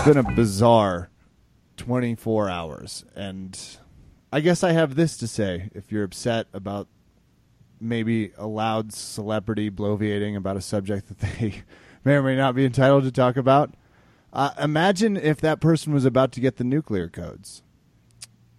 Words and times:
It's 0.00 0.08
been 0.08 0.16
a 0.16 0.32
bizarre 0.32 1.10
24 1.76 2.48
hours. 2.48 3.04
And 3.14 3.60
I 4.32 4.40
guess 4.40 4.64
I 4.64 4.72
have 4.72 4.94
this 4.94 5.18
to 5.18 5.28
say 5.28 5.68
if 5.74 5.92
you're 5.92 6.04
upset 6.04 6.46
about 6.54 6.88
maybe 7.78 8.32
a 8.38 8.46
loud 8.46 8.94
celebrity 8.94 9.70
bloviating 9.70 10.38
about 10.38 10.56
a 10.56 10.62
subject 10.62 11.08
that 11.08 11.18
they 11.18 11.64
may 12.04 12.14
or 12.14 12.22
may 12.22 12.34
not 12.34 12.54
be 12.54 12.64
entitled 12.64 13.04
to 13.04 13.12
talk 13.12 13.36
about. 13.36 13.74
Uh, 14.32 14.52
imagine 14.58 15.18
if 15.18 15.38
that 15.42 15.60
person 15.60 15.92
was 15.92 16.06
about 16.06 16.32
to 16.32 16.40
get 16.40 16.56
the 16.56 16.64
nuclear 16.64 17.10
codes 17.10 17.62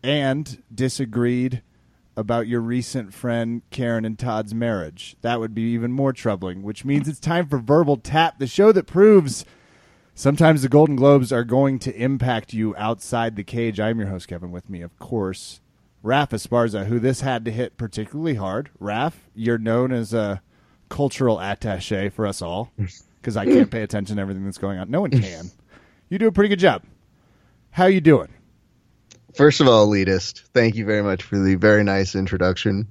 and 0.04 0.62
disagreed 0.72 1.64
about 2.16 2.48
your 2.48 2.62
recent 2.62 3.16
friend 3.16 3.64
Karen 3.72 4.06
and 4.06 4.20
Todd's 4.20 4.54
marriage. 4.54 5.16
That 5.22 5.40
would 5.40 5.56
be 5.56 5.74
even 5.74 5.92
more 5.92 6.14
troubling, 6.14 6.62
which 6.62 6.86
means 6.86 7.08
it's 7.08 7.20
time 7.20 7.48
for 7.48 7.58
Verbal 7.58 7.98
Tap, 7.98 8.38
the 8.38 8.46
show 8.46 8.72
that 8.74 8.86
proves 8.86 9.44
sometimes 10.14 10.62
the 10.62 10.70
Golden 10.70 10.96
Globes 10.96 11.32
are 11.32 11.44
going 11.44 11.80
to 11.80 11.96
impact 11.96 12.54
you 12.54 12.76
outside 12.78 13.36
the 13.36 13.44
cage. 13.44 13.80
I'm 13.80 14.00
your 14.00 14.10
host, 14.10 14.28
Kevin, 14.28 14.52
with 14.52 14.70
me, 14.70 14.82
of 14.82 14.98
course, 15.00 15.62
Raph 16.04 16.30
Esparza, 16.30 16.86
who 16.86 17.00
this 17.00 17.22
had 17.22 17.46
to 17.46 17.52
hit 17.52 17.78
particularly 17.78 18.36
hard. 18.36 18.70
Raph, 18.80 19.14
you're 19.36 19.58
known 19.58 19.92
as 19.92 20.14
a 20.14 20.42
cultural 20.90 21.40
attache 21.40 22.10
for 22.10 22.28
us 22.28 22.42
all 22.42 22.72
because 23.22 23.38
I 23.38 23.46
can't 23.46 23.72
pay 23.72 23.82
attention 23.84 24.18
to 24.18 24.22
everything 24.22 24.46
that's 24.46 24.58
going 24.58 24.80
on. 24.80 24.90
No 24.90 25.02
one 25.02 25.12
can. 25.12 25.50
You 26.10 26.18
do 26.18 26.28
a 26.28 26.32
pretty 26.32 26.50
good 26.50 26.60
job. 26.60 26.84
How 27.72 27.86
you 27.86 28.02
doing? 28.02 28.28
First 29.36 29.62
of 29.62 29.68
all, 29.68 29.88
elitist, 29.88 30.42
thank 30.54 30.76
you 30.76 30.86
very 30.86 31.02
much 31.02 31.24
for 31.24 31.40
the 31.40 31.56
very 31.56 31.86
nice 31.86 32.16
introduction. 32.16 32.88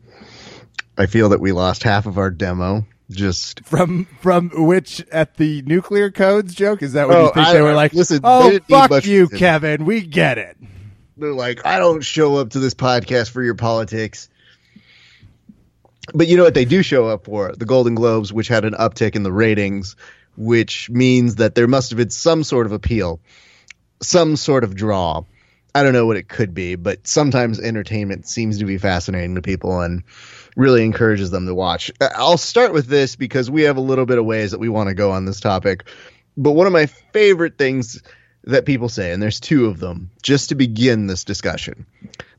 I 0.97 1.06
feel 1.06 1.28
that 1.30 1.41
we 1.41 1.52
lost 1.52 1.83
half 1.83 2.06
of 2.06 2.17
our 2.17 2.30
demo. 2.30 2.86
Just 3.11 3.64
from 3.64 4.05
from 4.20 4.50
which 4.55 5.05
at 5.11 5.36
the 5.36 5.62
nuclear 5.62 6.11
codes 6.12 6.55
joke 6.55 6.80
is 6.83 6.92
that 6.92 7.08
what 7.08 7.17
Oh, 7.17 7.25
you 7.27 7.33
think 7.34 7.47
I- 7.48 7.52
they 7.55 7.61
were 7.62 7.75
like? 7.75 7.92
listen, 7.92 8.20
oh 8.22 8.56
fuck 8.69 9.05
you, 9.05 9.28
Kevin. 9.28 9.84
We 9.84 10.00
get 10.02 10.39
it. 10.39 10.56
they're 11.17 11.33
like, 11.34 11.67
I 11.67 11.78
don't 11.78 12.02
show 12.02 12.36
up 12.36 12.50
to 12.50 12.61
this 12.61 12.75
podcast 12.75 13.30
for 13.30 13.42
your 13.42 13.56
politics. 13.56 14.28
But 16.14 16.27
you 16.28 16.36
know 16.36 16.44
what 16.44 16.55
they 16.55 16.64
do 16.64 16.83
show 16.83 17.08
up 17.08 17.25
for? 17.25 17.52
The 17.52 17.67
Golden 17.67 17.94
Globes, 17.94 18.33
which 18.33 18.48
had 18.48 18.64
an 18.64 18.75
uptick 18.75 19.14
in 19.14 19.22
the 19.22 19.33
ratings, 19.33 19.97
which 20.36 20.89
means 20.91 21.36
that 21.36 21.55
there 21.55 21.69
must 21.69 21.91
have 21.91 21.97
been 21.98 22.11
some 22.11 22.42
sort 22.42 22.67
of 22.67 22.72
appeal, 22.72 23.20
some 24.02 24.36
sort 24.36 24.64
of 24.64 24.74
draw. 24.74 25.22
I 25.74 25.83
don't 25.84 25.92
know 25.92 26.06
what 26.06 26.17
it 26.17 26.28
could 26.28 26.52
be, 26.52 26.74
but 26.74 27.06
sometimes 27.06 27.61
entertainment 27.61 28.27
seems 28.27 28.58
to 28.58 28.64
be 28.64 28.77
fascinating 28.78 29.36
to 29.36 29.42
people 29.42 29.80
and 29.80 30.02
really 30.56 30.84
encourages 30.84 31.31
them 31.31 31.47
to 31.47 31.55
watch. 31.55 31.91
I- 32.01 32.11
I'll 32.17 32.39
start 32.39 32.73
with 32.73 32.87
this 32.87 33.17
because 33.17 33.51
we 33.51 33.62
have 33.62 33.77
a 33.77 33.83
little 33.83 34.06
bit 34.06 34.19
of 34.19 34.25
ways 34.25 34.51
that 34.51 34.61
we 34.61 34.69
want 34.69 34.89
to 34.89 34.95
go 34.95 35.11
on 35.12 35.25
this 35.25 35.41
topic. 35.41 35.84
But 36.37 36.53
one 36.53 36.67
of 36.67 36.73
my 36.73 36.87
favorite 36.87 37.59
things 37.59 38.03
that 38.45 38.65
people 38.65 38.89
say, 38.89 39.12
and 39.12 39.23
there's 39.23 39.41
two 39.41 39.67
of 39.67 39.79
them, 39.79 40.11
just 40.23 40.48
to 40.48 40.55
begin 40.55 41.07
this 41.07 41.25
discussion. 41.25 41.87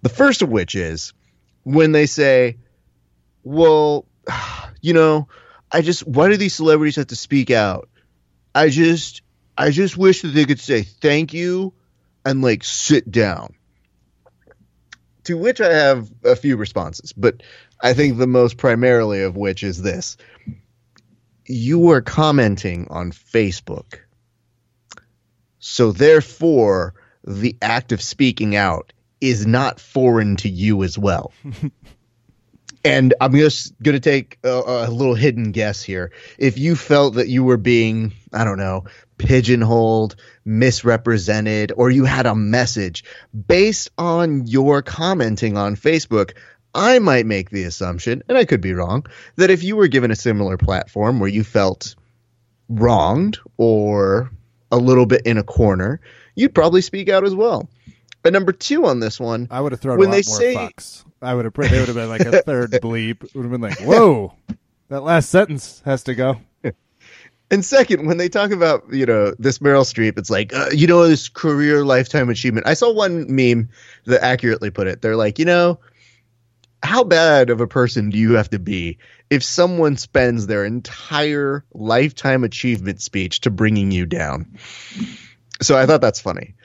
The 0.02 0.10
first 0.10 0.42
of 0.42 0.50
which 0.50 0.76
is 0.76 1.14
when 1.64 1.92
they 1.92 2.06
say, 2.06 2.58
well, 3.44 4.06
you 4.82 4.94
know, 4.94 5.28
I 5.72 5.82
just, 5.82 6.06
why 6.06 6.30
do 6.30 6.38
these 6.38 6.56
celebrities 6.56 6.96
have 6.98 7.08
to 7.08 7.16
speak 7.16 7.52
out? 7.52 7.90
I 8.54 8.70
just, 8.70 9.22
I 9.58 9.70
just 9.70 9.96
wish 9.98 10.24
that 10.24 10.30
they 10.30 10.46
could 10.46 10.60
say 10.60 10.82
thank 10.82 11.34
you 11.34 11.74
and 12.26 12.42
like 12.42 12.64
sit 12.64 13.10
down. 13.10 13.56
To 15.26 15.38
which 15.38 15.62
I 15.62 15.72
have 15.72 16.12
a 16.24 16.36
few 16.36 16.58
responses, 16.58 17.14
but 17.14 17.44
I 17.82 17.94
think 17.94 18.18
the 18.18 18.28
most 18.28 18.58
primarily 18.58 19.24
of 19.24 19.36
which 19.36 19.64
is 19.64 19.82
this. 19.82 20.18
You 21.46 21.80
were 21.80 22.02
commenting 22.02 22.88
on 22.90 23.12
Facebook. 23.12 24.00
So 25.60 25.92
therefore, 25.92 26.94
the 27.26 27.58
act 27.62 27.92
of 27.92 28.02
speaking 28.02 28.56
out 28.56 28.94
is 29.20 29.46
not 29.46 29.80
foreign 29.80 30.36
to 30.38 30.50
you 30.50 30.84
as 30.84 30.98
well. 30.98 31.32
and 32.84 33.14
I'm 33.22 33.34
just 33.34 33.80
going 33.82 33.94
to 33.94 34.00
take 34.00 34.40
a, 34.44 34.50
a 34.50 34.90
little 34.90 35.14
hidden 35.14 35.52
guess 35.52 35.84
here. 35.84 36.12
If 36.38 36.58
you 36.58 36.76
felt 36.76 37.16
that 37.16 37.28
you 37.28 37.44
were 37.44 37.58
being, 37.58 38.14
I 38.34 38.44
don't 38.44 38.58
know, 38.58 38.86
pigeonholed, 39.18 40.16
misrepresented, 40.46 41.72
or 41.76 41.92
you 41.92 42.06
had 42.06 42.26
a 42.26 42.36
message 42.36 43.04
based 43.48 43.90
on 43.98 44.48
your 44.48 44.82
commenting 44.82 45.58
on 45.58 45.76
Facebook, 45.76 46.34
I 46.74 47.00
might 47.00 47.26
make 47.26 47.50
the 47.50 47.64
assumption, 47.64 48.24
and 48.30 48.38
I 48.38 48.46
could 48.46 48.62
be 48.62 48.74
wrong, 48.74 49.06
that 49.36 49.50
if 49.50 49.64
you 49.64 49.76
were 49.76 49.88
given 49.88 50.12
a 50.12 50.16
similar 50.16 50.58
platform 50.58 51.20
where 51.20 51.30
you 51.30 51.44
felt 51.44 51.96
wronged 52.70 53.38
or 53.58 54.32
a 54.72 54.78
little 54.78 55.06
bit 55.06 55.22
in 55.26 55.38
a 55.38 55.44
corner, 55.44 56.00
you'd 56.36 56.56
probably 56.56 56.82
speak 56.82 57.10
out 57.10 57.26
as 57.26 57.36
well. 57.36 57.70
But 58.24 58.34
number 58.34 58.52
two 58.52 58.86
on 58.86 59.00
this 59.00 59.20
one, 59.20 59.48
I 59.52 59.60
would 59.62 59.72
have 59.72 59.82
thrown 59.82 59.98
When 59.98 60.10
a 60.10 60.12
lot 60.12 60.24
they 60.24 60.30
more 60.30 60.38
say- 60.40 60.56
fucks. 60.56 61.04
I 61.24 61.36
would 61.36 61.46
have. 61.46 61.54
They 61.54 61.78
would 61.80 61.88
have 61.88 61.96
been 61.96 62.10
like 62.10 62.22
a 62.22 62.42
third 62.42 62.72
bleep. 62.82 63.24
It 63.24 63.36
would 63.36 63.44
have 63.44 63.52
been 63.52 63.62
like, 63.62 63.80
whoa, 63.82 64.34
that 64.90 65.02
last 65.02 65.30
sentence 65.30 65.82
has 65.86 66.04
to 66.06 66.16
go. 66.16 66.38
and 67.52 67.64
second, 67.64 68.08
when 68.08 68.18
they 68.18 68.28
talk 68.28 68.50
about 68.50 68.92
you 68.92 69.06
know 69.06 69.36
this 69.38 69.60
Meryl 69.60 69.84
Streep, 69.86 70.18
it's 70.18 70.32
like 70.32 70.52
uh, 70.52 70.70
you 70.72 70.88
know 70.88 71.08
this 71.08 71.30
career 71.30 71.86
lifetime 71.86 72.30
achievement. 72.30 72.66
I 72.66 72.74
saw 72.74 72.92
one 72.92 73.28
meme 73.30 73.70
that 74.06 74.24
accurately 74.24 74.72
put 74.72 74.88
it. 74.88 75.04
They're 75.04 75.16
like, 75.16 75.38
you 75.38 75.46
know, 75.46 75.80
how 76.84 77.04
bad 77.04 77.50
of 77.50 77.62
a 77.62 77.68
person 77.68 78.10
do 78.10 78.18
you 78.18 78.34
have 78.34 78.50
to 78.50 78.60
be 78.60 78.98
if 79.30 79.44
someone 79.44 79.98
spends 79.98 80.48
their 80.48 80.66
entire 80.66 81.64
lifetime 81.74 82.44
achievement 82.44 83.02
speech 83.02 83.42
to 83.42 83.50
bringing 83.50 83.92
you 83.92 84.06
down? 84.06 84.58
So 85.62 85.78
I 85.78 85.86
thought 85.86 86.02
that's 86.02 86.20
funny. 86.20 86.56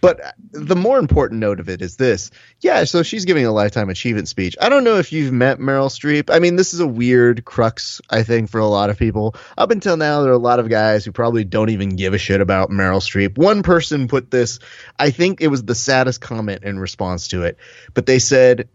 But 0.00 0.20
the 0.52 0.76
more 0.76 1.00
important 1.00 1.40
note 1.40 1.58
of 1.58 1.68
it 1.68 1.82
is 1.82 1.96
this. 1.96 2.30
Yeah, 2.60 2.84
so 2.84 3.02
she's 3.02 3.24
giving 3.24 3.44
a 3.44 3.50
lifetime 3.50 3.90
achievement 3.90 4.28
speech. 4.28 4.56
I 4.60 4.68
don't 4.68 4.84
know 4.84 4.98
if 4.98 5.12
you've 5.12 5.32
met 5.32 5.58
Meryl 5.58 5.90
Streep. 5.90 6.32
I 6.32 6.38
mean, 6.38 6.54
this 6.54 6.72
is 6.72 6.78
a 6.78 6.86
weird 6.86 7.44
crux, 7.44 8.00
I 8.10 8.22
think, 8.22 8.48
for 8.48 8.60
a 8.60 8.66
lot 8.66 8.90
of 8.90 8.98
people. 8.98 9.34
Up 9.58 9.72
until 9.72 9.96
now, 9.96 10.22
there 10.22 10.30
are 10.30 10.36
a 10.36 10.38
lot 10.38 10.60
of 10.60 10.68
guys 10.68 11.04
who 11.04 11.10
probably 11.10 11.42
don't 11.42 11.70
even 11.70 11.96
give 11.96 12.14
a 12.14 12.18
shit 12.18 12.40
about 12.40 12.70
Meryl 12.70 13.00
Streep. 13.00 13.36
One 13.36 13.64
person 13.64 14.06
put 14.06 14.30
this, 14.30 14.60
I 15.00 15.10
think 15.10 15.40
it 15.40 15.48
was 15.48 15.64
the 15.64 15.74
saddest 15.74 16.20
comment 16.20 16.62
in 16.62 16.78
response 16.78 17.28
to 17.28 17.42
it, 17.42 17.58
but 17.92 18.06
they 18.06 18.20
said, 18.20 18.68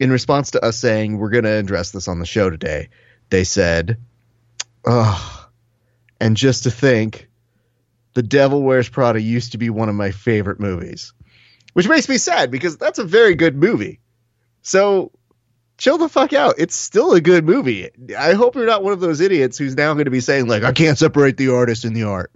in 0.00 0.10
response 0.10 0.52
to 0.52 0.64
us 0.64 0.78
saying, 0.78 1.18
we're 1.18 1.30
going 1.30 1.44
to 1.44 1.50
address 1.50 1.90
this 1.90 2.08
on 2.08 2.18
the 2.18 2.26
show 2.26 2.50
today, 2.50 2.88
they 3.30 3.44
said, 3.44 3.98
oh, 4.84 5.48
and 6.20 6.36
just 6.36 6.64
to 6.64 6.70
think, 6.70 7.28
the 8.14 8.22
Devil 8.22 8.62
Wears 8.62 8.88
Prada 8.88 9.20
used 9.20 9.52
to 9.52 9.58
be 9.58 9.70
one 9.70 9.88
of 9.88 9.94
my 9.94 10.10
favorite 10.10 10.58
movies, 10.58 11.12
which 11.74 11.88
makes 11.88 12.08
me 12.08 12.18
sad 12.18 12.50
because 12.50 12.76
that's 12.76 12.98
a 12.98 13.04
very 13.04 13.34
good 13.34 13.56
movie. 13.56 14.00
So 14.62 15.12
chill 15.76 15.98
the 15.98 16.08
fuck 16.08 16.32
out. 16.32 16.56
It's 16.58 16.74
still 16.74 17.12
a 17.12 17.20
good 17.20 17.44
movie. 17.44 17.90
I 18.18 18.34
hope 18.34 18.56
you're 18.56 18.66
not 18.66 18.82
one 18.82 18.92
of 18.92 19.00
those 19.00 19.20
idiots 19.20 19.56
who's 19.56 19.76
now 19.76 19.94
going 19.94 20.06
to 20.06 20.10
be 20.10 20.20
saying 20.20 20.48
like 20.48 20.64
I 20.64 20.72
can't 20.72 20.98
separate 20.98 21.36
the 21.36 21.54
artist 21.54 21.84
and 21.84 21.94
the 21.94 22.04
art. 22.04 22.32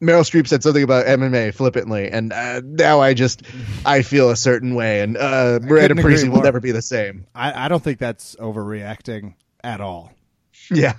Meryl 0.00 0.20
Streep 0.22 0.46
said 0.46 0.62
something 0.62 0.82
about 0.82 1.06
MMA 1.06 1.54
flippantly, 1.54 2.10
and 2.10 2.32
uh, 2.32 2.60
now 2.64 3.00
I 3.00 3.14
just 3.14 3.42
I 3.86 4.02
feel 4.02 4.30
a 4.30 4.36
certain 4.36 4.74
way, 4.74 5.00
and 5.00 5.16
uh, 5.16 5.60
Miranda 5.62 6.02
couldn't 6.02 6.30
will 6.30 6.42
never 6.42 6.60
be 6.60 6.72
the 6.72 6.82
same. 6.82 7.26
I, 7.34 7.66
I 7.66 7.68
don't 7.68 7.82
think 7.82 7.98
that's 7.98 8.36
overreacting 8.36 9.34
at 9.62 9.80
all. 9.80 10.12
Yeah. 10.70 10.94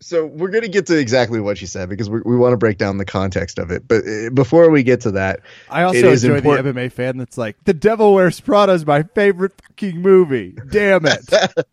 So 0.00 0.24
we're 0.24 0.50
going 0.50 0.62
to 0.62 0.68
get 0.68 0.86
to 0.86 0.96
exactly 0.96 1.40
what 1.40 1.58
she 1.58 1.66
said 1.66 1.88
because 1.88 2.08
we, 2.08 2.20
we 2.24 2.36
want 2.36 2.52
to 2.52 2.56
break 2.56 2.78
down 2.78 2.96
the 2.96 3.04
context 3.04 3.58
of 3.58 3.72
it. 3.72 3.88
But 3.88 4.04
uh, 4.06 4.30
before 4.30 4.70
we 4.70 4.84
get 4.84 5.00
to 5.00 5.10
that, 5.12 5.40
I 5.68 5.82
also 5.82 6.12
enjoy 6.12 6.36
important- 6.36 6.64
the 6.64 6.80
MMA 6.80 6.92
fan 6.92 7.16
that's 7.16 7.36
like, 7.36 7.56
"The 7.64 7.74
Devil 7.74 8.14
Wears 8.14 8.38
Prada 8.38 8.72
is 8.72 8.86
my 8.86 9.02
favorite 9.02 9.60
fucking 9.62 10.00
movie." 10.00 10.56
Damn 10.70 11.06
it! 11.06 11.28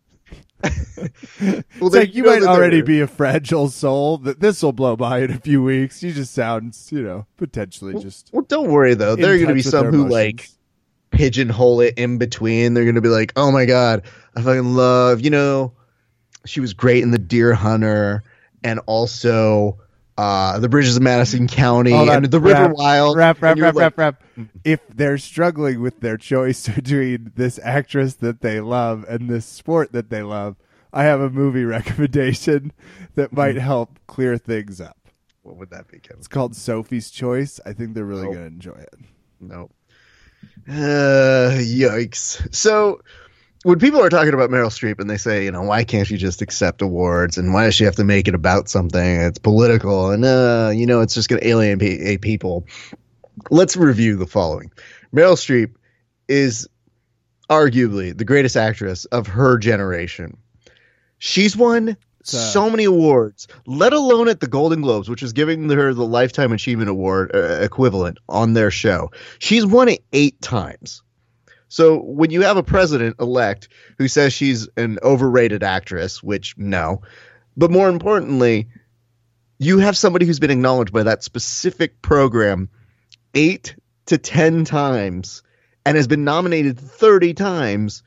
well, 1.42 1.64
it's 1.82 1.96
like 1.96 2.16
you 2.16 2.24
might 2.24 2.44
already 2.44 2.82
be 2.82 3.02
a 3.02 3.08
fragile 3.08 3.70
soul. 3.70 4.18
That 4.20 4.40
this 4.40 4.64
will 4.64 4.72
blow 4.72 4.96
by 4.96 5.20
in 5.20 5.32
a 5.32 5.40
few 5.40 5.62
weeks. 5.62 6.02
You 6.02 6.14
just 6.14 6.34
sounds, 6.34 6.92
you 6.92 7.02
know, 7.02 7.26
potentially 7.38 8.02
just. 8.02 8.30
Well, 8.32 8.44
don't 8.44 8.70
worry 8.70 8.94
though. 8.94 9.16
There 9.16 9.34
are 9.34 9.38
going 9.38 9.50
to 9.50 9.54
be 9.54 9.62
some 9.62 9.88
who 9.88 10.08
like 10.08 10.50
pigeonhole 11.12 11.82
it 11.82 11.96
in 11.98 12.18
between. 12.18 12.74
They're 12.74 12.86
going 12.86 12.96
to 12.96 13.02
be 13.02 13.10
like, 13.10 13.34
"Oh 13.36 13.52
my 13.52 13.66
god, 13.66 14.04
I 14.36 14.42
fucking 14.42 14.74
love." 14.76 15.22
You 15.22 15.32
know, 15.32 15.74
she 16.46 16.62
was 16.62 16.74
great 16.74 17.04
in 17.04 17.12
The 17.12 17.20
Deer 17.20 17.54
Hunter, 17.54 18.24
and 18.64 18.80
also 18.86 19.80
uh, 20.18 20.60
The 20.60 20.70
Bridges 20.70 20.96
of 20.98 21.04
Madison 21.04 21.48
County 21.48 21.92
and 21.94 22.26
The 22.26 22.40
River 22.40 22.64
rap, 22.68 22.72
Wild. 22.76 23.18
Rap, 23.18 23.42
rap, 23.42 23.58
rap, 23.58 23.76
like, 23.76 23.98
rap, 23.98 23.98
rap. 23.98 24.24
If 24.64 24.80
they're 24.90 25.18
struggling 25.18 25.82
with 25.82 26.00
their 26.02 26.18
choice 26.18 26.68
between 26.76 27.32
this 27.36 27.60
actress 27.64 28.16
that 28.16 28.42
they 28.42 28.60
love 28.62 29.06
and 29.08 29.30
this 29.30 29.46
sport 29.46 29.92
that 29.94 30.10
they 30.10 30.22
love, 30.24 30.56
I 30.92 31.04
have 31.04 31.22
a 31.22 31.30
movie 31.30 31.66
recommendation 31.66 32.72
that 33.16 33.30
Hmm. 33.32 33.36
might 33.38 33.56
help 33.56 33.98
clear 34.08 34.38
things 34.38 34.80
up. 34.80 34.98
What 35.42 35.58
would 35.58 35.72
that 35.72 35.88
be, 35.90 36.00
Kevin? 36.00 36.20
It's 36.20 36.28
called 36.28 36.56
Sophie's 36.56 37.10
Choice. 37.12 37.60
I 37.66 37.74
think 37.74 37.94
they're 37.96 38.06
really 38.06 38.24
Nope. 38.24 38.34
going 38.34 38.46
to 38.48 38.54
enjoy 38.54 38.80
it. 38.80 38.96
Nope. 39.42 39.72
Uh, 40.68 41.52
yikes. 41.60 42.54
So 42.54 43.02
when 43.64 43.80
people 43.80 44.02
are 44.02 44.10
talking 44.10 44.34
about 44.34 44.50
Meryl 44.50 44.68
Streep 44.68 45.00
and 45.00 45.10
they 45.10 45.18
say, 45.18 45.46
you 45.46 45.52
know, 45.52 45.64
why 45.64 45.84
can't 45.84 46.08
she 46.08 46.18
just 46.18 46.42
accept 46.42 46.82
awards 46.82 47.38
and 47.38 47.54
why 47.54 47.66
does 47.66 47.76
she 47.76 47.86
have 47.86 47.96
to 47.96 48.04
make 48.04 48.28
it 48.28 48.36
about 48.36 48.70
something? 48.70 49.22
It's 49.22 49.40
political 49.40 50.12
and, 50.12 50.24
uh, 50.24 50.72
you 50.74 50.86
know, 50.86 51.02
it's 51.02 51.14
just 51.14 51.30
going 51.30 51.42
to 51.42 51.48
alienate 51.48 52.22
people. 52.22 52.68
Let's 53.50 53.76
review 53.76 54.18
the 54.18 54.28
following 54.28 54.72
Meryl 55.14 55.36
Streep 55.36 55.74
is 56.28 56.68
arguably 57.50 58.16
the 58.16 58.26
greatest 58.26 58.58
actress 58.58 59.06
of 59.06 59.28
her 59.28 59.58
generation. 59.58 60.38
She's 61.18 61.56
won 61.56 61.98
so 62.24 62.70
many 62.70 62.86
awards, 62.86 63.48
let 63.66 63.94
alone 63.94 64.28
at 64.28 64.40
the 64.40 64.48
Golden 64.48 64.82
Globes, 64.82 65.10
which 65.10 65.24
is 65.24 65.34
giving 65.34 65.70
her 65.70 65.94
the 65.94 66.06
Lifetime 66.06 66.52
Achievement 66.52 66.90
Award 66.90 67.32
uh, 67.34 67.62
equivalent 67.62 68.18
on 68.30 68.54
their 68.54 68.72
show. 68.72 69.12
She's 69.40 69.66
won 69.66 69.90
it 69.90 70.04
eight 70.14 70.42
times. 70.42 71.04
So 71.74 71.98
when 71.98 72.30
you 72.30 72.44
have 72.44 72.58
a 72.58 72.62
president 72.62 73.16
elect 73.20 73.68
who 73.98 74.08
says 74.08 74.32
she's 74.32 74.70
an 74.78 75.00
overrated 75.02 75.64
actress, 75.64 76.22
which 76.22 76.56
no, 76.56 77.02
but 77.58 77.72
more 77.72 77.90
importantly, 77.90 78.68
you 79.58 79.80
have 79.80 79.98
somebody 79.98 80.28
who's 80.28 80.40
been 80.40 80.52
acknowledged 80.52 80.94
by 80.94 81.02
that 81.02 81.24
specific 81.24 82.00
program 82.00 82.70
eight 83.34 83.76
to 84.06 84.20
10 84.20 84.66
times 84.66 85.42
and 85.84 85.98
has 85.98 86.06
been 86.06 86.24
nominated 86.24 86.80
30 86.80 87.34
times, 87.34 88.04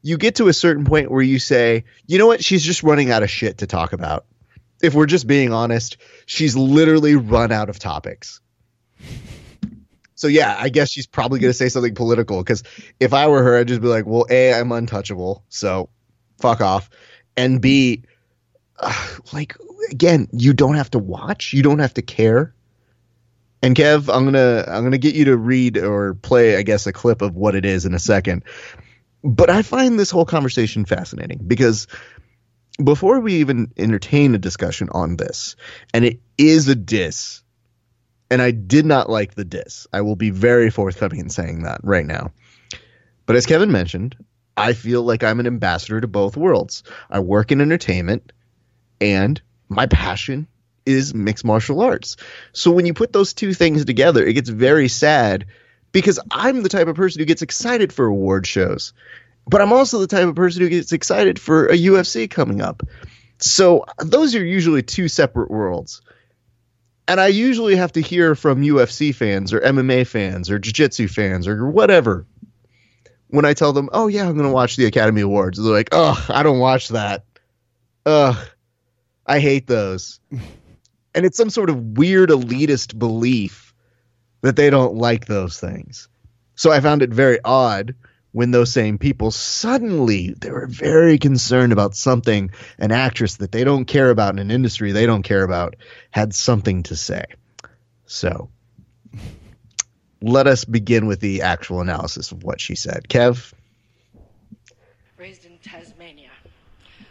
you 0.00 0.16
get 0.16 0.36
to 0.36 0.48
a 0.48 0.54
certain 0.54 0.86
point 0.86 1.10
where 1.10 1.20
you 1.20 1.38
say, 1.38 1.84
you 2.06 2.16
know 2.16 2.26
what? 2.26 2.42
She's 2.42 2.64
just 2.64 2.82
running 2.82 3.10
out 3.10 3.22
of 3.22 3.28
shit 3.28 3.58
to 3.58 3.66
talk 3.66 3.92
about. 3.92 4.24
If 4.82 4.94
we're 4.94 5.04
just 5.04 5.26
being 5.26 5.52
honest, 5.52 5.98
she's 6.24 6.56
literally 6.56 7.16
run 7.16 7.52
out 7.52 7.68
of 7.68 7.78
topics. 7.78 8.40
So 10.20 10.26
yeah, 10.26 10.54
I 10.58 10.68
guess 10.68 10.90
she's 10.90 11.06
probably 11.06 11.40
going 11.40 11.48
to 11.48 11.56
say 11.56 11.70
something 11.70 11.94
political 11.94 12.42
because 12.42 12.62
if 13.00 13.14
I 13.14 13.28
were 13.28 13.42
her, 13.42 13.56
I'd 13.56 13.68
just 13.68 13.80
be 13.80 13.88
like, 13.88 14.04
well, 14.04 14.26
A, 14.28 14.52
I'm 14.52 14.70
untouchable. 14.70 15.42
So 15.48 15.88
fuck 16.38 16.60
off. 16.60 16.90
And 17.38 17.62
B, 17.62 18.02
uh, 18.78 19.08
like, 19.32 19.56
again, 19.90 20.28
you 20.30 20.52
don't 20.52 20.74
have 20.74 20.90
to 20.90 20.98
watch. 20.98 21.54
You 21.54 21.62
don't 21.62 21.78
have 21.78 21.94
to 21.94 22.02
care. 22.02 22.54
And 23.62 23.74
Kev, 23.74 24.14
I'm 24.14 24.26
gonna 24.26 24.64
I'm 24.68 24.84
gonna 24.84 24.98
get 24.98 25.14
you 25.14 25.24
to 25.26 25.38
read 25.38 25.78
or 25.78 26.14
play, 26.14 26.56
I 26.56 26.62
guess, 26.62 26.86
a 26.86 26.92
clip 26.92 27.22
of 27.22 27.34
what 27.34 27.54
it 27.54 27.64
is 27.64 27.86
in 27.86 27.94
a 27.94 27.98
second. 27.98 28.44
But 29.24 29.48
I 29.48 29.62
find 29.62 29.98
this 29.98 30.10
whole 30.10 30.26
conversation 30.26 30.84
fascinating 30.84 31.40
because 31.46 31.86
before 32.82 33.20
we 33.20 33.36
even 33.36 33.72
entertain 33.78 34.34
a 34.34 34.38
discussion 34.38 34.90
on 34.92 35.16
this, 35.16 35.56
and 35.94 36.04
it 36.04 36.20
is 36.36 36.68
a 36.68 36.74
diss 36.74 37.42
and 38.30 38.40
I 38.40 38.52
did 38.52 38.86
not 38.86 39.10
like 39.10 39.34
the 39.34 39.44
diss. 39.44 39.86
I 39.92 40.02
will 40.02 40.16
be 40.16 40.30
very 40.30 40.70
forthcoming 40.70 41.18
in 41.18 41.30
saying 41.30 41.64
that 41.64 41.80
right 41.82 42.06
now. 42.06 42.32
But 43.26 43.36
as 43.36 43.46
Kevin 43.46 43.72
mentioned, 43.72 44.16
I 44.56 44.72
feel 44.72 45.02
like 45.02 45.24
I'm 45.24 45.40
an 45.40 45.46
ambassador 45.46 46.00
to 46.00 46.08
both 46.08 46.36
worlds. 46.36 46.82
I 47.10 47.20
work 47.20 47.52
in 47.52 47.60
entertainment, 47.60 48.32
and 49.00 49.40
my 49.68 49.86
passion 49.86 50.46
is 50.86 51.14
mixed 51.14 51.44
martial 51.44 51.80
arts. 51.80 52.16
So 52.52 52.70
when 52.70 52.86
you 52.86 52.94
put 52.94 53.12
those 53.12 53.34
two 53.34 53.54
things 53.54 53.84
together, 53.84 54.24
it 54.24 54.34
gets 54.34 54.48
very 54.48 54.88
sad 54.88 55.46
because 55.92 56.20
I'm 56.30 56.62
the 56.62 56.68
type 56.68 56.88
of 56.88 56.96
person 56.96 57.20
who 57.20 57.26
gets 57.26 57.42
excited 57.42 57.92
for 57.92 58.06
award 58.06 58.46
shows. 58.46 58.92
But 59.46 59.60
I'm 59.60 59.72
also 59.72 59.98
the 59.98 60.06
type 60.06 60.28
of 60.28 60.34
person 60.34 60.62
who 60.62 60.68
gets 60.68 60.92
excited 60.92 61.38
for 61.38 61.66
a 61.66 61.76
UFC 61.76 62.30
coming 62.30 62.60
up. 62.60 62.82
So 63.38 63.84
those 63.98 64.34
are 64.34 64.44
usually 64.44 64.82
two 64.82 65.08
separate 65.08 65.50
worlds. 65.50 66.02
And 67.10 67.20
I 67.20 67.26
usually 67.26 67.74
have 67.74 67.90
to 67.94 68.00
hear 68.00 68.36
from 68.36 68.62
UFC 68.62 69.12
fans 69.12 69.52
or 69.52 69.58
MMA 69.58 70.06
fans 70.06 70.48
or 70.48 70.60
Jiu 70.60 70.72
Jitsu 70.72 71.08
fans 71.08 71.48
or 71.48 71.66
whatever 71.66 72.24
when 73.26 73.44
I 73.44 73.52
tell 73.52 73.72
them, 73.72 73.90
oh, 73.92 74.06
yeah, 74.06 74.28
I'm 74.28 74.34
going 74.34 74.46
to 74.46 74.54
watch 74.54 74.76
the 74.76 74.86
Academy 74.86 75.22
Awards. 75.22 75.58
They're 75.58 75.72
like, 75.72 75.88
oh, 75.90 76.24
I 76.28 76.44
don't 76.44 76.60
watch 76.60 76.90
that. 76.90 77.24
Ugh, 78.06 78.36
I 79.26 79.40
hate 79.40 79.66
those. 79.66 80.20
and 80.30 81.26
it's 81.26 81.36
some 81.36 81.50
sort 81.50 81.68
of 81.68 81.98
weird 81.98 82.30
elitist 82.30 82.96
belief 82.96 83.74
that 84.42 84.54
they 84.54 84.70
don't 84.70 84.94
like 84.94 85.26
those 85.26 85.58
things. 85.58 86.08
So 86.54 86.70
I 86.70 86.78
found 86.78 87.02
it 87.02 87.10
very 87.10 87.40
odd 87.44 87.96
when 88.32 88.50
those 88.50 88.72
same 88.72 88.98
people 88.98 89.30
suddenly 89.30 90.34
they 90.38 90.50
were 90.50 90.66
very 90.66 91.18
concerned 91.18 91.72
about 91.72 91.94
something 91.94 92.50
an 92.78 92.92
actress 92.92 93.36
that 93.36 93.52
they 93.52 93.64
don't 93.64 93.86
care 93.86 94.10
about 94.10 94.34
in 94.34 94.38
an 94.38 94.50
industry 94.50 94.92
they 94.92 95.06
don't 95.06 95.22
care 95.22 95.42
about 95.42 95.76
had 96.10 96.34
something 96.34 96.82
to 96.84 96.96
say. 96.96 97.24
So 98.06 98.50
let 100.22 100.46
us 100.46 100.64
begin 100.64 101.06
with 101.06 101.20
the 101.20 101.42
actual 101.42 101.80
analysis 101.80 102.32
of 102.32 102.42
what 102.44 102.60
she 102.60 102.74
said. 102.74 103.04
Kev? 103.08 103.52
Raised 105.16 105.44
in 105.44 105.58
tasmania. 105.58 106.30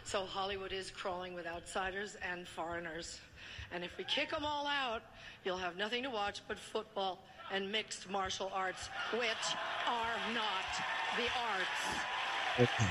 So 0.04 0.24
hollywood 0.24 0.72
is 0.72 0.90
crawling 0.90 1.34
with 1.34 1.46
outsiders 1.46 2.16
and 2.30 2.46
foreigners. 2.48 3.20
And 3.72 3.84
if 3.84 3.96
we 3.96 4.04
kick 4.04 4.30
them 4.30 4.44
all 4.44 4.66
out 4.66 5.02
you'll 5.44 5.56
have 5.56 5.76
nothing 5.76 6.02
to 6.02 6.10
watch 6.10 6.40
but 6.48 6.58
football 6.58 7.22
and 7.52 7.70
mixed 7.70 8.08
martial 8.08 8.50
arts, 8.54 8.88
which 9.12 9.28
are 9.86 10.16
not 10.34 10.64
the 11.16 11.24
arts. 11.24 11.68
Okay. 12.60 12.86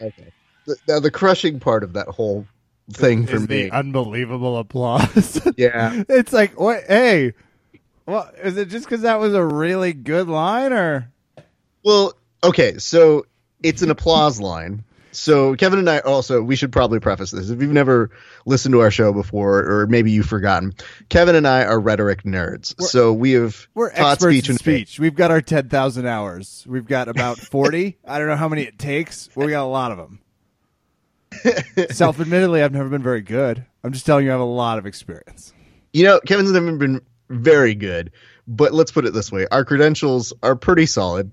okay. 0.22 0.32
The, 0.66 0.76
now 0.86 1.00
the 1.00 1.10
crushing 1.10 1.60
part 1.60 1.82
of 1.82 1.94
that 1.94 2.08
whole 2.08 2.46
thing 2.92 3.26
for 3.26 3.36
is 3.36 3.48
me, 3.48 3.64
the 3.64 3.70
unbelievable 3.70 4.58
applause. 4.58 5.40
yeah, 5.56 6.02
it's 6.08 6.32
like, 6.32 6.58
what? 6.58 6.84
Hey, 6.84 7.34
well, 8.06 8.30
is 8.42 8.56
it 8.56 8.68
just 8.68 8.86
because 8.86 9.02
that 9.02 9.20
was 9.20 9.34
a 9.34 9.44
really 9.44 9.92
good 9.92 10.28
line, 10.28 10.72
or? 10.72 11.10
Well, 11.84 12.14
okay, 12.42 12.78
so 12.78 13.26
it's 13.62 13.82
an 13.82 13.90
applause 13.90 14.40
line, 14.40 14.84
so 15.12 15.54
Kevin 15.56 15.78
and 15.78 15.90
I 15.90 15.98
also 16.00 16.42
we 16.42 16.56
should 16.56 16.72
probably 16.72 17.00
preface 17.00 17.30
this. 17.30 17.50
If 17.50 17.60
you've 17.60 17.70
never 17.70 18.10
listened 18.46 18.72
to 18.72 18.80
our 18.80 18.90
show 18.90 19.12
before, 19.12 19.64
or 19.64 19.86
maybe 19.86 20.10
you've 20.10 20.26
forgotten, 20.26 20.74
Kevin 21.08 21.34
and 21.34 21.46
I 21.46 21.64
are 21.64 21.80
rhetoric 21.80 22.22
nerds. 22.24 22.74
We're, 22.78 22.86
so 22.86 23.12
we 23.12 23.32
have 23.32 23.66
we're 23.74 23.90
taught 23.90 24.12
experts 24.12 24.34
speech 24.36 24.44
in 24.46 24.52
and 24.52 24.58
speech. 24.58 25.00
We've 25.00 25.14
got 25.14 25.30
our 25.30 25.40
ten 25.40 25.68
thousand 25.68 26.06
hours. 26.06 26.64
We've 26.68 26.86
got 26.86 27.08
about 27.08 27.38
forty. 27.38 27.98
I 28.04 28.18
don't 28.18 28.28
know 28.28 28.36
how 28.36 28.48
many 28.48 28.62
it 28.62 28.78
takes. 28.78 29.28
Well, 29.34 29.46
we 29.46 29.52
got 29.52 29.64
a 29.64 29.66
lot 29.66 29.92
of 29.92 29.98
them. 29.98 30.20
Self 31.90 32.20
admittedly, 32.20 32.62
I've 32.62 32.72
never 32.72 32.88
been 32.88 33.02
very 33.02 33.20
good. 33.20 33.64
I'm 33.84 33.92
just 33.92 34.06
telling 34.06 34.24
you, 34.24 34.30
I 34.30 34.34
have 34.34 34.40
a 34.40 34.44
lot 34.44 34.78
of 34.78 34.86
experience. 34.86 35.52
You 35.92 36.04
know, 36.04 36.20
Kevin's 36.20 36.52
never 36.52 36.76
been 36.76 37.00
very 37.28 37.74
good, 37.74 38.12
but 38.46 38.72
let's 38.72 38.92
put 38.92 39.04
it 39.04 39.12
this 39.12 39.30
way: 39.30 39.46
our 39.50 39.64
credentials 39.64 40.32
are 40.42 40.56
pretty 40.56 40.86
solid, 40.86 41.30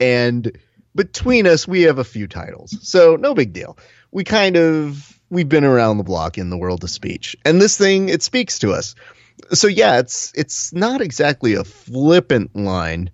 and 0.00 0.56
between 0.98 1.46
us, 1.46 1.68
we 1.68 1.82
have 1.82 1.98
a 1.98 2.04
few 2.04 2.26
titles, 2.26 2.76
so 2.82 3.14
no 3.14 3.32
big 3.32 3.52
deal. 3.52 3.78
We 4.10 4.24
kind 4.24 4.56
of 4.56 5.16
we've 5.30 5.48
been 5.48 5.62
around 5.62 5.98
the 5.98 6.02
block 6.02 6.38
in 6.38 6.50
the 6.50 6.58
world 6.58 6.82
of 6.82 6.90
speech, 6.90 7.36
and 7.44 7.62
this 7.62 7.78
thing 7.78 8.08
it 8.08 8.20
speaks 8.20 8.58
to 8.58 8.72
us. 8.72 8.96
So 9.52 9.68
yeah, 9.68 10.00
it's 10.00 10.32
it's 10.34 10.72
not 10.72 11.00
exactly 11.00 11.54
a 11.54 11.62
flippant 11.62 12.56
line 12.56 13.10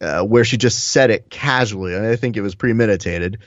uh, 0.00 0.22
where 0.22 0.44
she 0.44 0.56
just 0.56 0.90
said 0.92 1.10
it 1.10 1.28
casually. 1.28 1.98
I 1.98 2.14
think 2.14 2.36
it 2.36 2.42
was 2.42 2.54
premeditated, 2.54 3.38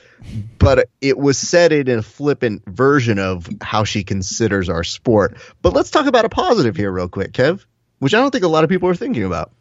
but 0.58 0.90
it 1.00 1.16
was 1.16 1.38
said 1.38 1.72
it 1.72 1.88
in 1.88 2.00
a 2.00 2.02
flippant 2.02 2.66
version 2.66 3.18
of 3.18 3.48
how 3.62 3.84
she 3.84 4.04
considers 4.04 4.68
our 4.68 4.84
sport. 4.84 5.38
But 5.62 5.72
let's 5.72 5.90
talk 5.90 6.04
about 6.04 6.26
a 6.26 6.28
positive 6.28 6.76
here, 6.76 6.92
real 6.92 7.08
quick, 7.08 7.32
Kev, 7.32 7.64
which 7.98 8.12
I 8.12 8.18
don't 8.18 8.30
think 8.30 8.44
a 8.44 8.48
lot 8.48 8.62
of 8.62 8.68
people 8.68 8.90
are 8.90 8.94
thinking 8.94 9.24
about 9.24 9.52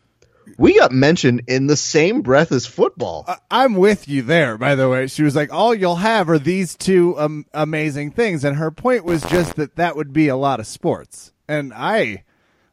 we 0.57 0.77
got 0.77 0.91
mentioned 0.91 1.43
in 1.47 1.67
the 1.67 1.75
same 1.77 2.21
breath 2.21 2.51
as 2.51 2.65
football. 2.65 3.25
I- 3.27 3.63
am 3.65 3.75
with 3.75 4.07
you 4.07 4.21
there, 4.21 4.57
by 4.57 4.75
the 4.75 4.89
way. 4.89 5.07
She 5.07 5.23
was 5.23 5.35
like, 5.35 5.51
all 5.51 5.73
you'll 5.75 5.97
have 5.97 6.29
are 6.29 6.39
these 6.39 6.75
two 6.75 7.17
um, 7.19 7.45
amazing 7.53 8.11
things. 8.11 8.43
And 8.43 8.57
her 8.57 8.71
point 8.71 9.05
was 9.05 9.21
just 9.23 9.55
that 9.55 9.75
that 9.75 9.95
would 9.95 10.13
be 10.13 10.27
a 10.27 10.35
lot 10.35 10.59
of 10.59 10.67
sports. 10.67 11.31
And 11.47 11.73
I 11.73 12.23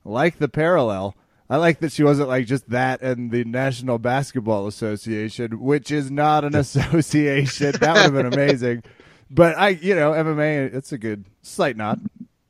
like 0.04 0.38
the 0.38 0.49
parallel. 0.49 1.16
I 1.49 1.56
like 1.59 1.78
that 1.80 1.92
she 1.92 2.02
wasn't 2.02 2.28
like 2.28 2.47
just 2.47 2.68
that 2.71 3.02
and 3.02 3.30
the 3.30 3.45
National 3.45 3.99
Basketball 3.99 4.66
Association, 4.66 5.61
which 5.61 5.90
is 5.90 6.11
not 6.11 6.45
an 6.45 6.54
association. 6.56 7.73
that 7.73 7.95
would 7.95 8.02
have 8.02 8.12
been 8.12 8.26
amazing. 8.33 8.83
But 9.30 9.56
I, 9.59 9.71
you 9.71 9.95
know, 9.95 10.12
MMA, 10.12 10.75
it's 10.75 10.92
a 10.92 10.99
good 10.99 11.25
slight 11.42 11.76
nod. 11.76 12.00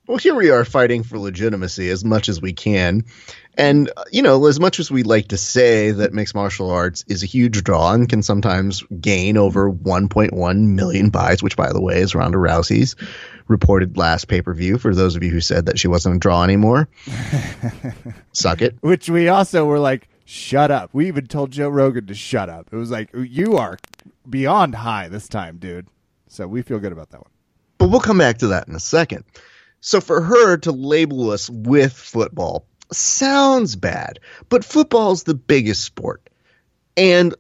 Well, 0.07 0.19
here 0.19 0.35
we 0.37 0.51
are 0.51 0.65
fighting 0.65 1.03
for 1.03 1.19
legitimacy 1.19 1.91
as 1.91 2.05
much 2.05 2.29
as 2.29 2.41
we 2.41 2.53
can. 2.53 3.05
And, 3.57 3.91
uh, 3.97 4.05
you 4.13 4.21
know, 4.21 4.47
as 4.47 4.61
much 4.61 4.79
as 4.79 4.91
we 4.91 5.03
like 5.03 5.29
to 5.29 5.39
say 5.39 5.91
that 5.91 6.13
mixed 6.13 6.35
martial 6.35 6.71
arts 6.71 7.05
is 7.09 7.23
a 7.23 7.27
huge 7.27 7.65
draw 7.65 7.93
and 7.93 8.09
can 8.09 8.23
sometimes 8.23 8.83
gain 9.01 9.37
over 9.37 9.71
1.1 9.73 10.59
million 10.69 11.11
buys, 11.11 11.43
which, 11.43 11.57
by 11.57 11.73
the 11.73 11.81
way, 11.81 12.01
is 12.01 12.15
Ronda 12.15 12.39
Rousey's 12.39 12.97
reported 13.49 13.97
last 13.97 14.29
pay 14.29 14.43
per 14.43 14.53
view 14.53 14.77
for 14.77 14.95
those 14.95 15.17
of 15.17 15.23
you 15.23 15.31
who 15.31 15.41
said 15.41 15.67
that 15.67 15.79
she 15.79 15.89
wasn't 15.89 16.17
a 16.17 16.19
draw 16.19 16.43
anymore. 16.43 16.89
Suck 18.33 18.61
it. 18.61 18.77
Which 18.81 19.09
we 19.09 19.29
also 19.29 19.65
were 19.65 19.79
like, 19.79 20.09
shut 20.27 20.71
up. 20.71 20.91
We 20.93 21.09
even 21.09 21.27
told 21.27 21.53
Joe 21.53 21.69
Rogan 21.69 22.07
to 22.07 22.15
shut 22.15 22.51
up. 22.51 22.69
It 22.71 22.77
was 22.77 22.91
like, 22.91 23.11
you 23.15 23.57
are 23.57 23.79
beyond 24.29 24.75
high 24.75 25.09
this 25.09 25.29
time, 25.29 25.57
dude. 25.59 25.87
So 26.29 26.47
we 26.47 26.61
feel 26.63 26.79
good 26.79 26.93
about 26.93 27.11
that 27.11 27.21
one. 27.21 27.31
But 27.79 27.89
we'll 27.89 28.01
come 28.01 28.19
back 28.19 28.39
to 28.39 28.49
that 28.49 28.69
in 28.69 28.75
a 28.75 28.81
second. 28.81 29.25
So 29.81 30.01
for 30.01 30.21
her 30.21 30.57
to 30.59 30.73
label 30.73 31.31
us 31.31 31.49
with 31.49 31.93
football 31.93 32.67
sounds 32.93 33.77
bad, 33.77 34.21
but 34.49 34.65
football's 34.65 35.25
the 35.25 35.35
biggest 35.35 35.85
sport. 35.85 36.29
And 36.97 37.35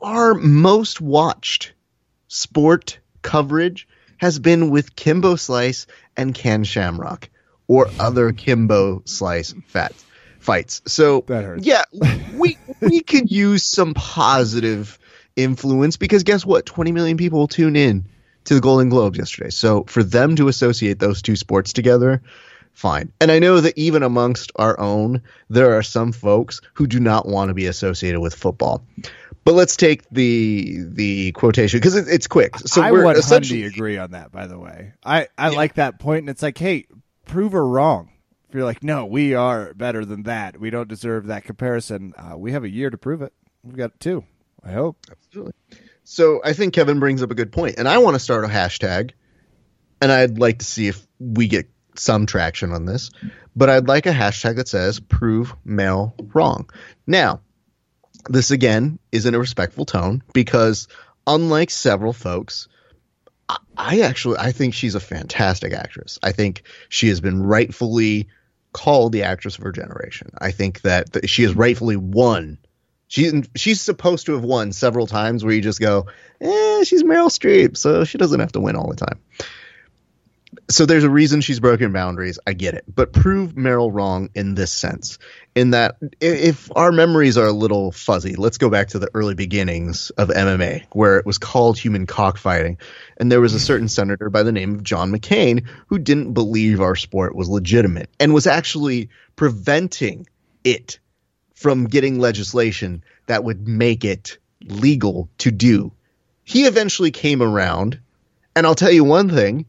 our 0.00 0.34
most 0.34 1.00
watched 1.00 1.72
sport 2.28 2.98
coverage 3.22 3.88
has 4.18 4.38
been 4.38 4.70
with 4.70 4.96
Kimbo 4.96 5.36
Slice 5.36 5.86
and 6.16 6.34
Ken 6.34 6.64
Shamrock 6.64 7.28
or 7.66 7.88
other 7.98 8.32
Kimbo 8.32 9.02
Slice 9.04 9.54
fat 9.66 9.92
fights. 10.38 10.82
So 10.86 11.24
yeah, 11.60 11.82
we 12.36 12.58
we 12.80 13.00
could 13.00 13.30
use 13.30 13.64
some 13.64 13.94
positive 13.94 14.98
influence 15.36 15.96
because 15.96 16.22
guess 16.24 16.44
what? 16.44 16.66
20 16.66 16.92
million 16.92 17.16
people 17.16 17.38
will 17.38 17.48
tune 17.48 17.76
in 17.76 18.04
to 18.44 18.54
the 18.54 18.60
Golden 18.60 18.88
Globes 18.88 19.18
yesterday. 19.18 19.50
So 19.50 19.84
for 19.84 20.02
them 20.02 20.36
to 20.36 20.48
associate 20.48 20.98
those 20.98 21.22
two 21.22 21.36
sports 21.36 21.72
together, 21.72 22.22
fine. 22.72 23.12
And 23.20 23.30
I 23.30 23.38
know 23.38 23.60
that 23.60 23.76
even 23.76 24.02
amongst 24.02 24.52
our 24.56 24.78
own, 24.78 25.22
there 25.48 25.76
are 25.76 25.82
some 25.82 26.12
folks 26.12 26.60
who 26.74 26.86
do 26.86 27.00
not 27.00 27.26
want 27.26 27.48
to 27.48 27.54
be 27.54 27.66
associated 27.66 28.20
with 28.20 28.34
football. 28.34 28.84
But 29.44 29.54
let's 29.54 29.76
take 29.76 30.08
the 30.10 30.84
the 30.86 31.32
quotation 31.32 31.80
because 31.80 31.96
it, 31.96 32.06
it's 32.08 32.28
quick. 32.28 32.56
So 32.58 32.80
I 32.80 32.92
we're 32.92 33.04
would 33.04 33.16
essentially 33.16 33.64
agree 33.64 33.98
on 33.98 34.12
that. 34.12 34.30
By 34.30 34.46
the 34.46 34.58
way, 34.58 34.92
I 35.04 35.28
I 35.36 35.48
like 35.48 35.74
that 35.74 35.98
point, 35.98 36.20
and 36.20 36.30
it's 36.30 36.42
like, 36.42 36.58
hey, 36.58 36.86
prove 37.26 37.52
her 37.52 37.66
wrong. 37.66 38.10
If 38.48 38.54
you're 38.54 38.64
like, 38.64 38.84
no, 38.84 39.06
we 39.06 39.34
are 39.34 39.72
better 39.74 40.04
than 40.04 40.24
that. 40.24 40.60
We 40.60 40.70
don't 40.70 40.88
deserve 40.88 41.26
that 41.26 41.44
comparison. 41.44 42.12
Uh, 42.16 42.36
we 42.36 42.52
have 42.52 42.64
a 42.64 42.68
year 42.68 42.90
to 42.90 42.98
prove 42.98 43.22
it. 43.22 43.32
We've 43.64 43.76
got 43.76 43.98
two. 43.98 44.24
I 44.62 44.72
hope. 44.72 44.98
Absolutely. 45.10 45.54
So 46.04 46.40
I 46.44 46.52
think 46.52 46.74
Kevin 46.74 47.00
brings 47.00 47.22
up 47.22 47.30
a 47.30 47.34
good 47.34 47.50
point, 47.50 47.76
and 47.78 47.88
I 47.88 47.98
want 47.98 48.14
to 48.14 48.20
start 48.20 48.44
a 48.44 48.48
hashtag, 48.48 49.12
and 50.00 50.12
I'd 50.12 50.38
like 50.38 50.58
to 50.60 50.64
see 50.64 50.86
if 50.86 51.04
we 51.18 51.48
get 51.48 51.68
some 51.94 52.26
traction 52.26 52.72
on 52.72 52.86
this. 52.86 53.10
But 53.54 53.68
I'd 53.70 53.88
like 53.88 54.06
a 54.06 54.12
hashtag 54.12 54.56
that 54.56 54.68
says 54.68 55.00
"prove 55.00 55.54
Mel 55.64 56.14
wrong." 56.32 56.70
Now, 57.06 57.40
this 58.28 58.50
again 58.50 58.98
is 59.10 59.26
in 59.26 59.34
a 59.34 59.38
respectful 59.38 59.84
tone 59.84 60.22
because, 60.32 60.88
unlike 61.26 61.70
several 61.70 62.12
folks, 62.12 62.68
I- 63.76 64.00
actually 64.00 64.38
I 64.38 64.52
think 64.52 64.74
she's 64.74 64.94
a 64.94 65.00
fantastic 65.00 65.72
actress. 65.72 66.18
I 66.22 66.32
think 66.32 66.62
she 66.88 67.08
has 67.08 67.20
been 67.20 67.42
rightfully 67.42 68.28
called 68.72 69.12
the 69.12 69.24
actress 69.24 69.58
of 69.58 69.64
her 69.64 69.72
generation. 69.72 70.30
I 70.38 70.50
think 70.50 70.80
that 70.82 71.12
th- 71.12 71.28
she 71.28 71.42
has 71.42 71.54
rightfully 71.54 71.96
won 71.96 72.58
she 73.12 73.42
she's 73.54 73.82
supposed 73.82 74.24
to 74.24 74.32
have 74.32 74.42
won 74.42 74.72
several 74.72 75.06
times 75.06 75.44
where 75.44 75.52
you 75.52 75.60
just 75.60 75.80
go, 75.80 76.06
eh, 76.40 76.82
she's 76.84 77.02
Meryl 77.02 77.28
Streep, 77.28 77.76
so 77.76 78.04
she 78.04 78.16
doesn't 78.16 78.40
have 78.40 78.52
to 78.52 78.60
win 78.60 78.74
all 78.74 78.88
the 78.88 78.96
time. 78.96 79.20
So 80.68 80.84
there's 80.84 81.04
a 81.04 81.10
reason 81.10 81.40
she's 81.40 81.60
broken 81.60 81.92
boundaries. 81.92 82.38
I 82.46 82.52
get 82.52 82.74
it, 82.74 82.84
but 82.86 83.12
prove 83.12 83.54
Meryl 83.54 83.92
wrong 83.92 84.28
in 84.34 84.54
this 84.54 84.70
sense, 84.70 85.18
in 85.54 85.70
that 85.70 85.96
if 86.20 86.70
our 86.76 86.92
memories 86.92 87.38
are 87.38 87.46
a 87.46 87.52
little 87.52 87.90
fuzzy, 87.90 88.36
let's 88.36 88.58
go 88.58 88.68
back 88.68 88.88
to 88.88 88.98
the 88.98 89.08
early 89.14 89.34
beginnings 89.34 90.10
of 90.10 90.28
MMA, 90.28 90.84
where 90.92 91.18
it 91.18 91.24
was 91.24 91.38
called 91.38 91.78
human 91.78 92.06
cockfighting, 92.06 92.78
and 93.16 93.32
there 93.32 93.40
was 93.40 93.54
a 93.54 93.60
certain 93.60 93.88
senator 93.88 94.28
by 94.28 94.42
the 94.42 94.52
name 94.52 94.74
of 94.74 94.82
John 94.82 95.10
McCain 95.10 95.66
who 95.86 95.98
didn't 95.98 96.34
believe 96.34 96.80
our 96.80 96.96
sport 96.96 97.34
was 97.34 97.48
legitimate 97.48 98.10
and 98.20 98.34
was 98.34 98.46
actually 98.46 99.08
preventing 99.36 100.26
it 100.64 100.98
from 101.54 101.84
getting 101.84 102.18
legislation 102.18 103.04
that 103.26 103.44
would 103.44 103.66
make 103.66 104.04
it 104.04 104.36
legal 104.64 105.30
to 105.38 105.50
do. 105.50 105.92
He 106.44 106.64
eventually 106.64 107.10
came 107.10 107.40
around, 107.40 108.00
and 108.54 108.66
I'll 108.66 108.74
tell 108.74 108.90
you 108.92 109.04
one 109.04 109.30
thing 109.30 109.66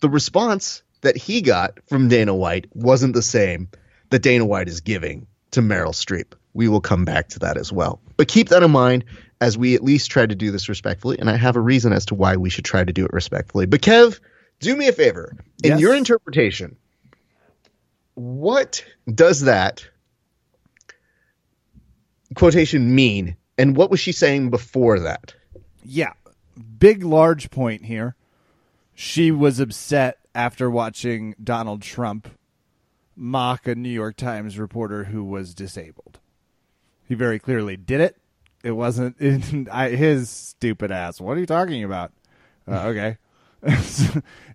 the 0.00 0.08
response 0.08 0.82
that 1.02 1.16
he 1.16 1.40
got 1.42 1.78
from 1.88 2.08
Dana 2.08 2.34
White 2.34 2.66
wasn't 2.74 3.14
the 3.14 3.22
same 3.22 3.68
that 4.10 4.22
Dana 4.22 4.44
White 4.44 4.68
is 4.68 4.80
giving 4.80 5.26
to 5.52 5.60
Meryl 5.60 5.92
Streep. 5.92 6.34
We 6.54 6.68
will 6.68 6.80
come 6.80 7.04
back 7.04 7.28
to 7.30 7.38
that 7.40 7.56
as 7.56 7.72
well. 7.72 8.00
But 8.16 8.28
keep 8.28 8.48
that 8.48 8.62
in 8.62 8.70
mind 8.70 9.04
as 9.40 9.58
we 9.58 9.74
at 9.74 9.84
least 9.84 10.10
try 10.10 10.24
to 10.24 10.34
do 10.34 10.50
this 10.50 10.68
respectfully, 10.68 11.18
and 11.18 11.28
I 11.28 11.36
have 11.36 11.56
a 11.56 11.60
reason 11.60 11.92
as 11.92 12.06
to 12.06 12.14
why 12.14 12.36
we 12.36 12.48
should 12.48 12.64
try 12.64 12.82
to 12.82 12.92
do 12.92 13.04
it 13.04 13.12
respectfully. 13.12 13.66
But 13.66 13.82
Kev, 13.82 14.18
do 14.60 14.74
me 14.74 14.88
a 14.88 14.92
favor. 14.92 15.36
In 15.62 15.72
Yes. 15.72 15.80
your 15.80 15.94
interpretation, 15.94 16.76
what 18.14 18.82
does 19.12 19.42
that 19.42 19.86
quotation 22.34 22.94
mean? 22.94 23.36
And 23.58 23.76
what 23.76 23.90
was 23.90 24.00
she 24.00 24.12
saying 24.12 24.50
before 24.50 25.00
that? 25.00 25.34
Yeah. 25.84 26.12
Big, 26.78 27.02
large 27.04 27.50
point 27.50 27.84
here. 27.84 28.14
She 28.98 29.30
was 29.30 29.60
upset 29.60 30.20
after 30.34 30.70
watching 30.70 31.34
Donald 31.42 31.82
Trump 31.82 32.28
mock 33.14 33.66
a 33.66 33.74
New 33.74 33.90
York 33.90 34.16
Times 34.16 34.58
reporter 34.58 35.04
who 35.04 35.22
was 35.22 35.54
disabled. 35.54 36.18
He 37.06 37.14
very 37.14 37.38
clearly 37.38 37.76
did 37.76 38.00
it. 38.00 38.16
It 38.64 38.70
wasn't 38.70 39.20
in, 39.20 39.68
I, 39.72 39.90
his 39.90 40.30
stupid 40.30 40.90
ass. 40.90 41.20
What 41.20 41.36
are 41.36 41.40
you 41.40 41.46
talking 41.46 41.84
about? 41.84 42.10
Uh, 42.66 42.80
okay. 42.86 43.18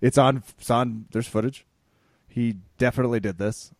it's 0.01 0.17
on, 0.17 0.41
it's 0.57 0.71
on, 0.71 1.05
there's 1.11 1.27
footage. 1.27 1.67
He 2.27 2.55
definitely 2.79 3.19
did 3.19 3.37
this. 3.37 3.71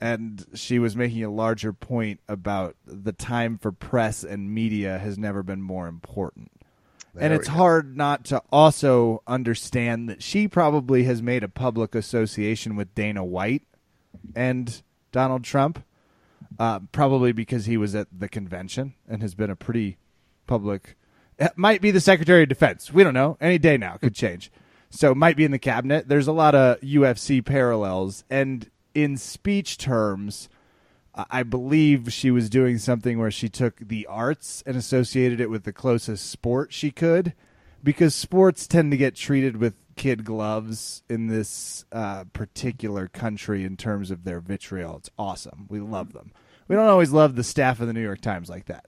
And 0.00 0.44
she 0.52 0.80
was 0.80 0.96
making 0.96 1.22
a 1.22 1.30
larger 1.30 1.72
point 1.72 2.18
about 2.28 2.74
the 2.84 3.12
time 3.12 3.56
for 3.56 3.70
press 3.70 4.24
and 4.24 4.52
media 4.52 4.98
has 4.98 5.16
never 5.16 5.44
been 5.44 5.62
more 5.62 5.86
important 5.86 6.50
and 7.18 7.32
it's 7.32 7.48
go. 7.48 7.54
hard 7.54 7.96
not 7.96 8.24
to 8.26 8.42
also 8.50 9.22
understand 9.26 10.08
that 10.08 10.22
she 10.22 10.48
probably 10.48 11.04
has 11.04 11.22
made 11.22 11.44
a 11.44 11.48
public 11.48 11.94
association 11.94 12.76
with 12.76 12.94
Dana 12.94 13.24
White 13.24 13.62
and 14.34 14.82
Donald 15.10 15.44
Trump, 15.44 15.84
uh, 16.58 16.80
probably 16.90 17.32
because 17.32 17.66
he 17.66 17.76
was 17.76 17.94
at 17.94 18.08
the 18.16 18.28
convention 18.28 18.94
and 19.08 19.22
has 19.22 19.34
been 19.34 19.50
a 19.50 19.56
pretty 19.56 19.98
public. 20.46 20.96
It 21.38 21.52
might 21.56 21.80
be 21.80 21.90
the 21.90 22.00
Secretary 22.00 22.44
of 22.44 22.48
Defense. 22.48 22.92
We 22.92 23.04
don't 23.04 23.14
know. 23.14 23.36
Any 23.40 23.58
day 23.58 23.76
now 23.76 23.96
could 23.96 24.14
change. 24.14 24.50
So 24.90 25.14
might 25.14 25.36
be 25.36 25.44
in 25.44 25.50
the 25.50 25.58
cabinet. 25.58 26.08
There's 26.08 26.26
a 26.28 26.32
lot 26.32 26.54
of 26.54 26.80
UFC 26.80 27.44
parallels, 27.44 28.24
and 28.30 28.70
in 28.94 29.16
speech 29.16 29.78
terms, 29.78 30.48
I 31.14 31.42
believe 31.42 32.12
she 32.12 32.30
was 32.30 32.48
doing 32.48 32.78
something 32.78 33.18
where 33.18 33.30
she 33.30 33.48
took 33.48 33.76
the 33.78 34.06
arts 34.06 34.62
and 34.64 34.76
associated 34.76 35.40
it 35.40 35.50
with 35.50 35.64
the 35.64 35.72
closest 35.72 36.30
sport 36.30 36.72
she 36.72 36.90
could, 36.90 37.34
because 37.84 38.14
sports 38.14 38.66
tend 38.66 38.92
to 38.92 38.96
get 38.96 39.14
treated 39.14 39.58
with 39.58 39.74
kid 39.94 40.24
gloves 40.24 41.02
in 41.10 41.26
this 41.26 41.84
uh, 41.92 42.24
particular 42.32 43.08
country 43.08 43.62
in 43.62 43.76
terms 43.76 44.10
of 44.10 44.24
their 44.24 44.40
vitriol. 44.40 44.96
It's 44.96 45.10
awesome. 45.18 45.66
We 45.68 45.80
love 45.80 46.14
them. 46.14 46.32
We 46.66 46.76
don't 46.76 46.88
always 46.88 47.12
love 47.12 47.36
the 47.36 47.44
staff 47.44 47.80
of 47.80 47.88
the 47.88 47.92
New 47.92 48.02
York 48.02 48.22
Times 48.22 48.48
like 48.48 48.64
that, 48.66 48.86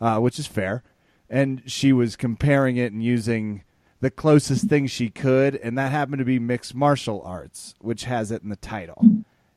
uh, 0.00 0.18
which 0.18 0.38
is 0.38 0.46
fair. 0.46 0.82
And 1.28 1.62
she 1.66 1.92
was 1.92 2.16
comparing 2.16 2.78
it 2.78 2.92
and 2.92 3.02
using 3.02 3.64
the 4.00 4.10
closest 4.10 4.66
thing 4.66 4.86
she 4.86 5.10
could, 5.10 5.56
and 5.56 5.76
that 5.76 5.90
happened 5.90 6.20
to 6.20 6.24
be 6.24 6.38
mixed 6.38 6.74
martial 6.74 7.20
arts, 7.22 7.74
which 7.80 8.04
has 8.04 8.30
it 8.30 8.42
in 8.42 8.48
the 8.48 8.56
title. 8.56 9.02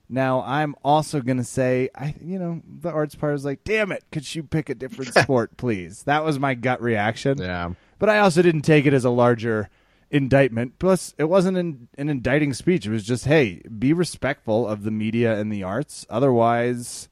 Now, 0.10 0.42
I'm 0.42 0.75
also 0.84 1.22
going 1.22 1.38
to 1.38 1.44
say, 1.44 1.89
I, 1.94 2.16
you 2.20 2.39
know, 2.39 2.63
the 2.68 2.89
arts 2.89 3.13
part 3.13 3.36
is 3.36 3.46
like, 3.46 3.63
damn 3.63 3.92
it, 3.92 4.04
could 4.12 4.34
you 4.34 4.42
pick 4.42 4.70
a 4.70 4.75
different 4.75 5.13
sport, 5.24 5.56
please? 5.56 6.04
That 6.04 6.25
was 6.25 6.39
my 6.39 6.56
gut 6.56 6.82
reaction. 6.82 7.38
Yeah. 7.38 7.74
But 8.00 8.10
I 8.10 8.20
also 8.20 8.42
didn't 8.42 8.63
take 8.63 8.88
it 8.88 8.94
as 8.94 9.06
a 9.06 9.12
larger 9.12 9.70
indictment. 10.10 10.80
Plus, 10.80 11.13
it 11.20 11.25
wasn't 11.25 11.58
an, 11.58 11.89
an 11.98 12.10
indicting 12.10 12.54
speech. 12.54 12.88
It 12.88 12.92
was 12.92 13.04
just, 13.04 13.25
hey, 13.25 13.62
be 13.78 13.94
respectful 13.94 14.68
of 14.68 14.84
the 14.84 14.92
media 14.92 15.39
and 15.39 15.51
the 15.51 15.62
arts. 15.62 16.08
Otherwise, 16.10 17.08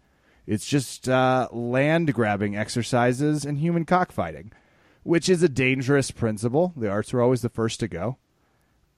it's 0.48 0.66
just 0.66 1.08
uh, 1.08 1.50
land 1.51 2.13
grabbing 2.16 2.56
exercises 2.56 3.46
and 3.46 3.60
human 3.60 3.86
cockfighting, 3.86 4.51
which 5.04 5.30
is 5.30 5.44
a 5.44 5.50
dangerous 5.50 6.10
principle. 6.10 6.74
The 6.75 6.89
arts 6.89 7.13
are 7.13 7.22
always 7.22 7.44
the 7.44 7.50
first 7.50 7.80
to 7.82 7.88
go. 7.88 8.18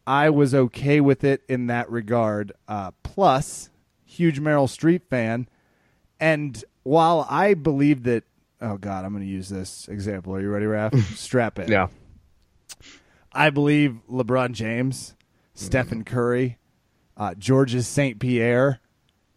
I 0.07 0.29
was 0.29 0.55
okay 0.55 1.01
with 1.01 1.23
it 1.23 1.43
in 1.49 1.67
that 1.67 1.89
regard. 1.89 2.53
Uh, 2.67 2.91
plus, 3.03 3.69
huge 4.09 4.39
Meryl 4.39 4.67
Streep 4.67 5.03
fan. 5.09 5.47
And 6.19 6.63
while 6.83 7.25
I 7.29 7.53
believe 7.53 8.03
that, 8.03 8.23
oh 8.61 8.77
God, 8.77 9.05
I'm 9.05 9.13
going 9.13 9.23
to 9.23 9.29
use 9.29 9.49
this 9.49 9.87
example. 9.87 10.35
Are 10.35 10.41
you 10.41 10.49
ready, 10.49 10.65
Raph? 10.65 11.01
Strap 11.15 11.59
in. 11.59 11.71
Yeah. 11.71 11.87
I 13.31 13.51
believe 13.51 13.99
LeBron 14.11 14.53
James, 14.53 15.13
Stephen 15.53 16.03
Curry, 16.03 16.57
uh, 17.15 17.35
Georges 17.35 17.87
St. 17.87 18.19
Pierre, 18.19 18.79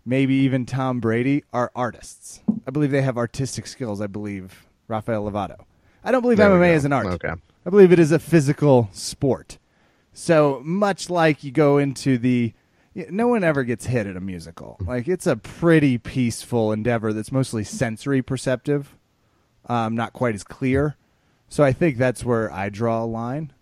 maybe 0.04 0.34
even 0.34 0.64
Tom 0.64 0.98
Brady 0.98 1.44
are 1.52 1.70
artists. 1.76 2.40
I 2.66 2.70
believe 2.70 2.90
they 2.90 3.02
have 3.02 3.18
artistic 3.18 3.66
skills. 3.66 4.00
I 4.00 4.06
believe 4.06 4.66
Rafael 4.88 5.30
Lovato. 5.30 5.64
I 6.02 6.10
don't 6.10 6.22
believe 6.22 6.38
There 6.38 6.50
MMA 6.50 6.74
is 6.74 6.84
an 6.84 6.92
art. 6.92 7.06
Okay. 7.06 7.32
I 7.64 7.70
believe 7.70 7.92
it 7.92 7.98
is 7.98 8.10
a 8.10 8.18
physical 8.18 8.88
sport. 8.92 9.58
So 10.12 10.60
much 10.64 11.10
like 11.10 11.44
you 11.44 11.52
go 11.52 11.78
into 11.78 12.18
the, 12.18 12.54
no 12.94 13.28
one 13.28 13.42
ever 13.44 13.64
gets 13.64 13.86
hit 13.86 14.06
at 14.06 14.16
a 14.16 14.20
musical. 14.20 14.76
Like 14.86 15.08
it's 15.08 15.26
a 15.26 15.36
pretty 15.36 15.98
peaceful 15.98 16.72
endeavor 16.72 17.12
that's 17.12 17.32
mostly 17.32 17.64
sensory 17.64 18.22
perceptive, 18.22 18.94
um, 19.66 19.94
not 19.94 20.12
quite 20.12 20.34
as 20.34 20.44
clear. 20.44 20.96
So 21.48 21.62
I 21.64 21.72
think 21.72 21.98
that's 21.98 22.24
where 22.24 22.52
I 22.52 22.68
draw 22.70 23.02
a 23.02 23.06
line. 23.06 23.52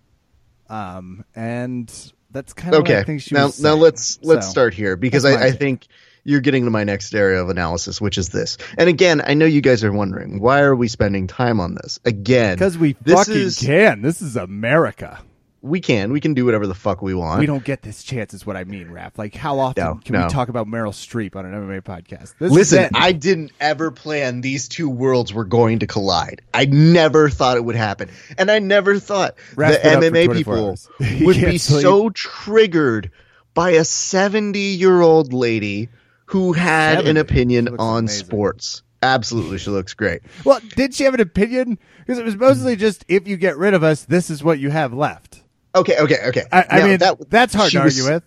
Um, 0.69 1.25
and 1.35 1.89
That's 2.31 2.53
kind 2.53 2.75
of 2.75 2.83
okay. 2.83 2.99
I 2.99 3.03
think 3.03 3.23
she 3.23 3.35
now, 3.35 3.47
was 3.47 3.61
now 3.61 3.71
saying. 3.71 3.81
let's 3.83 4.19
let's 4.23 4.47
So, 4.47 4.51
start 4.53 4.75
here 4.75 4.97
because 4.97 5.25
I, 5.25 5.47
I 5.47 5.51
think 5.51 5.87
you're 6.23 6.41
getting 6.41 6.65
to 6.67 6.71
my 6.71 6.85
next 6.85 7.13
area 7.15 7.43
of 7.43 7.49
analysis, 7.49 8.01
which 8.01 8.17
is 8.19 8.29
this. 8.29 8.57
And 8.79 8.89
again, 8.89 9.21
I 9.27 9.35
know 9.35 9.47
you 9.47 9.61
guys 9.61 9.83
are 9.83 9.93
wondering 9.93 10.39
why 10.39 10.61
are 10.61 10.77
we 10.77 10.87
spending 10.87 11.27
time 11.27 11.59
on 11.59 11.75
this 11.75 11.99
again? 12.05 12.55
because 12.55 12.79
we 12.79 12.93
this 13.03 13.15
fucking 13.27 13.35
is- 13.35 13.59
can. 13.59 14.03
This 14.03 14.23
is 14.23 14.37
America. 14.37 15.19
We 15.63 15.81
can 15.81 16.13
we 16.13 16.21
can 16.21 16.35
do 16.35 16.45
whatever 16.45 16.67
the 16.67 16.75
fuck 16.75 17.03
we 17.03 17.15
want. 17.15 17.41
We 17.41 17.47
don't 17.47 17.65
get 17.65 17.83
this 17.83 18.03
chance, 18.03 18.33
is 18.33 18.47
what 18.47 18.57
I 18.57 18.65
mean, 18.65 18.89
Raph. 18.89 19.19
Like, 19.19 19.35
how 19.35 19.59
often 19.59 19.85
No, 19.85 20.01
can 20.05 20.15
no. 20.15 20.25
we 20.25 20.29
talk 20.31 20.49
about 20.49 20.67
Meryl 20.67 20.93
Streep 20.93 21.37
on 21.37 21.45
an 21.45 21.53
MMA 21.53 21.83
podcast? 21.83 22.35
This 22.39 22.51
Listen. 22.51 22.91
I 22.95 23.13
didn't 23.13 23.53
ever 23.61 23.91
plan 23.91 24.41
these 24.41 24.69
two 24.69 24.89
worlds 24.89 25.33
were 25.35 25.45
going 25.45 25.81
to 25.81 25.87
collide. 25.87 26.43
I 26.55 26.65
never 26.67 27.29
thought 27.29 27.57
it 27.57 27.65
would 27.65 27.77
happen. 27.77 28.11
And 28.39 28.51
I 28.51 28.59
never 28.59 28.99
thought 28.99 29.37
Raph's 29.55 29.79
the 29.79 29.83
been 29.83 29.95
up 29.97 30.03
for 30.03 30.11
MMA 30.11 30.35
people 30.35 30.77
would 31.27 31.37
be 31.37 31.59
so 31.59 32.11
triggered 32.11 33.11
by 33.55 33.71
a 33.71 33.85
70 33.85 34.59
year 34.59 35.01
old 35.01 35.33
lady 35.33 35.89
who 36.27 36.53
had 36.53 36.95
70. 36.95 37.11
an 37.11 37.17
opinion 37.17 37.69
on 37.79 38.05
amazing. 38.05 38.27
sports. 38.27 38.83
Absolutely, 39.03 39.59
she 39.59 39.71
looks 39.71 39.95
great. 39.95 40.21
Well, 40.45 40.61
did 40.77 40.95
she 40.95 41.05
have 41.05 41.15
an 41.15 41.21
opinion? 41.21 41.79
Because 41.99 42.19
it 42.19 42.25
was 42.25 42.37
mostly 42.37 42.77
just 42.77 43.05
if 43.09 43.27
you 43.27 43.37
get 43.37 43.57
rid 43.57 43.73
of 43.75 43.83
us, 43.83 44.05
this 44.05 44.29
is 44.31 44.45
what 44.45 44.59
you 44.59 44.71
have 44.71 44.93
left. 44.93 45.40
Okay, 45.75 45.97
okay, 45.99 46.19
okay. 46.29 46.43
I, 46.51 46.65
I 46.69 46.79
Now, 46.81 46.87
mean, 46.87 46.99
that- 46.99 47.31
that's 47.31 47.55
hard 47.55 47.71
to 47.73 47.81
was- 47.83 47.99
argue 48.01 48.15
with. 48.15 48.23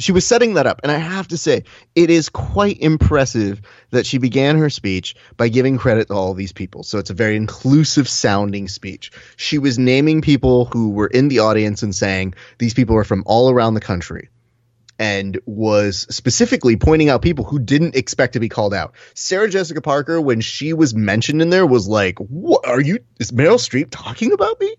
she 0.00 0.12
was 0.12 0.24
setting 0.26 0.54
that 0.54 0.66
up 0.66 0.80
and 0.84 0.92
i 0.92 0.96
have 0.96 1.26
to 1.26 1.36
say 1.36 1.64
it 1.96 2.08
is 2.08 2.28
quite 2.28 2.78
impressive 2.80 3.60
that 3.90 4.06
she 4.06 4.18
began 4.18 4.56
her 4.56 4.70
speech 4.70 5.16
by 5.36 5.48
giving 5.48 5.76
credit 5.76 6.06
to 6.06 6.14
all 6.14 6.34
these 6.34 6.52
people 6.52 6.84
so 6.84 6.98
it's 6.98 7.10
a 7.10 7.14
very 7.14 7.34
inclusive 7.34 8.08
sounding 8.08 8.68
speech 8.68 9.10
she 9.36 9.58
was 9.58 9.76
naming 9.76 10.20
people 10.22 10.66
who 10.66 10.90
were 10.90 11.08
in 11.08 11.26
the 11.26 11.40
audience 11.40 11.82
and 11.82 11.92
saying 11.94 12.32
these 12.58 12.74
people 12.74 12.96
are 12.96 13.02
from 13.02 13.24
all 13.26 13.50
around 13.50 13.74
the 13.74 13.80
country 13.80 14.28
and 15.00 15.40
was 15.46 16.06
specifically 16.10 16.76
pointing 16.76 17.08
out 17.08 17.20
people 17.20 17.44
who 17.44 17.58
didn't 17.58 17.94
expect 17.96 18.32
to 18.32 18.40
be 18.40 18.48
called 18.48 18.74
out. 18.74 18.94
Sarah 19.14 19.48
Jessica 19.48 19.80
Parker, 19.80 20.20
when 20.20 20.40
she 20.40 20.72
was 20.72 20.92
mentioned 20.92 21.40
in 21.40 21.50
there, 21.50 21.64
was 21.64 21.86
like, 21.86 22.18
"What 22.18 22.66
are 22.66 22.80
you? 22.80 22.98
Is 23.20 23.30
Meryl 23.30 23.60
Streep 23.60 23.90
talking 23.92 24.32
about 24.32 24.58
me?" 24.60 24.74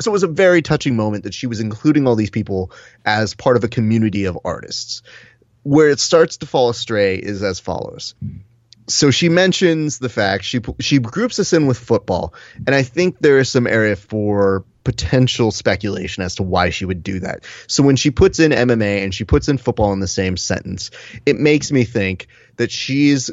So 0.00 0.10
it 0.10 0.12
was 0.12 0.22
a 0.22 0.28
very 0.28 0.62
touching 0.62 0.96
moment 0.96 1.24
that 1.24 1.34
she 1.34 1.46
was 1.46 1.60
including 1.60 2.06
all 2.06 2.16
these 2.16 2.30
people 2.30 2.72
as 3.04 3.34
part 3.34 3.56
of 3.56 3.64
a 3.64 3.68
community 3.68 4.24
of 4.24 4.38
artists. 4.44 5.02
Where 5.62 5.90
it 5.90 6.00
starts 6.00 6.38
to 6.38 6.46
fall 6.46 6.70
astray 6.70 7.16
is 7.16 7.42
as 7.42 7.60
follows. 7.60 8.14
So 8.88 9.10
she 9.10 9.28
mentions 9.28 9.98
the 9.98 10.08
fact 10.08 10.44
she 10.44 10.60
she 10.80 10.98
groups 10.98 11.38
us 11.38 11.52
in 11.52 11.66
with 11.66 11.78
football, 11.78 12.34
and 12.66 12.74
I 12.74 12.82
think 12.82 13.18
there 13.20 13.38
is 13.38 13.48
some 13.48 13.66
area 13.66 13.94
for 13.94 14.64
potential 14.82 15.50
speculation 15.52 16.22
as 16.22 16.34
to 16.36 16.42
why 16.42 16.70
she 16.70 16.84
would 16.84 17.02
do 17.02 17.20
that. 17.20 17.44
So 17.68 17.82
when 17.82 17.96
she 17.96 18.10
puts 18.10 18.40
in 18.40 18.50
MMA 18.50 19.04
and 19.04 19.14
she 19.14 19.24
puts 19.24 19.48
in 19.48 19.58
football 19.58 19.92
in 19.92 20.00
the 20.00 20.08
same 20.08 20.36
sentence, 20.36 20.90
it 21.26 21.36
makes 21.36 21.70
me 21.70 21.84
think 21.84 22.26
that 22.56 22.70
she's 22.70 23.30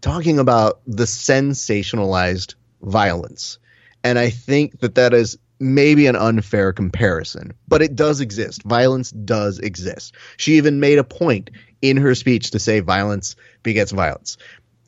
talking 0.00 0.38
about 0.38 0.80
the 0.86 1.04
sensationalized 1.04 2.54
violence. 2.82 3.58
And 4.04 4.18
I 4.18 4.30
think 4.30 4.80
that 4.80 4.94
that 4.96 5.14
is 5.14 5.38
maybe 5.58 6.06
an 6.06 6.16
unfair 6.16 6.72
comparison, 6.72 7.52
but 7.66 7.82
it 7.82 7.96
does 7.96 8.20
exist. 8.20 8.62
Violence 8.62 9.10
does 9.10 9.58
exist. 9.58 10.14
She 10.36 10.56
even 10.56 10.80
made 10.80 10.98
a 10.98 11.04
point 11.04 11.50
in 11.82 11.96
her 11.96 12.14
speech 12.14 12.50
to 12.52 12.58
say 12.58 12.80
violence 12.80 13.36
begets 13.62 13.92
violence. 13.92 14.36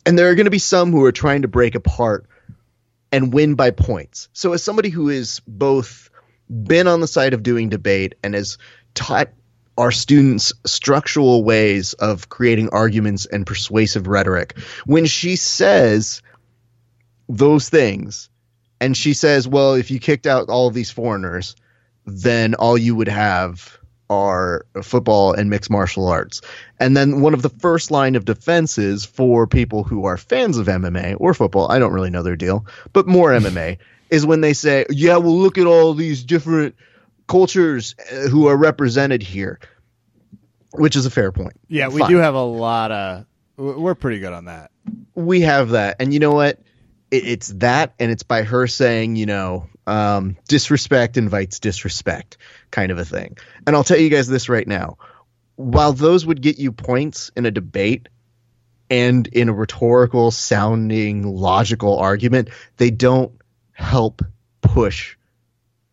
And 0.05 0.19
there 0.19 0.31
are 0.31 0.35
going 0.35 0.47
to 0.47 0.51
be 0.51 0.59
some 0.59 0.93
who 0.93 1.05
are 1.05 1.13
trying 1.13 1.43
to 1.43 1.49
break 1.49 1.75
apart 1.75 2.27
and 3.13 3.33
win 3.33 3.55
by 3.55 3.71
points. 3.71 4.29
So, 4.33 4.53
as 4.53 4.63
somebody 4.63 4.91
who 4.91 5.09
is 5.09 5.41
both 5.47 6.11
been 6.49 6.87
on 6.87 7.01
the 7.01 7.07
side 7.07 7.35
of 7.35 7.43
doing 7.43 7.69
debate 7.69 8.15
and 8.23 8.35
has 8.35 8.59
taught 8.95 9.31
our 9.77 9.93
students 9.93 10.53
structural 10.67 11.45
ways 11.45 11.93
of 11.95 12.29
creating 12.29 12.71
arguments 12.71 13.27
and 13.27 13.47
persuasive 13.47 14.07
rhetoric, 14.07 14.59
when 14.87 15.07
she 15.07 15.37
says 15.37 16.23
those 17.29 17.69
things, 17.69 18.29
and 18.81 18.97
she 18.97 19.13
says, 19.15 19.47
well, 19.49 19.75
if 19.75 19.91
you 19.91 19.99
kicked 19.99 20.27
out 20.27 20.49
all 20.49 20.69
of 20.69 20.75
these 20.75 20.91
foreigners, 20.91 21.57
then 22.07 22.55
all 22.55 22.79
you 22.79 22.95
would 22.95 23.09
have 23.09 23.79
are 24.11 24.65
football 24.83 25.33
and 25.35 25.51
mixed 25.51 25.71
martial 25.71 26.09
arts. 26.09 26.41
And 26.81 26.97
then 26.97 27.21
one 27.21 27.35
of 27.35 27.43
the 27.43 27.51
first 27.51 27.91
line 27.91 28.15
of 28.15 28.25
defenses 28.25 29.05
for 29.05 29.47
people 29.47 29.85
who 29.85 30.07
are 30.07 30.17
fans 30.17 30.57
of 30.57 30.67
MMA 30.67 31.17
or 31.19 31.35
football, 31.35 31.71
I 31.71 31.79
don't 31.79 31.93
really 31.93 32.11
know 32.11 32.23
their 32.23 32.37
deal, 32.37 32.67
but 32.93 33.07
more 33.07 33.31
MMA, 33.33 33.79
is 34.11 34.25
when 34.25 34.41
they 34.41 34.55
say, 34.55 34.87
yeah, 34.89 35.19
well, 35.19 35.37
look 35.37 35.59
at 35.59 35.67
all 35.67 35.93
these 35.93 36.25
different 36.25 36.75
cultures 37.27 37.95
uh, 38.11 38.29
who 38.29 38.47
are 38.47 38.57
represented 38.57 39.23
here, 39.23 39.61
which 40.73 40.97
is 40.97 41.05
a 41.05 41.11
fair 41.11 41.31
point. 41.31 41.61
Yeah, 41.69 41.89
we 41.89 42.01
Fine. 42.01 42.11
do 42.11 42.17
have 42.17 42.35
a 42.35 42.43
lot 42.43 42.91
of. 42.91 43.27
We're 43.59 43.97
pretty 43.97 44.21
good 44.21 44.33
on 44.33 44.47
that. 44.47 44.71
we 45.15 45.41
have 45.41 45.71
that 45.71 45.97
and 45.99 46.15
you 46.15 46.21
know 46.21 46.31
what 46.31 46.61
it, 47.11 47.27
it's 47.27 47.49
that 47.49 47.95
and 47.99 48.11
it's 48.11 48.23
by 48.23 48.43
her 48.43 48.67
saying 48.67 49.17
you 49.17 49.27
know 49.27 49.69
um, 49.87 50.37
disrespect 50.49 51.17
invites 51.17 51.61
disrespect 51.61 52.37
kind 52.71 52.93
of 52.93 52.99
a 52.99 53.05
thing. 53.05 53.37
And 53.67 53.75
i'll 53.75 53.85
tell 53.85 53.99
you 53.99 54.11
guys 54.11 54.29
this 54.29 54.49
right 54.49 54.67
now. 54.67 54.99
While 55.57 55.93
those 55.93 56.25
would 56.25 56.41
get 56.41 56.59
you 56.59 56.71
points 56.73 57.31
in 57.37 57.47
a 57.47 57.51
debate 57.51 58.09
and 58.91 59.27
in 59.27 59.49
a 59.49 59.53
rhetorical 59.53 60.31
sounding 60.31 61.23
logical 61.23 61.99
argument 61.99 62.51
they 62.77 62.91
don't 62.91 63.33
help 63.73 64.23
push 64.61 65.17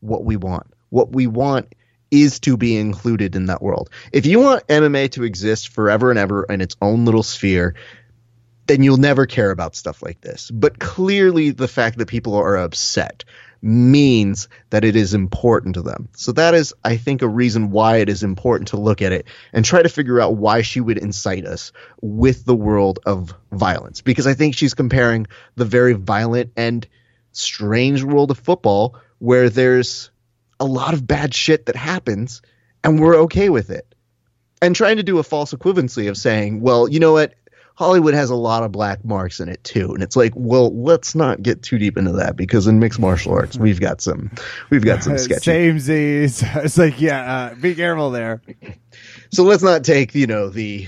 what 0.02 0.24
we 0.24 0.38
want. 0.38 0.68
What 0.90 1.12
we 1.12 1.28
want 1.28 1.74
is 2.12 2.40
to 2.42 2.56
be 2.56 2.78
included 2.78 3.36
in 3.36 3.48
that 3.48 3.62
world. 3.62 3.90
If 4.12 4.26
you 4.26 4.40
want 4.40 4.68
mma 4.68 5.12
to 5.12 5.24
exist 5.24 5.70
forever 5.70 6.10
and 6.10 6.20
ever 6.20 6.44
in 6.44 6.62
its 6.62 6.76
own 6.82 7.06
little 7.06 7.24
sphere 7.24 7.76
then 8.68 8.84
you'll 8.84 8.98
never 8.98 9.26
care 9.26 9.52
about 9.52 9.76
stuff 9.76 10.02
like 10.02 10.22
this. 10.22 10.52
But 10.52 10.80
clearly, 10.80 11.52
the 11.52 11.68
fact 11.68 11.98
that 11.98 12.08
people 12.08 12.36
are 12.36 12.58
upset 12.58 13.24
means 13.62 14.48
that 14.70 14.84
it 14.84 14.96
is 14.96 15.14
important 15.14 15.76
to 15.76 15.82
them. 15.82 16.10
So, 16.16 16.32
that 16.34 16.54
is, 16.54 16.74
I 16.84 16.98
think, 16.98 17.22
a 17.22 17.28
reason 17.28 17.72
why 17.72 17.98
it 17.98 18.10
is 18.10 18.24
important 18.24 18.70
to 18.70 18.78
look 18.78 19.02
at 19.02 19.12
it 19.12 19.28
and 19.54 19.66
try 19.66 19.82
to 19.82 19.90
figure 19.90 20.20
out 20.20 20.36
why 20.36 20.62
she 20.62 20.82
would 20.82 20.98
incite 20.98 21.46
us 21.46 21.72
with 22.02 22.46
the 22.46 22.56
world 22.56 23.00
of 23.06 23.34
violence. 23.52 24.02
Because 24.02 24.28
I 24.28 24.34
think 24.34 24.56
she's 24.56 24.74
comparing 24.74 25.28
the 25.56 25.66
very 25.66 25.94
violent 25.94 26.52
and 26.56 26.88
strange 27.32 28.04
world 28.04 28.32
of 28.32 28.40
football 28.40 28.96
where 29.20 29.50
there's 29.50 30.12
a 30.60 30.66
lot 30.66 30.94
of 30.94 31.06
bad 31.06 31.34
shit 31.34 31.66
that 31.66 31.76
happens 31.76 32.42
and 32.84 33.00
we're 33.00 33.18
okay 33.24 33.50
with 33.50 33.70
it. 33.70 33.94
And 34.62 34.76
trying 34.76 34.98
to 34.98 35.04
do 35.04 35.18
a 35.18 35.24
false 35.24 35.54
equivalency 35.54 36.10
of 36.10 36.18
saying, 36.18 36.62
well, 36.62 36.88
you 36.88 37.00
know 37.00 37.14
what? 37.14 37.34
Hollywood 37.76 38.14
has 38.14 38.30
a 38.30 38.36
lot 38.36 38.64
of 38.64 38.72
black 38.72 39.04
marks 39.04 39.42
in 39.42 39.50
it 39.50 39.64
too, 39.64 39.94
and 39.94 40.02
it's 40.02 40.16
like, 40.16 40.32
well, 40.36 40.74
let's 40.76 41.14
not 41.14 41.44
get 41.44 41.62
too 41.62 41.78
deep 41.78 41.98
into 41.98 42.14
that 42.14 42.38
because 42.38 42.68
in 42.68 42.80
mixed 42.80 43.00
martial 43.00 43.34
arts, 43.34 43.58
we've 43.58 43.82
got 43.82 44.00
some, 44.00 44.32
we've 44.70 44.86
got 44.86 45.04
some 45.04 45.18
sketchy. 45.18 45.44
Same 45.44 45.80
Z's. 45.80 46.44
It's 46.56 46.78
like, 46.78 47.02
yeah, 47.02 47.34
uh, 47.34 47.56
be 47.56 47.76
careful 47.76 48.12
there. 48.12 48.42
So 49.32 49.44
let's 49.44 49.64
not 49.64 49.84
take 49.84 50.16
you 50.16 50.26
know 50.26 50.50
the 50.50 50.88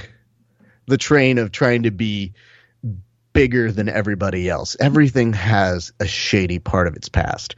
the 0.85 0.97
train 0.97 1.37
of 1.37 1.51
trying 1.51 1.83
to 1.83 1.91
be 1.91 2.33
bigger 3.33 3.69
than 3.69 3.89
everybody 3.89 4.49
else. 4.49 4.77
Everything 4.79 5.33
has 5.33 5.91
a 5.99 6.07
shady 6.07 6.59
part 6.59 6.87
of 6.87 6.95
its 6.95 7.09
past, 7.09 7.55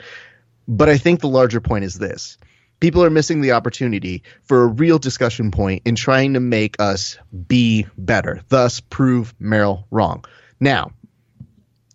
but 0.67 0.89
I 0.89 0.97
think 0.97 1.19
the 1.19 1.29
larger 1.29 1.61
point 1.61 1.85
is 1.85 1.99
this: 1.99 2.39
people 2.79 3.03
are 3.03 3.09
missing 3.09 3.41
the 3.41 3.51
opportunity 3.51 4.23
for 4.43 4.63
a 4.63 4.67
real 4.67 4.99
discussion 4.99 5.51
point 5.51 5.83
in 5.85 5.95
trying 5.95 6.33
to 6.33 6.39
make 6.39 6.79
us 6.79 7.17
be 7.47 7.85
better, 7.97 8.41
thus 8.49 8.79
prove 8.79 9.37
Meryl 9.39 9.85
wrong. 9.91 10.25
Now, 10.59 10.91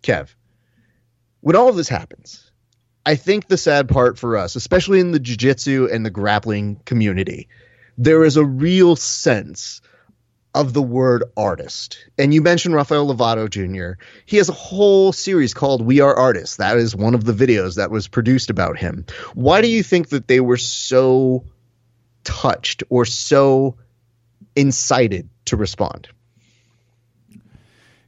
Kev, 0.02 0.34
when 1.40 1.56
all 1.56 1.68
of 1.68 1.76
this 1.76 1.88
happens, 1.88 2.50
I 3.06 3.16
think 3.16 3.46
the 3.46 3.58
sad 3.58 3.88
part 3.88 4.18
for 4.18 4.36
us, 4.36 4.56
especially 4.56 5.00
in 5.00 5.12
the 5.12 5.18
jiu-jitsu 5.18 5.88
and 5.92 6.04
the 6.04 6.10
grappling 6.10 6.76
community, 6.84 7.48
there 7.98 8.24
is 8.24 8.36
a 8.36 8.44
real 8.44 8.96
sense 8.96 9.80
of 10.54 10.72
the 10.72 10.82
word 10.82 11.24
artist. 11.36 11.98
And 12.16 12.32
you 12.32 12.40
mentioned 12.40 12.74
Rafael 12.74 13.12
Lovato 13.12 13.50
Jr. 13.50 14.00
He 14.24 14.36
has 14.36 14.48
a 14.48 14.52
whole 14.52 15.12
series 15.12 15.52
called 15.52 15.84
We 15.84 16.00
Are 16.00 16.14
Artists. 16.14 16.56
That 16.56 16.76
is 16.76 16.94
one 16.94 17.14
of 17.14 17.24
the 17.24 17.32
videos 17.32 17.76
that 17.76 17.90
was 17.90 18.06
produced 18.06 18.50
about 18.50 18.78
him. 18.78 19.04
Why 19.34 19.60
do 19.60 19.68
you 19.68 19.82
think 19.82 20.10
that 20.10 20.28
they 20.28 20.40
were 20.40 20.56
so 20.56 21.44
touched 22.22 22.84
or 22.88 23.04
so 23.04 23.76
incited 24.54 25.28
to 25.46 25.56
respond? 25.56 26.08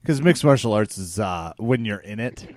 Because 0.01 0.23
mixed 0.23 0.45
martial 0.45 0.73
arts 0.73 0.99
is 0.99 1.19
uh, 1.19 1.53
when 1.57 1.85
you're 1.85 1.99
in 1.99 2.21
it, 2.21 2.55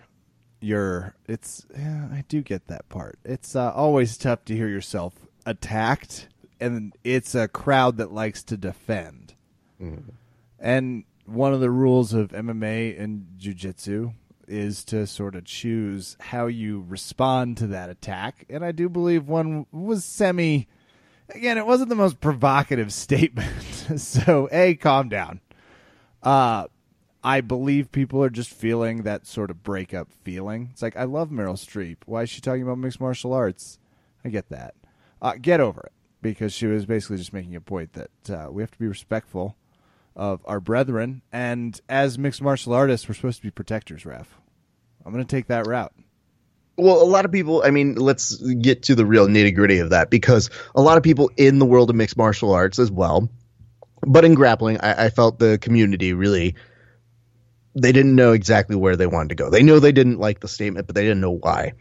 you're. 0.62 1.16
It's. 1.28 1.66
Yeah, 1.76 2.08
I 2.12 2.24
do 2.28 2.44
get 2.44 2.68
that 2.68 2.88
part. 2.90 3.18
It's 3.26 3.56
uh, 3.56 3.72
always 3.74 4.18
tough 4.18 4.46
to 4.46 4.56
hear 4.56 4.68
yourself 4.68 5.16
attacked, 5.48 6.28
and 6.60 6.94
it's 7.04 7.34
a 7.34 7.48
crowd 7.48 7.98
that 7.98 8.12
likes 8.12 8.44
to 8.44 8.58
defend. 8.58 9.29
And 10.60 11.04
one 11.26 11.54
of 11.54 11.60
the 11.60 11.72
rules 11.72 12.14
of 12.14 12.30
MMA 12.30 13.00
and 13.00 13.28
jiu-jitsu 13.38 14.12
is 14.48 14.84
to 14.86 15.06
sort 15.06 15.36
of 15.36 15.46
choose 15.46 16.18
how 16.20 16.48
you 16.48 16.84
respond 16.88 17.58
to 17.58 17.68
that 17.68 17.90
attack. 17.90 18.46
And 18.50 18.66
I 18.66 18.72
do 18.72 18.90
believe 18.90 19.28
one 19.28 19.68
was 19.72 20.04
semi 20.04 20.68
Again, 21.30 21.60
it 21.60 21.66
wasn't 21.68 21.90
the 21.90 21.96
most 21.96 22.20
provocative 22.20 22.92
statement. 22.94 23.62
so, 23.98 24.50
A, 24.52 24.76
calm 24.76 25.10
down. 25.10 25.42
Uh, 26.24 26.68
I 27.24 27.42
believe 27.42 27.92
people 27.92 28.24
are 28.24 28.30
just 28.30 28.50
feeling 28.50 29.04
that 29.04 29.28
sort 29.28 29.52
of 29.52 29.64
breakup 29.64 30.10
feeling. 30.24 30.70
It's 30.72 30.82
like, 30.82 30.98
I 30.98 31.04
love 31.04 31.30
Meryl 31.30 31.54
Streep. 31.54 31.98
Why 32.06 32.24
is 32.24 32.30
she 32.30 32.42
talking 32.42 32.64
about 32.64 32.78
mixed 32.78 33.00
martial 33.00 33.34
arts? 33.34 33.78
I 34.24 34.30
get 34.30 34.50
that. 34.50 34.76
Uh, 35.22 35.34
get 35.40 35.60
over 35.60 35.82
it 35.82 35.92
because 36.22 36.54
she 36.54 36.66
was 36.66 36.86
basically 36.86 37.18
just 37.18 37.34
making 37.34 37.56
a 37.56 37.62
point 37.62 37.94
that 37.94 38.30
uh, 38.30 38.52
we 38.52 38.64
have 38.64 38.72
to 38.72 38.80
be 38.80 38.88
respectful 38.88 39.56
of 40.20 40.42
our 40.46 40.60
brethren. 40.60 41.22
And 41.32 41.80
as 41.88 42.20
mixed 42.20 42.42
martial 42.42 42.74
artists, 42.74 43.08
we're 43.08 43.16
supposed 43.16 43.38
to 43.38 43.44
be 43.44 43.52
protectors, 43.52 44.04
Raph. 44.04 44.28
I'm 45.06 45.14
going 45.14 45.26
to 45.26 45.36
take 45.36 45.48
that 45.48 45.66
route. 45.66 45.94
Well, 46.78 47.02
a 47.02 47.06
lot 47.06 47.26
of 47.26 47.32
people, 47.32 47.64
I 47.66 47.72
mean, 47.72 47.96
let's 47.96 48.36
get 48.36 48.84
to 48.84 48.96
the 48.96 49.06
real 49.06 49.28
nitty 49.28 49.56
gritty 49.56 49.80
of 49.80 49.90
that 49.90 50.10
because 50.10 50.50
a 50.76 50.82
lot 50.82 50.98
of 50.98 51.04
people 51.04 51.32
in 51.36 51.58
the 51.58 51.66
world 51.66 51.90
of 51.90 51.96
mixed 51.96 52.18
martial 52.18 52.54
arts 52.54 52.80
as 52.80 52.92
well, 52.92 53.30
but 54.02 54.24
in 54.24 54.34
grappling, 54.34 54.80
I, 54.80 55.06
I 55.06 55.10
felt 55.10 55.40
the 55.40 55.58
community 55.58 56.14
really, 56.14 56.56
they 57.76 57.92
didn't 57.92 58.16
know 58.16 58.34
exactly 58.34 58.76
where 58.76 58.96
they 58.96 59.08
wanted 59.08 59.30
to 59.30 59.36
go. 59.36 59.50
They 59.50 59.64
know 59.64 59.80
they 59.80 59.92
didn't 59.92 60.20
like 60.20 60.42
the 60.42 60.48
statement, 60.48 60.88
but 60.88 60.96
they 60.96 61.04
didn't 61.04 61.22
know 61.22 61.38
why. 61.38 61.74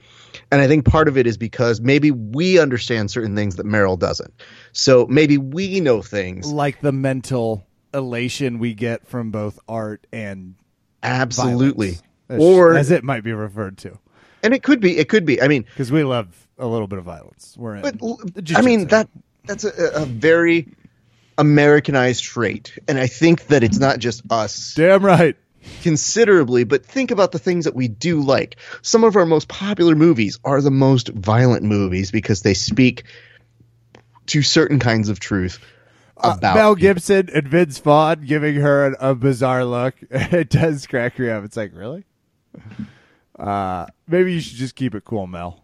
And 0.51 0.61
I 0.61 0.67
think 0.67 0.85
part 0.85 1.09
of 1.09 1.17
it 1.17 1.27
is 1.27 1.37
because 1.37 1.81
maybe 1.81 2.11
we 2.11 2.59
understand 2.59 3.11
certain 3.11 3.37
things 3.37 3.57
that 3.57 3.67
Meryl 3.67 3.99
doesn't. 3.99 4.33
So 4.73 5.07
maybe 5.07 5.39
we 5.39 5.81
know 5.81 6.03
things 6.03 6.53
like 6.53 6.81
the 6.81 6.93
mental 6.93 7.68
elation 7.95 8.59
we 8.59 8.75
get 8.75 9.07
from 9.07 9.31
both 9.31 9.59
art 9.69 10.07
and 10.13 10.55
absolutely, 11.03 11.99
violence, 12.29 12.45
or 12.45 12.77
as 12.77 12.91
it 12.91 13.05
might 13.05 13.25
be 13.25 13.33
referred 13.33 13.79
to 13.79 13.99
and 14.43 14.55
it 14.55 14.63
could 14.63 14.81
be. 14.81 14.99
It 14.99 15.09
could 15.09 15.25
be. 15.25 15.41
I 15.43 15.49
mean, 15.49 15.63
because 15.63 15.91
we 15.91 16.05
love 16.05 16.47
a 16.59 16.67
little 16.67 16.87
bit 16.87 16.99
of 16.99 17.05
violence. 17.05 17.55
We're 17.59 17.77
in. 17.77 17.83
But, 17.83 18.57
I 18.57 18.63
mean 18.63 18.89
that 18.89 19.09
that's 19.45 19.65
a, 19.65 20.03
a, 20.03 20.07
very 20.07 20.69
Americanized 21.37 22.25
trait, 22.25 22.79
and 22.87 22.99
I 22.99 23.07
think 23.07 23.47
that 23.49 23.63
it's 23.63 23.79
not 23.79 23.99
just 23.99 24.23
us. 24.31 24.75
Damn 24.75 25.05
right. 25.05 25.37
Considerably, 25.83 26.65
but 26.65 26.87
think 26.87 27.11
about 27.11 27.33
the 27.33 27.39
things 27.39 27.65
that 27.67 27.75
we 27.75 27.89
do 27.89 28.23
like. 28.23 28.57
Some 28.81 29.05
of 29.05 29.17
our 29.17 29.27
most 29.27 29.49
popular 29.49 29.95
movies 29.95 30.39
are 30.45 30.63
the 30.63 30.71
most 30.71 31.09
violent 31.09 31.63
movies 31.63 32.11
because 32.11 32.43
they 32.43 32.55
speak 32.55 33.05
to 34.27 34.43
certain 34.43 34.79
kinds 34.79 35.09
of 35.09 35.21
truth. 35.21 35.59
Uh, 36.21 36.35
about 36.37 36.57
uh, 36.57 36.61
Mel 36.61 36.75
Gibson 36.75 37.29
and 37.33 37.49
Vince 37.49 37.79
Vaughn 37.79 38.25
giving 38.25 38.57
her 38.57 38.87
an, 38.87 38.97
a 39.01 39.15
bizarre 39.15 39.65
look. 39.65 39.95
It 40.11 40.51
does 40.51 40.87
crack 40.87 41.19
me 41.19 41.31
up. 41.31 41.45
It's 41.45 41.57
like, 41.57 41.73
really? 41.75 42.05
Uh, 43.39 43.87
maybe 44.07 44.35
you 44.35 44.41
should 44.41 44.57
just 44.57 44.75
keep 44.75 44.95
it 44.95 45.05
cool, 45.05 45.27
Mel. 45.27 45.63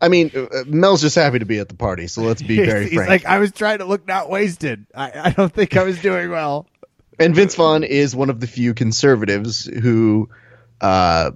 I 0.00 0.08
mean, 0.08 0.30
uh, 0.34 0.42
uh, 0.42 0.64
Mel's 0.66 1.00
just 1.00 1.16
happy 1.16 1.38
to 1.38 1.44
be 1.44 1.58
at 1.58 1.68
the 1.68 1.74
party, 1.74 2.06
so 2.06 2.22
let's 2.22 2.42
be 2.42 2.56
very 2.64 2.84
he's, 2.84 2.94
frank. 2.94 3.08
like, 3.08 3.26
I 3.26 3.38
was 3.38 3.52
trying 3.52 3.78
to 3.78 3.84
look 3.84 4.06
not 4.06 4.30
wasted. 4.30 4.86
I, 4.94 5.12
I 5.14 5.30
don't 5.30 5.52
think 5.52 5.76
I 5.76 5.82
was 5.82 6.00
doing 6.00 6.30
well. 6.30 6.66
And 7.18 7.34
Vince 7.34 7.54
Vaughn 7.54 7.84
is 7.84 8.16
one 8.16 8.30
of 8.30 8.40
the 8.40 8.46
few 8.46 8.72
conservatives 8.72 9.66
who, 9.66 10.30
uh, 10.80 11.32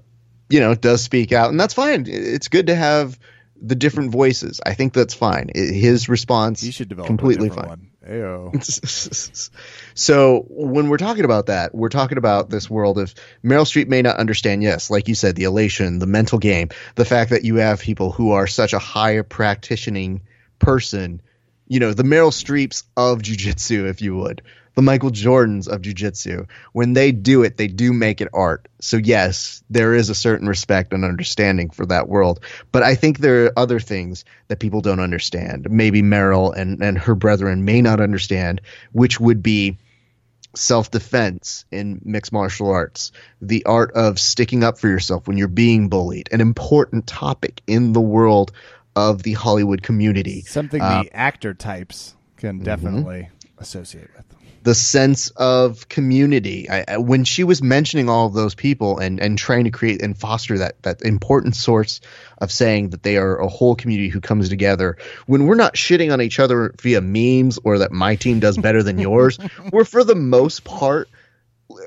you 0.48 0.60
know, 0.60 0.74
does 0.74 1.02
speak 1.02 1.32
out, 1.32 1.50
and 1.50 1.60
that's 1.60 1.74
fine. 1.74 2.06
It's 2.08 2.48
good 2.48 2.68
to 2.68 2.74
have 2.74 3.18
the 3.60 3.74
different 3.74 4.10
voices. 4.10 4.60
I 4.64 4.74
think 4.74 4.94
that's 4.94 5.14
fine. 5.14 5.50
His 5.54 6.08
response, 6.08 6.60
he 6.60 6.70
should 6.70 6.88
develop 6.88 7.06
completely 7.06 7.50
fine. 7.50 7.68
One. 7.68 7.90
Ayo. 8.08 9.50
so 9.94 10.44
when 10.48 10.88
we're 10.88 10.98
talking 10.98 11.24
about 11.24 11.46
that, 11.46 11.74
we're 11.74 11.88
talking 11.88 12.18
about 12.18 12.50
this 12.50 12.68
world 12.68 12.98
of 12.98 13.14
Meryl 13.42 13.64
Streep 13.64 13.88
may 13.88 14.02
not 14.02 14.16
understand. 14.16 14.62
Yes, 14.62 14.90
like 14.90 15.08
you 15.08 15.14
said, 15.14 15.36
the 15.36 15.44
elation, 15.44 15.98
the 15.98 16.06
mental 16.06 16.38
game, 16.38 16.68
the 16.96 17.04
fact 17.04 17.30
that 17.30 17.44
you 17.44 17.56
have 17.56 17.80
people 17.80 18.12
who 18.12 18.32
are 18.32 18.46
such 18.46 18.72
a 18.72 18.78
higher 18.78 19.22
practicing 19.22 20.22
person. 20.58 21.22
You 21.66 21.80
know, 21.80 21.94
the 21.94 22.02
Meryl 22.02 22.30
Streeps 22.30 22.84
of 22.96 23.22
jujitsu, 23.22 23.88
if 23.88 24.02
you 24.02 24.16
would, 24.16 24.42
the 24.74 24.82
Michael 24.82 25.10
Jordans 25.10 25.68
of 25.68 25.82
jujitsu. 25.82 26.48
When 26.72 26.92
they 26.92 27.12
do 27.12 27.42
it, 27.42 27.56
they 27.56 27.68
do 27.68 27.92
make 27.92 28.20
it 28.20 28.28
art. 28.32 28.68
So 28.80 28.96
yes, 28.96 29.62
there 29.70 29.94
is 29.94 30.10
a 30.10 30.14
certain 30.14 30.48
respect 30.48 30.92
and 30.92 31.04
understanding 31.04 31.70
for 31.70 31.86
that 31.86 32.08
world. 32.08 32.40
But 32.72 32.82
I 32.82 32.94
think 32.94 33.18
there 33.18 33.46
are 33.46 33.58
other 33.58 33.80
things 33.80 34.24
that 34.48 34.60
people 34.60 34.80
don't 34.80 35.00
understand. 35.00 35.70
Maybe 35.70 36.02
Meryl 36.02 36.54
and, 36.54 36.82
and 36.82 36.98
her 36.98 37.14
brethren 37.14 37.64
may 37.64 37.80
not 37.80 38.00
understand, 38.00 38.60
which 38.92 39.20
would 39.20 39.42
be 39.42 39.78
self 40.56 40.90
defense 40.90 41.64
in 41.70 42.00
mixed 42.04 42.32
martial 42.32 42.70
arts, 42.70 43.12
the 43.40 43.64
art 43.64 43.92
of 43.92 44.18
sticking 44.18 44.64
up 44.64 44.78
for 44.78 44.88
yourself 44.88 45.26
when 45.26 45.36
you're 45.36 45.48
being 45.48 45.88
bullied, 45.88 46.28
an 46.32 46.40
important 46.40 47.06
topic 47.06 47.60
in 47.66 47.92
the 47.92 48.00
world 48.00 48.52
of 48.96 49.22
the 49.22 49.32
Hollywood 49.32 49.82
community. 49.82 50.42
Something 50.42 50.80
uh, 50.80 51.02
the 51.04 51.16
actor 51.16 51.54
types 51.54 52.14
can 52.36 52.56
mm-hmm. 52.56 52.64
definitely 52.64 53.22
mm-hmm. 53.22 53.62
associate 53.62 54.10
with 54.16 54.34
the 54.64 54.74
sense 54.74 55.28
of 55.36 55.90
community. 55.90 56.68
I, 56.70 56.96
when 56.96 57.24
she 57.24 57.44
was 57.44 57.62
mentioning 57.62 58.08
all 58.08 58.26
of 58.26 58.32
those 58.32 58.54
people 58.54 58.98
and, 58.98 59.20
and 59.20 59.36
trying 59.36 59.64
to 59.64 59.70
create 59.70 60.00
and 60.00 60.16
foster 60.16 60.58
that 60.58 60.82
that 60.82 61.02
important 61.02 61.54
source 61.54 62.00
of 62.38 62.50
saying 62.50 62.90
that 62.90 63.02
they 63.02 63.18
are 63.18 63.36
a 63.36 63.46
whole 63.46 63.76
community 63.76 64.08
who 64.08 64.22
comes 64.22 64.48
together, 64.48 64.96
when 65.26 65.46
we're 65.46 65.54
not 65.54 65.74
shitting 65.74 66.12
on 66.12 66.22
each 66.22 66.40
other 66.40 66.74
via 66.80 67.02
memes 67.02 67.58
or 67.62 67.78
that 67.78 67.92
my 67.92 68.16
team 68.16 68.40
does 68.40 68.56
better 68.56 68.82
than 68.82 68.98
yours, 68.98 69.38
we're 69.72 69.84
for 69.84 70.02
the 70.02 70.14
most 70.14 70.64
part 70.64 71.10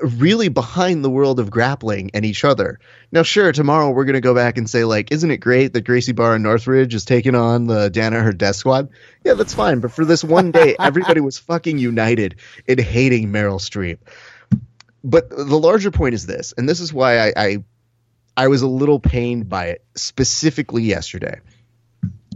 really 0.02 0.48
behind 0.48 1.04
the 1.04 1.10
world 1.10 1.38
of 1.40 1.50
grappling 1.50 2.10
and 2.14 2.24
each 2.24 2.44
other. 2.44 2.80
Now, 3.12 3.22
sure, 3.22 3.52
tomorrow 3.52 3.90
we're 3.90 4.04
going 4.04 4.14
to 4.14 4.20
go 4.20 4.34
back 4.34 4.58
and 4.58 4.68
say, 4.68 4.84
like, 4.84 5.12
isn't 5.12 5.30
it 5.30 5.38
great 5.38 5.72
that 5.72 5.82
Gracie 5.82 6.12
Barra 6.12 6.34
and 6.34 6.44
Northridge 6.44 6.94
is 6.94 7.04
taking 7.04 7.34
on 7.34 7.66
the 7.66 7.90
Danaher 7.90 8.36
Death 8.36 8.56
Squad? 8.56 8.88
Yeah, 9.24 9.34
that's 9.34 9.54
fine. 9.54 9.80
But 9.80 9.92
for 9.92 10.04
this 10.04 10.24
one 10.24 10.50
day, 10.50 10.76
everybody 10.80 11.20
was 11.20 11.38
fucking 11.38 11.78
united 11.78 12.36
in 12.66 12.78
hating 12.78 13.28
Meryl 13.28 13.60
Streep. 13.60 13.98
But 15.04 15.30
the 15.30 15.58
larger 15.58 15.90
point 15.90 16.14
is 16.14 16.26
this, 16.26 16.52
and 16.56 16.68
this 16.68 16.80
is 16.80 16.92
why 16.92 17.28
I, 17.28 17.32
I, 17.36 17.64
I 18.36 18.48
was 18.48 18.62
a 18.62 18.68
little 18.68 18.98
pained 18.98 19.48
by 19.48 19.66
it 19.66 19.84
specifically 19.94 20.82
yesterday. 20.82 21.40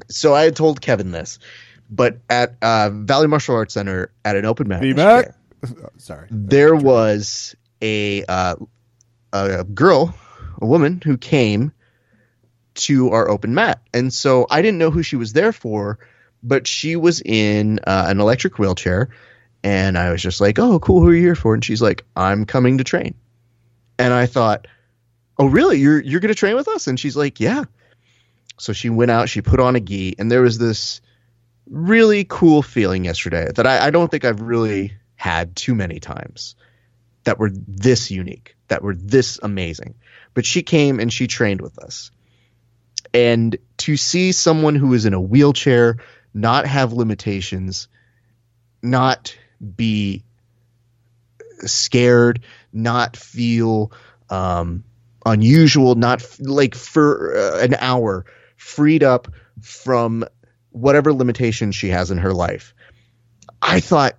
So 0.09 0.35
I 0.35 0.42
had 0.42 0.55
told 0.57 0.81
Kevin 0.81 1.11
this, 1.11 1.38
but 1.90 2.18
at 2.31 2.57
uh, 2.62 2.90
Valley 2.90 3.26
Martial 3.26 3.57
Arts 3.57 3.74
Center 3.74 4.12
at 4.24 4.37
an 4.37 4.44
open 4.44 4.68
match. 4.68 4.83
Sorry. 5.96 6.29
There 6.31 6.75
was 6.75 7.55
a 7.81 8.25
uh, 8.25 8.57
a 9.33 9.64
girl, 9.64 10.14
a 10.61 10.66
woman 10.66 11.01
who 11.05 11.16
came 11.16 11.72
to 12.75 13.11
our 13.11 13.29
open 13.29 13.55
mat, 13.55 13.81
and 13.92 14.12
so 14.12 14.46
I 14.51 14.62
didn't 14.62 14.79
know 14.79 14.90
who 14.90 15.03
she 15.03 15.16
was 15.16 15.33
there 15.33 15.53
for, 15.53 15.98
but 16.42 16.66
she 16.66 16.96
was 16.96 17.20
in 17.25 17.81
uh, 17.87 18.07
an 18.09 18.20
electric 18.20 18.59
wheelchair, 18.59 19.11
and 19.62 19.96
I 19.96 20.11
was 20.11 20.22
just 20.22 20.40
like, 20.40 20.59
"Oh, 20.59 20.79
cool, 20.81 21.01
who 21.01 21.09
are 21.09 21.14
you 21.14 21.22
here 21.22 21.35
for?" 21.35 21.55
And 21.55 21.64
she's 21.64 21.83
like, 21.83 22.05
"I'm 22.16 22.44
coming 22.44 22.79
to 22.79 22.85
train," 22.85 23.14
and 23.98 24.12
I 24.12 24.27
thought, 24.27 24.66
"Oh, 25.38 25.46
really? 25.46 25.79
You're 25.79 26.01
you're 26.01 26.20
gonna 26.20 26.35
train 26.35 26.57
with 26.57 26.68
us?" 26.68 26.87
And 26.87 26.98
she's 26.98 27.16
like, 27.16 27.40
"Yeah." 27.40 27.64
So 28.59 28.72
she 28.72 28.90
went 28.90 29.11
out, 29.11 29.29
she 29.29 29.42
put 29.42 29.61
on 29.61 29.77
a 29.77 29.81
gi, 29.81 30.16
and 30.18 30.31
there 30.31 30.42
was 30.42 30.59
this 30.59 31.01
really 31.68 32.25
cool 32.29 32.62
feeling 32.62 33.05
yesterday 33.05 33.51
that 33.55 33.66
I, 33.66 33.87
I 33.87 33.90
don't 33.90 34.11
think 34.11 34.25
I've 34.25 34.40
really 34.40 34.92
had 35.22 35.54
too 35.54 35.72
many 35.72 36.00
times 36.00 36.56
that 37.22 37.38
were 37.38 37.52
this 37.52 38.11
unique, 38.11 38.56
that 38.66 38.82
were 38.82 38.96
this 38.96 39.38
amazing. 39.40 39.94
But 40.35 40.44
she 40.44 40.64
came 40.64 40.98
and 40.98 41.12
she 41.12 41.28
trained 41.28 41.61
with 41.61 41.78
us. 41.78 42.11
And 43.14 43.56
to 43.76 43.96
see 43.96 44.32
someone 44.32 44.74
who 44.74 44.94
is 44.94 45.04
in 45.04 45.14
a 45.14 45.20
wheelchair 45.20 45.98
not 46.35 46.66
have 46.66 46.92
limitations, 46.92 47.87
not 48.82 49.38
be 49.76 50.24
scared, 51.66 52.40
not 52.72 53.16
feel 53.16 53.92
um, 54.28 54.82
unusual, 55.24 55.94
not 55.94 56.20
f- 56.20 56.38
like 56.40 56.74
for 56.74 57.37
uh, 57.37 57.58
an 57.61 57.76
hour 57.78 58.24
freed 58.56 59.04
up 59.04 59.28
from 59.61 60.24
whatever 60.70 61.12
limitation 61.12 61.70
she 61.70 61.90
has 61.90 62.11
in 62.11 62.18
her 62.18 62.32
life. 62.32 62.74
I 63.61 63.78
thought 63.78 64.16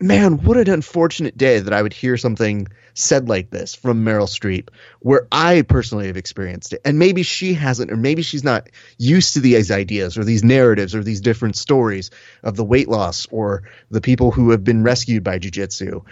man, 0.00 0.38
what 0.44 0.56
an 0.56 0.70
unfortunate 0.70 1.36
day 1.36 1.60
that 1.60 1.72
I 1.72 1.82
would 1.82 1.92
hear 1.92 2.16
something 2.16 2.68
said 2.94 3.28
like 3.28 3.50
this 3.50 3.74
from 3.74 4.04
Meryl 4.04 4.28
Streep, 4.28 4.70
where 5.00 5.28
I 5.30 5.62
personally 5.62 6.08
have 6.08 6.16
experienced 6.16 6.72
it. 6.72 6.80
And 6.84 6.98
maybe 6.98 7.22
she 7.22 7.54
hasn't, 7.54 7.92
or 7.92 7.96
maybe 7.96 8.22
she's 8.22 8.44
not 8.44 8.68
used 8.98 9.34
to 9.34 9.40
these 9.40 9.70
ideas 9.70 10.18
or 10.18 10.24
these 10.24 10.42
narratives 10.42 10.94
or 10.94 11.02
these 11.02 11.20
different 11.20 11.56
stories 11.56 12.10
of 12.42 12.56
the 12.56 12.64
weight 12.64 12.88
loss 12.88 13.26
or 13.30 13.64
the 13.90 14.00
people 14.00 14.30
who 14.30 14.50
have 14.50 14.64
been 14.64 14.82
rescued 14.82 15.22
by 15.22 15.38
jujitsu. 15.38 16.04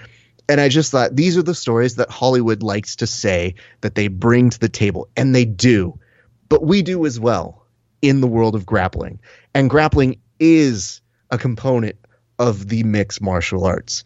And 0.49 0.61
I 0.61 0.69
just 0.69 0.93
thought 0.93 1.17
these 1.17 1.37
are 1.37 1.43
the 1.43 1.55
stories 1.55 1.97
that 1.97 2.09
Hollywood 2.09 2.63
likes 2.63 2.97
to 2.97 3.07
say 3.07 3.57
that 3.81 3.97
they 3.97 4.07
bring 4.07 4.51
to 4.51 4.59
the 4.61 4.69
table, 4.69 5.09
and 5.17 5.35
they 5.35 5.45
do. 5.45 5.99
But 6.49 6.65
we 6.65 6.83
do 6.83 7.05
as 7.05 7.19
well 7.19 7.67
in 8.01 8.21
the 8.21 8.29
world 8.29 8.55
of 8.55 8.65
grappling. 8.65 9.19
And 9.55 9.69
grappling 9.69 10.21
is 10.39 11.01
a 11.31 11.39
component 11.39 11.97
of 12.39 12.69
the 12.69 12.83
mixed 12.83 13.21
martial 13.21 13.65
arts. 13.65 14.05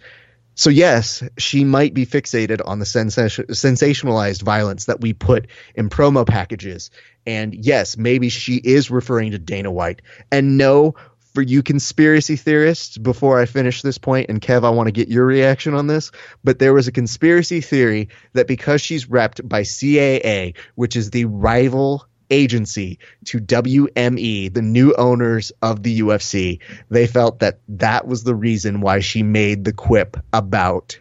So 0.54 0.68
yes, 0.68 1.22
she 1.38 1.64
might 1.64 1.94
be 1.94 2.04
fixated 2.04 2.60
on 2.64 2.80
the 2.80 2.84
sensationalized 2.84 4.42
violence 4.42 4.84
that 4.86 5.00
we 5.00 5.14
put 5.14 5.46
in 5.74 5.88
promo 5.88 6.26
packages. 6.26 6.90
And 7.26 7.54
yes, 7.54 7.96
maybe 7.96 8.28
she 8.28 8.56
is 8.56 8.90
referring 8.90 9.30
to 9.30 9.38
Dana 9.38 9.70
White. 9.70 10.02
And 10.30 10.58
no, 10.58 10.96
for 11.32 11.40
you 11.40 11.62
conspiracy 11.62 12.36
theorists, 12.36 12.98
before 12.98 13.40
I 13.40 13.46
finish 13.46 13.80
this 13.80 13.98
point, 13.98 14.28
and 14.28 14.40
Kev, 14.40 14.64
I 14.64 14.70
want 14.70 14.88
to 14.88 14.92
get 14.92 15.08
your 15.08 15.24
reaction 15.24 15.74
on 15.74 15.86
this, 15.86 16.10
but 16.44 16.58
there 16.58 16.74
was 16.74 16.88
a 16.88 16.92
conspiracy 16.92 17.60
theory 17.60 18.08
that 18.32 18.48
because 18.48 18.82
she's 18.82 19.06
repped 19.06 19.48
by 19.48 19.62
CAA, 19.62 20.56
which 20.74 20.96
is 20.96 21.10
the 21.10 21.24
rival 21.26 22.04
agency 22.30 22.98
to 23.26 23.38
WME, 23.38 24.52
the 24.52 24.62
new 24.62 24.94
owners 24.94 25.52
of 25.62 25.82
the 25.82 26.00
UFC, 26.00 26.58
they 26.88 27.06
felt 27.06 27.40
that 27.40 27.60
that 27.68 28.06
was 28.06 28.24
the 28.24 28.34
reason 28.34 28.80
why 28.80 29.00
she 29.00 29.22
made 29.22 29.64
the 29.64 29.72
quip 29.72 30.16
about 30.32 30.98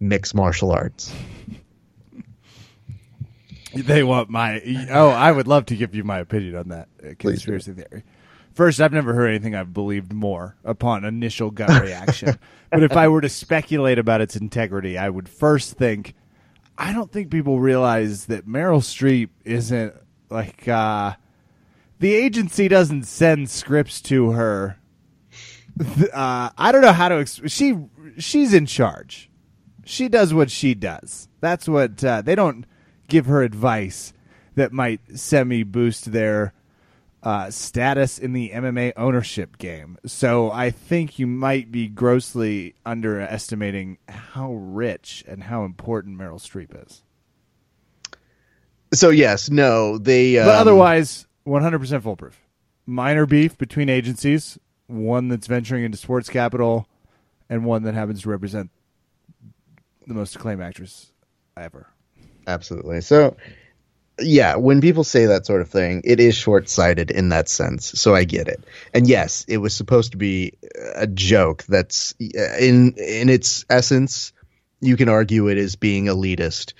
mixed 0.00 0.34
martial 0.34 0.72
arts. 0.72 1.12
They 3.74 4.02
want 4.02 4.30
my. 4.30 4.62
Oh, 4.90 5.08
I 5.08 5.32
would 5.32 5.46
love 5.46 5.66
to 5.66 5.76
give 5.76 5.94
you 5.94 6.02
my 6.02 6.18
opinion 6.18 6.56
on 6.56 6.68
that 6.68 6.88
uh, 7.04 7.08
conspiracy 7.18 7.72
theory. 7.72 8.04
First, 8.54 8.80
I've 8.80 8.92
never 8.92 9.12
heard 9.12 9.28
anything 9.28 9.54
I've 9.54 9.74
believed 9.74 10.14
more 10.14 10.56
upon 10.64 11.04
initial 11.04 11.50
gut 11.50 11.82
reaction. 11.82 12.38
but 12.70 12.82
if 12.82 12.92
I 12.96 13.08
were 13.08 13.20
to 13.20 13.28
speculate 13.28 13.98
about 13.98 14.22
its 14.22 14.34
integrity, 14.34 14.96
I 14.96 15.10
would 15.10 15.28
first 15.28 15.74
think 15.74 16.14
I 16.78 16.92
don't 16.92 17.10
think 17.10 17.30
people 17.30 17.60
realize 17.60 18.26
that 18.26 18.46
Meryl 18.46 18.80
Streep 18.80 19.30
isn't 19.44 19.94
like 20.30 20.66
uh, 20.68 21.14
the 21.98 22.14
agency 22.14 22.68
doesn't 22.68 23.04
send 23.04 23.50
scripts 23.50 24.00
to 24.02 24.32
her. 24.32 24.78
Uh, 26.12 26.50
I 26.56 26.72
don't 26.72 26.80
know 26.80 26.92
how 26.92 27.10
to. 27.10 27.16
Ex- 27.16 27.40
she 27.46 27.76
she's 28.18 28.54
in 28.54 28.64
charge. 28.66 29.30
She 29.84 30.08
does 30.08 30.32
what 30.32 30.50
she 30.50 30.74
does. 30.74 31.28
That's 31.40 31.68
what 31.68 32.02
uh, 32.02 32.22
they 32.22 32.34
don't 32.34 32.64
give 33.08 33.26
her 33.26 33.42
advice 33.42 34.12
that 34.54 34.72
might 34.72 35.00
semi 35.14 35.62
boost 35.62 36.12
their 36.12 36.54
uh, 37.22 37.50
status 37.50 38.18
in 38.18 38.32
the 38.32 38.50
MMA 38.50 38.92
ownership 38.96 39.58
game. 39.58 39.98
So 40.06 40.50
I 40.50 40.70
think 40.70 41.18
you 41.18 41.26
might 41.26 41.70
be 41.70 41.88
grossly 41.88 42.74
underestimating 42.84 43.98
how 44.08 44.54
rich 44.54 45.24
and 45.26 45.44
how 45.44 45.64
important 45.64 46.18
Meryl 46.18 46.40
Streep 46.40 46.86
is. 46.86 47.02
So 48.96 49.10
yes, 49.10 49.50
no, 49.50 49.98
they. 49.98 50.38
Um, 50.38 50.46
But 50.46 50.56
otherwise, 50.56 51.26
100% 51.46 52.02
foolproof. 52.02 52.40
Minor 52.86 53.26
beef 53.26 53.58
between 53.58 53.88
agencies, 53.88 54.58
one 54.86 55.28
that's 55.28 55.46
venturing 55.46 55.84
into 55.84 55.98
sports 55.98 56.28
capital, 56.28 56.88
and 57.48 57.64
one 57.64 57.82
that 57.84 57.94
happens 57.94 58.22
to 58.22 58.28
represent 58.28 58.70
the 60.06 60.14
most 60.14 60.36
acclaimed 60.36 60.62
actress 60.62 61.12
ever. 61.56 61.88
absolutely. 62.46 63.00
So 63.00 63.36
yeah, 64.20 64.56
when 64.56 64.80
people 64.80 65.04
say 65.04 65.26
that 65.26 65.44
sort 65.46 65.60
of 65.60 65.68
thing, 65.68 66.00
it 66.04 66.20
is 66.20 66.34
short 66.34 66.68
sighted 66.68 67.10
in 67.10 67.28
that 67.30 67.48
sense. 67.48 67.98
So 68.00 68.14
I 68.14 68.24
get 68.24 68.48
it. 68.48 68.64
And 68.94 69.06
yes, 69.08 69.44
it 69.48 69.58
was 69.58 69.74
supposed 69.74 70.12
to 70.12 70.16
be 70.18 70.52
a 70.94 71.06
joke. 71.06 71.64
That's 71.64 72.12
in 72.20 72.92
in 72.96 73.28
its 73.28 73.64
essence, 73.68 74.32
you 74.80 74.96
can 74.96 75.08
argue 75.08 75.48
it 75.48 75.58
as 75.58 75.76
being 75.76 76.04
elitist, 76.06 76.72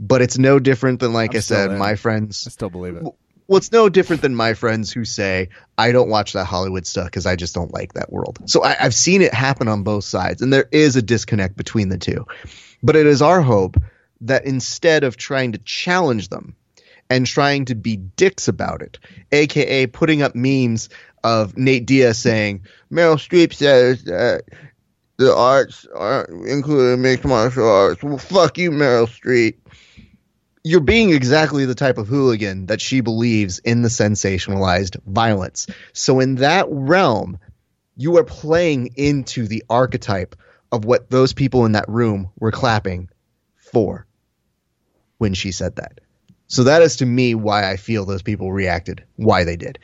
but 0.00 0.22
it's 0.22 0.38
no 0.38 0.58
different 0.58 0.98
than 0.98 1.12
like 1.12 1.34
I'm 1.34 1.38
I 1.38 1.40
said, 1.40 1.78
my 1.78 1.94
friends. 1.94 2.44
I 2.46 2.50
still 2.50 2.70
believe 2.70 2.96
it. 2.96 3.02
Well, 3.02 3.58
it's 3.58 3.70
no 3.70 3.88
different 3.88 4.22
than 4.22 4.34
my 4.34 4.54
friends 4.54 4.90
who 4.92 5.04
say 5.04 5.50
I 5.76 5.92
don't 5.92 6.08
watch 6.08 6.32
that 6.32 6.46
Hollywood 6.46 6.86
stuff 6.86 7.06
because 7.06 7.26
I 7.26 7.36
just 7.36 7.54
don't 7.54 7.72
like 7.74 7.92
that 7.94 8.10
world. 8.10 8.38
So 8.46 8.62
I, 8.62 8.76
I've 8.80 8.94
seen 8.94 9.22
it 9.22 9.34
happen 9.34 9.68
on 9.68 9.82
both 9.82 10.04
sides, 10.04 10.40
and 10.40 10.52
there 10.52 10.68
is 10.72 10.96
a 10.96 11.02
disconnect 11.02 11.56
between 11.56 11.90
the 11.90 11.98
two. 11.98 12.26
But 12.82 12.96
it 12.96 13.06
is 13.06 13.20
our 13.20 13.42
hope 13.42 13.76
that 14.22 14.46
instead 14.46 15.04
of 15.04 15.16
trying 15.16 15.52
to 15.52 15.58
challenge 15.58 16.28
them 16.28 16.56
and 17.10 17.26
trying 17.26 17.66
to 17.66 17.74
be 17.74 17.96
dicks 17.96 18.48
about 18.48 18.82
it, 18.82 18.98
aka 19.32 19.86
putting 19.86 20.22
up 20.22 20.34
memes 20.34 20.88
of 21.22 21.58
Nate 21.58 21.84
Diaz 21.84 22.18
saying 22.18 22.62
Meryl 22.90 23.16
Streep 23.16 23.52
says 23.52 24.04
that 24.04 24.44
the 25.18 25.34
arts 25.34 25.86
are 25.94 26.24
including 26.46 27.02
mixed 27.02 27.26
martial 27.26 27.68
arts. 27.68 28.02
Well, 28.02 28.16
fuck 28.16 28.56
you, 28.56 28.70
Meryl 28.70 29.06
Streep 29.06 29.56
you're 30.62 30.80
being 30.80 31.10
exactly 31.10 31.64
the 31.64 31.74
type 31.74 31.98
of 31.98 32.08
hooligan 32.08 32.66
that 32.66 32.80
she 32.80 33.00
believes 33.00 33.58
in 33.60 33.82
the 33.82 33.88
sensationalized 33.88 34.96
violence. 35.06 35.66
So 35.92 36.20
in 36.20 36.36
that 36.36 36.66
realm, 36.68 37.38
you 37.96 38.18
are 38.18 38.24
playing 38.24 38.90
into 38.96 39.46
the 39.46 39.64
archetype 39.70 40.36
of 40.72 40.84
what 40.84 41.10
those 41.10 41.32
people 41.32 41.66
in 41.66 41.72
that 41.72 41.88
room 41.88 42.30
were 42.38 42.52
clapping 42.52 43.08
for 43.56 44.06
when 45.18 45.34
she 45.34 45.52
said 45.52 45.76
that. 45.76 46.00
So 46.46 46.64
that 46.64 46.82
is 46.82 46.96
to 46.96 47.06
me 47.06 47.34
why 47.34 47.70
I 47.70 47.76
feel 47.76 48.04
those 48.04 48.22
people 48.22 48.52
reacted, 48.52 49.04
why 49.16 49.44
they 49.44 49.56
did. 49.56 49.78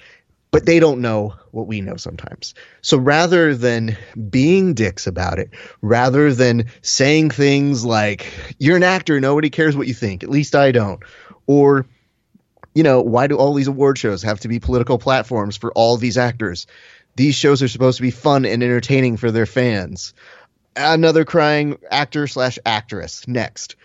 But 0.52 0.64
they 0.64 0.80
don't 0.80 1.00
know 1.00 1.34
what 1.50 1.66
we 1.66 1.80
know 1.80 1.96
sometimes. 1.96 2.54
So 2.80 2.96
rather 2.96 3.54
than 3.54 3.96
being 4.30 4.74
dicks 4.74 5.06
about 5.06 5.38
it, 5.38 5.50
rather 5.82 6.32
than 6.32 6.66
saying 6.82 7.30
things 7.30 7.84
like, 7.84 8.32
you're 8.58 8.76
an 8.76 8.82
actor, 8.82 9.20
nobody 9.20 9.50
cares 9.50 9.76
what 9.76 9.88
you 9.88 9.94
think, 9.94 10.22
at 10.22 10.30
least 10.30 10.54
I 10.54 10.72
don't, 10.72 11.02
or, 11.46 11.86
you 12.74 12.82
know, 12.82 13.02
why 13.02 13.26
do 13.26 13.36
all 13.36 13.54
these 13.54 13.66
award 13.66 13.98
shows 13.98 14.22
have 14.22 14.40
to 14.40 14.48
be 14.48 14.58
political 14.60 14.98
platforms 14.98 15.56
for 15.56 15.72
all 15.72 15.96
these 15.96 16.16
actors? 16.16 16.66
These 17.16 17.34
shows 17.34 17.62
are 17.62 17.68
supposed 17.68 17.96
to 17.96 18.02
be 18.02 18.10
fun 18.10 18.44
and 18.44 18.62
entertaining 18.62 19.16
for 19.16 19.30
their 19.30 19.46
fans. 19.46 20.14
Another 20.76 21.24
crying 21.24 21.78
actor 21.90 22.26
slash 22.26 22.58
actress. 22.64 23.26
Next. 23.26 23.76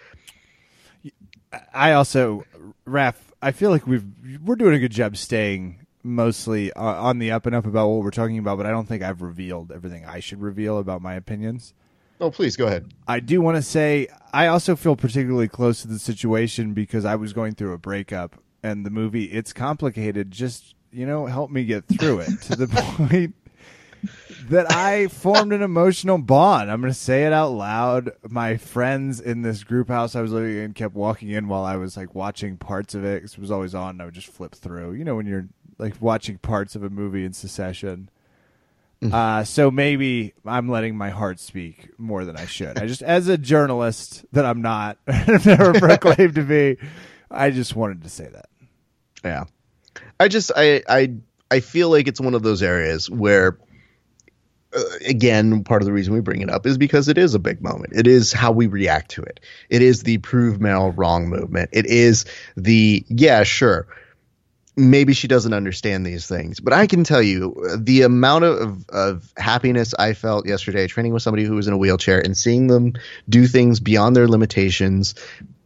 I 1.74 1.94
also, 1.94 2.46
Raph, 2.86 3.16
I 3.42 3.52
feel 3.52 3.72
like 3.72 3.88
we've 3.88 4.06
we're 4.44 4.56
doing 4.56 4.76
a 4.76 4.80
good 4.80 4.92
job 4.92 5.18
staying 5.18 5.81
mostly 6.04 6.72
uh, 6.74 6.82
on 6.82 7.20
the 7.20 7.32
up 7.32 7.46
and 7.46 7.56
up 7.56 7.66
about 7.66 7.88
what 7.90 8.04
we're 8.04 8.12
talking 8.12 8.38
about, 8.38 8.58
but 8.58 8.66
I 8.66 8.72
don't 8.72 8.88
think 8.88 9.04
I've 9.04 9.22
revealed 9.22 9.72
everything 9.72 10.06
I 10.06 10.20
should 10.20 10.42
reveal 10.42 10.78
about 10.80 11.02
my 11.02 11.14
opinions. 11.16 11.74
Oh, 12.20 12.30
please 12.30 12.56
go 12.56 12.68
ahead. 12.68 12.94
I 13.08 13.20
do 13.20 13.42
want 13.42 13.58
to 13.58 13.64
say 13.64 14.08
I 14.32 14.48
also 14.48 14.76
feel 14.76 14.96
particularly 14.96 15.48
close 15.48 15.82
to 15.82 15.88
the 15.88 15.98
situation 16.00 16.74
because 16.74 17.04
I 17.04 17.16
was 17.16 17.34
going 17.34 17.56
through 17.56 17.74
a 17.74 17.78
breakup 17.80 18.36
and 18.62 18.86
the 18.86 18.92
movie 18.92 19.26
It's 19.26 19.54
Complicated 19.54 20.30
just, 20.30 20.76
you 20.92 21.06
know, 21.08 21.26
helped 21.26 21.52
me 21.52 21.66
get 21.66 21.86
through 21.88 22.20
it 22.20 22.42
to 22.44 22.56
the 22.56 22.68
point 23.08 23.36
that 24.50 24.72
I 24.72 25.08
formed 25.08 25.54
an 25.54 25.62
emotional 25.64 26.18
bond. 26.20 26.70
I'm 26.70 26.82
going 26.82 26.94
to 26.94 27.00
say 27.00 27.26
it 27.26 27.34
out 27.34 27.52
loud. 27.54 28.12
My 28.30 28.58
friends 28.58 29.20
in 29.20 29.42
this 29.42 29.64
group 29.64 29.88
house 29.88 30.16
I 30.16 30.22
was 30.22 30.32
living 30.32 30.58
in 30.58 30.74
kept 30.74 30.94
walking 30.94 31.30
in 31.30 31.48
while 31.48 31.64
I 31.64 31.76
was 31.76 31.98
like 31.98 32.14
watching 32.14 32.58
parts 32.58 32.94
of 32.94 33.04
it 33.04 33.22
'cause 33.22 33.34
it 33.34 33.40
was 33.40 33.52
always 33.52 33.74
on 33.74 33.92
and 33.92 34.02
I 34.02 34.06
would 34.06 34.14
just 34.14 34.28
flip 34.28 34.54
through. 34.54 34.94
You 34.94 35.06
know, 35.06 35.16
when 35.16 35.26
you're 35.26 35.48
like 35.82 36.02
watching 36.02 36.38
parts 36.38 36.76
of 36.76 36.84
a 36.84 36.90
movie 36.90 37.26
in 37.26 37.34
succession. 37.34 38.10
Uh, 39.12 39.44
so 39.44 39.72
maybe 39.72 40.32
I'm 40.46 40.70
letting 40.70 40.96
my 40.96 41.10
heart 41.10 41.40
speak 41.40 41.90
more 41.98 42.24
than 42.24 42.38
I 42.38 42.46
should. 42.46 42.78
I 42.78 42.86
just, 42.86 43.02
as 43.02 43.28
a 43.28 43.38
journalist 43.38 44.24
that 44.32 44.46
I'm 44.46 44.62
not, 44.62 45.00
I've 45.08 45.44
never 45.44 45.74
proclaimed 45.74 46.36
to 46.36 46.44
be, 46.44 46.78
I 47.32 47.50
just 47.50 47.76
wanted 47.76 48.04
to 48.04 48.10
say 48.10 48.28
that. 48.28 48.50
Yeah. 49.26 49.46
I 50.20 50.28
just 50.28 50.52
I 50.56 50.84
I 50.88 51.16
I 51.50 51.60
feel 51.60 51.90
like 51.90 52.08
it's 52.08 52.22
one 52.22 52.36
of 52.36 52.44
those 52.44 52.62
areas 52.62 53.10
where 53.10 53.58
uh, 54.74 54.82
again, 55.06 55.64
part 55.64 55.82
of 55.82 55.86
the 55.86 55.92
reason 55.92 56.14
we 56.14 56.22
bring 56.22 56.42
it 56.42 56.50
up 56.50 56.66
is 56.66 56.78
because 56.78 57.08
it 57.08 57.18
is 57.18 57.34
a 57.34 57.40
big 57.40 57.62
moment. 57.62 57.94
It 57.94 58.08
is 58.08 58.32
how 58.32 58.52
we 58.52 58.68
react 58.68 59.12
to 59.12 59.22
it. 59.24 59.40
It 59.70 59.82
is 59.82 60.04
the 60.04 60.20
prove 60.20 60.60
Meryl 60.60 60.94
wrong 60.96 61.28
movement. 61.28 61.70
It 61.74 61.86
is 61.88 62.26
the 62.56 63.04
yeah, 63.10 63.44
sure. 63.44 63.88
Maybe 64.76 65.14
she 65.14 65.28
doesn't 65.28 65.54
understand 65.54 66.06
these 66.06 66.28
things, 66.28 66.60
but 66.60 66.72
I 66.72 66.88
can 66.88 67.04
tell 67.04 67.22
you 67.22 67.56
uh, 67.70 67.78
the 67.80 68.04
amount 68.04 68.46
of, 68.46 68.90
of 68.90 69.32
happiness 69.36 69.94
I 69.94 70.14
felt 70.14 70.48
yesterday 70.48 70.88
training 70.88 71.14
with 71.14 71.24
somebody 71.24 71.44
who 71.44 71.56
was 71.56 71.68
in 71.68 71.74
a 71.74 71.78
wheelchair 71.78 72.20
and 72.20 72.38
seeing 72.38 72.68
them 72.68 72.94
do 73.28 73.48
things 73.48 73.82
beyond 73.82 74.16
their 74.16 74.30
limitations 74.30 75.16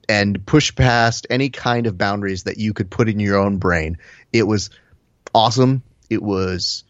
and 0.09 0.43
push 0.45 0.73
past 0.73 1.27
any 1.29 1.49
kind 1.49 1.87
of 1.87 1.97
boundaries 1.97 2.43
that 2.43 2.57
you 2.57 2.73
could 2.73 2.89
put 2.89 3.07
in 3.07 3.19
your 3.19 3.37
own 3.37 3.57
brain. 3.57 3.97
It 4.33 4.43
was 4.43 4.71
awesome. 5.33 5.83
It 6.09 6.21
was 6.21 6.83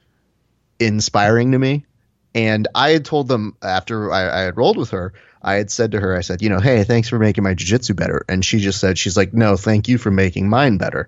inspiring 0.79 1.51
to 1.51 1.59
me. 1.59 1.85
And 2.33 2.67
I 2.75 2.89
had 2.91 3.05
told 3.05 3.27
them 3.27 3.55
after 3.61 4.11
I, 4.11 4.41
I 4.41 4.41
had 4.41 4.57
rolled 4.57 4.77
with 4.77 4.91
her, 4.91 5.13
I 5.41 5.55
had 5.55 5.71
said 5.71 5.91
to 5.91 5.99
her, 5.99 6.17
I 6.17 6.21
said, 6.21 6.41
you 6.41 6.49
know, 6.49 6.59
hey, 6.59 6.83
thanks 6.83 7.07
for 7.07 7.19
making 7.19 7.43
my 7.43 7.53
jujitsu 7.53 7.95
better. 7.95 8.25
And 8.27 8.43
she 8.43 8.59
just 8.59 8.79
said, 8.79 8.97
she's 8.97 9.15
like, 9.15 9.33
no, 9.33 9.55
thank 9.55 9.87
you 9.87 9.97
for 9.97 10.11
making 10.11 10.49
mine 10.49 10.77
better. 10.77 11.07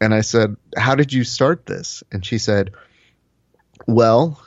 And 0.00 0.14
I 0.14 0.20
said, 0.20 0.56
how 0.76 0.94
did 0.94 1.12
you 1.12 1.24
start 1.24 1.66
this? 1.66 2.02
And 2.12 2.24
she 2.24 2.38
said, 2.38 2.72
well, 3.86 4.42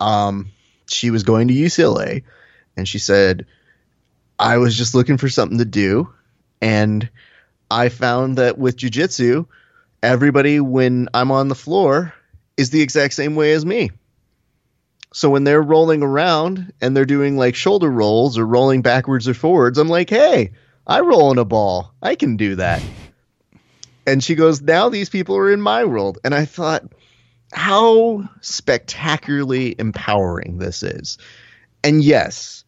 um, 0.00 0.50
she 0.88 1.10
was 1.10 1.22
going 1.22 1.48
to 1.48 1.54
UCLA 1.54 2.22
and 2.76 2.88
she 2.88 2.98
said, 2.98 3.46
I 4.38 4.58
was 4.58 4.76
just 4.76 4.94
looking 4.94 5.16
for 5.16 5.28
something 5.28 5.58
to 5.58 5.64
do. 5.64 6.12
And 6.60 7.08
I 7.70 7.88
found 7.88 8.38
that 8.38 8.58
with 8.58 8.76
jujitsu, 8.76 9.46
everybody, 10.02 10.60
when 10.60 11.08
I'm 11.14 11.30
on 11.30 11.48
the 11.48 11.54
floor, 11.54 12.14
is 12.56 12.70
the 12.70 12.82
exact 12.82 13.14
same 13.14 13.34
way 13.34 13.52
as 13.52 13.64
me. 13.64 13.90
So 15.12 15.30
when 15.30 15.44
they're 15.44 15.62
rolling 15.62 16.02
around 16.02 16.72
and 16.80 16.96
they're 16.96 17.06
doing 17.06 17.36
like 17.36 17.54
shoulder 17.54 17.90
rolls 17.90 18.38
or 18.38 18.46
rolling 18.46 18.82
backwards 18.82 19.28
or 19.28 19.34
forwards, 19.34 19.78
I'm 19.78 19.88
like, 19.88 20.10
hey, 20.10 20.52
I 20.86 21.00
roll 21.00 21.32
in 21.32 21.38
a 21.38 21.44
ball. 21.44 21.94
I 22.02 22.14
can 22.16 22.36
do 22.36 22.56
that. 22.56 22.82
And 24.06 24.22
she 24.22 24.36
goes, 24.36 24.62
now 24.62 24.88
these 24.88 25.08
people 25.08 25.36
are 25.36 25.52
in 25.52 25.60
my 25.60 25.84
world. 25.84 26.18
And 26.24 26.34
I 26.34 26.44
thought, 26.44 26.84
how 27.52 28.28
spectacularly 28.40 29.74
empowering 29.78 30.58
this 30.58 30.82
is. 30.82 31.18
And 31.82 32.02
yes, 32.02 32.64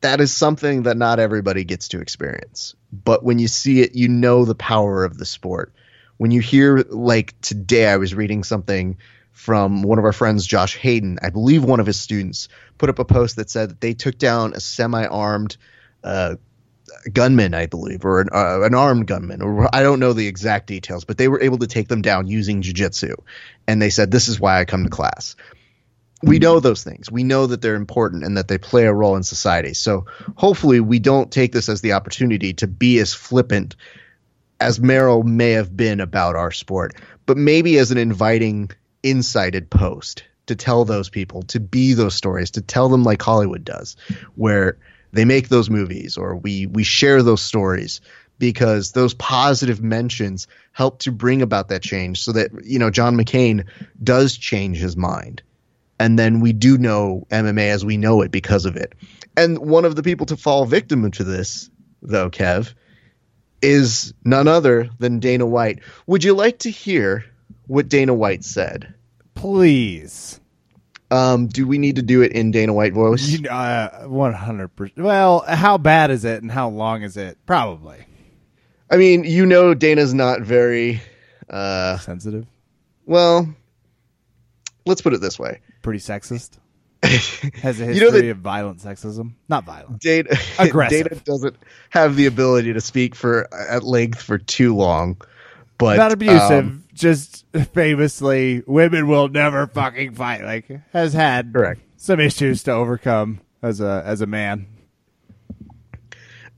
that 0.00 0.20
is 0.20 0.34
something 0.34 0.84
that 0.84 0.96
not 0.96 1.18
everybody 1.18 1.64
gets 1.64 1.88
to 1.88 2.00
experience. 2.00 2.74
But 2.92 3.24
when 3.24 3.38
you 3.38 3.48
see 3.48 3.80
it, 3.80 3.94
you 3.94 4.08
know 4.08 4.44
the 4.44 4.54
power 4.54 5.04
of 5.04 5.18
the 5.18 5.24
sport. 5.24 5.72
When 6.18 6.30
you 6.30 6.40
hear, 6.40 6.78
like 6.88 7.38
today, 7.40 7.88
I 7.88 7.96
was 7.96 8.14
reading 8.14 8.44
something 8.44 8.98
from 9.32 9.82
one 9.82 9.98
of 9.98 10.04
our 10.04 10.12
friends, 10.12 10.46
Josh 10.46 10.76
Hayden. 10.76 11.18
I 11.22 11.30
believe 11.30 11.62
one 11.62 11.80
of 11.80 11.86
his 11.86 12.00
students 12.00 12.48
put 12.78 12.88
up 12.88 12.98
a 12.98 13.04
post 13.04 13.36
that 13.36 13.50
said 13.50 13.70
that 13.70 13.80
they 13.80 13.92
took 13.92 14.16
down 14.16 14.54
a 14.54 14.60
semi 14.60 15.04
armed 15.06 15.56
uh, 16.02 16.36
gunman, 17.12 17.54
I 17.54 17.66
believe, 17.66 18.04
or 18.04 18.20
an, 18.20 18.28
uh, 18.32 18.62
an 18.62 18.74
armed 18.74 19.06
gunman, 19.06 19.42
or 19.42 19.74
I 19.74 19.82
don't 19.82 20.00
know 20.00 20.12
the 20.12 20.26
exact 20.26 20.66
details, 20.66 21.04
but 21.04 21.18
they 21.18 21.28
were 21.28 21.40
able 21.40 21.58
to 21.58 21.66
take 21.66 21.88
them 21.88 22.02
down 22.02 22.26
using 22.26 22.62
jujitsu. 22.62 23.14
And 23.66 23.80
they 23.80 23.90
said, 23.90 24.10
This 24.10 24.28
is 24.28 24.40
why 24.40 24.60
I 24.60 24.64
come 24.64 24.84
to 24.84 24.90
class. 24.90 25.36
We 26.22 26.38
know 26.38 26.60
those 26.60 26.82
things. 26.82 27.10
We 27.10 27.24
know 27.24 27.46
that 27.46 27.60
they're 27.60 27.74
important 27.74 28.24
and 28.24 28.38
that 28.38 28.48
they 28.48 28.56
play 28.56 28.86
a 28.86 28.92
role 28.92 29.16
in 29.16 29.22
society. 29.22 29.74
So 29.74 30.06
hopefully, 30.34 30.80
we 30.80 30.98
don't 30.98 31.30
take 31.30 31.52
this 31.52 31.68
as 31.68 31.82
the 31.82 31.92
opportunity 31.92 32.54
to 32.54 32.66
be 32.66 32.98
as 32.98 33.12
flippant 33.12 33.76
as 34.58 34.78
Meryl 34.78 35.22
may 35.24 35.52
have 35.52 35.76
been 35.76 36.00
about 36.00 36.34
our 36.34 36.50
sport, 36.50 36.94
but 37.26 37.36
maybe 37.36 37.78
as 37.78 37.90
an 37.90 37.98
inviting, 37.98 38.70
incited 39.02 39.68
post 39.70 40.24
to 40.46 40.56
tell 40.56 40.84
those 40.84 41.10
people, 41.10 41.42
to 41.42 41.60
be 41.60 41.92
those 41.92 42.14
stories, 42.14 42.52
to 42.52 42.62
tell 42.62 42.88
them 42.88 43.04
like 43.04 43.20
Hollywood 43.20 43.64
does, 43.64 43.96
where 44.36 44.78
they 45.12 45.24
make 45.24 45.48
those 45.48 45.70
movies 45.70 46.16
or 46.16 46.36
we 46.36 46.66
we 46.66 46.82
share 46.82 47.22
those 47.22 47.42
stories 47.42 48.00
because 48.38 48.92
those 48.92 49.14
positive 49.14 49.82
mentions 49.82 50.46
help 50.72 50.98
to 51.00 51.10
bring 51.10 51.40
about 51.42 51.68
that 51.68 51.82
change 51.82 52.22
so 52.22 52.32
that 52.32 52.50
you 52.64 52.78
know 52.78 52.90
John 52.90 53.16
McCain 53.16 53.66
does 54.02 54.36
change 54.36 54.78
his 54.78 54.96
mind 54.96 55.42
and 55.98 56.18
then 56.18 56.40
we 56.40 56.52
do 56.52 56.76
know 56.78 57.26
MMA 57.30 57.70
as 57.70 57.84
we 57.84 57.96
know 57.96 58.20
it 58.20 58.30
because 58.30 58.66
of 58.66 58.76
it. 58.76 58.94
And 59.36 59.58
one 59.58 59.84
of 59.84 59.96
the 59.96 60.02
people 60.02 60.26
to 60.26 60.36
fall 60.36 60.66
victim 60.66 61.10
to 61.10 61.24
this 61.24 61.70
though 62.02 62.30
Kev 62.30 62.74
is 63.62 64.12
none 64.24 64.48
other 64.48 64.88
than 64.98 65.18
Dana 65.18 65.46
White. 65.46 65.80
Would 66.06 66.24
you 66.24 66.34
like 66.34 66.58
to 66.60 66.70
hear 66.70 67.24
what 67.66 67.88
Dana 67.88 68.14
White 68.14 68.44
said? 68.44 68.94
Please. 69.34 70.40
Um, 71.10 71.46
do 71.46 71.66
we 71.66 71.78
need 71.78 71.96
to 71.96 72.02
do 72.02 72.22
it 72.22 72.32
in 72.32 72.50
Dana 72.50 72.72
White 72.72 72.92
voice? 72.92 73.28
You 73.28 73.42
know, 73.42 73.50
uh, 73.50 74.04
one 74.06 74.32
hundred 74.32 74.68
percent. 74.74 74.98
Well, 75.04 75.44
how 75.46 75.78
bad 75.78 76.10
is 76.10 76.24
it, 76.24 76.42
and 76.42 76.50
how 76.50 76.68
long 76.68 77.02
is 77.02 77.16
it? 77.16 77.38
Probably 77.46 77.98
I 78.90 78.96
mean, 78.96 79.24
you 79.24 79.46
know, 79.46 79.74
Dana's 79.74 80.14
not 80.14 80.40
very. 80.42 81.00
Uh, 81.48 81.96
sensitive, 81.98 82.44
well, 83.04 83.48
let's 84.84 85.00
put 85.00 85.14
it 85.14 85.20
this 85.20 85.38
way: 85.38 85.60
pretty 85.82 86.00
sexist. 86.00 86.58
Has 87.02 87.80
a 87.80 87.84
history 87.84 87.94
You 87.94 88.00
know 88.00 88.10
that- 88.10 88.28
of 88.30 88.38
violent 88.38 88.80
sexism. 88.80 89.34
Not 89.48 89.64
violent. 89.64 90.00
Dana, 90.00 90.30
Aggressive. 90.58 91.08
Dana 91.08 91.20
doesn't 91.24 91.56
have 91.90 92.16
the 92.16 92.26
ability 92.26 92.72
to 92.72 92.80
speak 92.80 93.14
for 93.14 93.46
at 93.54 93.84
length 93.84 94.20
for 94.22 94.38
too 94.38 94.74
long, 94.74 95.20
but 95.78 95.98
Not 95.98 96.10
abusive. 96.10 96.64
um, 96.64 96.84
just 96.96 97.46
famously, 97.74 98.62
women 98.66 99.06
will 99.06 99.28
never 99.28 99.66
fucking 99.66 100.14
fight. 100.14 100.42
Like 100.42 100.68
has 100.92 101.12
had 101.12 101.52
Correct. 101.52 101.80
some 101.96 102.18
issues 102.18 102.62
to 102.64 102.72
overcome 102.72 103.40
as 103.62 103.80
a 103.80 104.02
as 104.04 104.20
a 104.22 104.26
man. 104.26 104.66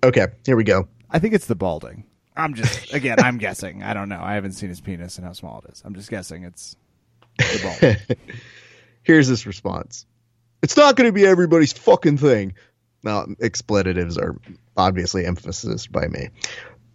okay, 0.03 0.29
here 0.47 0.57
we 0.57 0.65
go. 0.65 0.89
I 1.11 1.19
think 1.19 1.35
it's 1.35 1.47
the 1.47 1.55
balding. 1.55 2.05
I'm 2.37 2.55
just 2.55 2.95
again. 2.95 3.19
I'm 3.21 3.39
guessing. 3.39 3.83
I 3.83 3.95
don't 3.95 4.09
know. 4.09 4.21
I 4.23 4.35
haven't 4.35 4.53
seen 4.53 4.69
his 4.69 4.81
penis 4.81 5.19
and 5.19 5.27
how 5.27 5.33
small 5.33 5.63
it 5.67 5.73
is. 5.73 5.83
I'm 5.85 5.95
just 5.95 6.09
guessing 6.09 6.45
it's 6.45 6.77
the 7.37 7.97
balding. 8.17 8.19
Here's 9.03 9.29
this 9.29 9.45
response. 9.47 10.07
It's 10.63 10.77
not 10.77 10.97
going 10.97 11.09
to 11.09 11.13
be 11.13 11.27
everybody's 11.27 11.73
fucking 11.73 12.19
thing. 12.19 12.55
Now, 13.03 13.27
expletives 13.41 14.19
are 14.19 14.37
obviously 14.77 15.25
emphasized 15.25 15.91
by 15.93 16.09
me. 16.09 16.29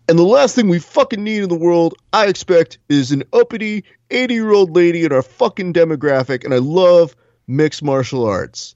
And 0.10 0.20
the 0.20 0.24
last 0.24 0.56
thing 0.56 0.68
we 0.68 0.80
fucking 0.80 1.24
need 1.24 1.44
in 1.44 1.50
the 1.50 1.56
world, 1.56 1.96
I 2.12 2.28
expect, 2.28 2.78
is 2.90 3.12
an 3.12 3.24
uppity 3.32 3.86
80 4.10 4.34
year 4.34 4.52
old 4.52 4.76
lady 4.76 5.06
in 5.06 5.14
our 5.14 5.22
fucking 5.22 5.74
demographic. 5.74 6.44
And 6.44 6.54
I 6.54 6.58
love 6.58 7.16
mixed 7.48 7.84
martial 7.84 8.26
arts. 8.26 8.76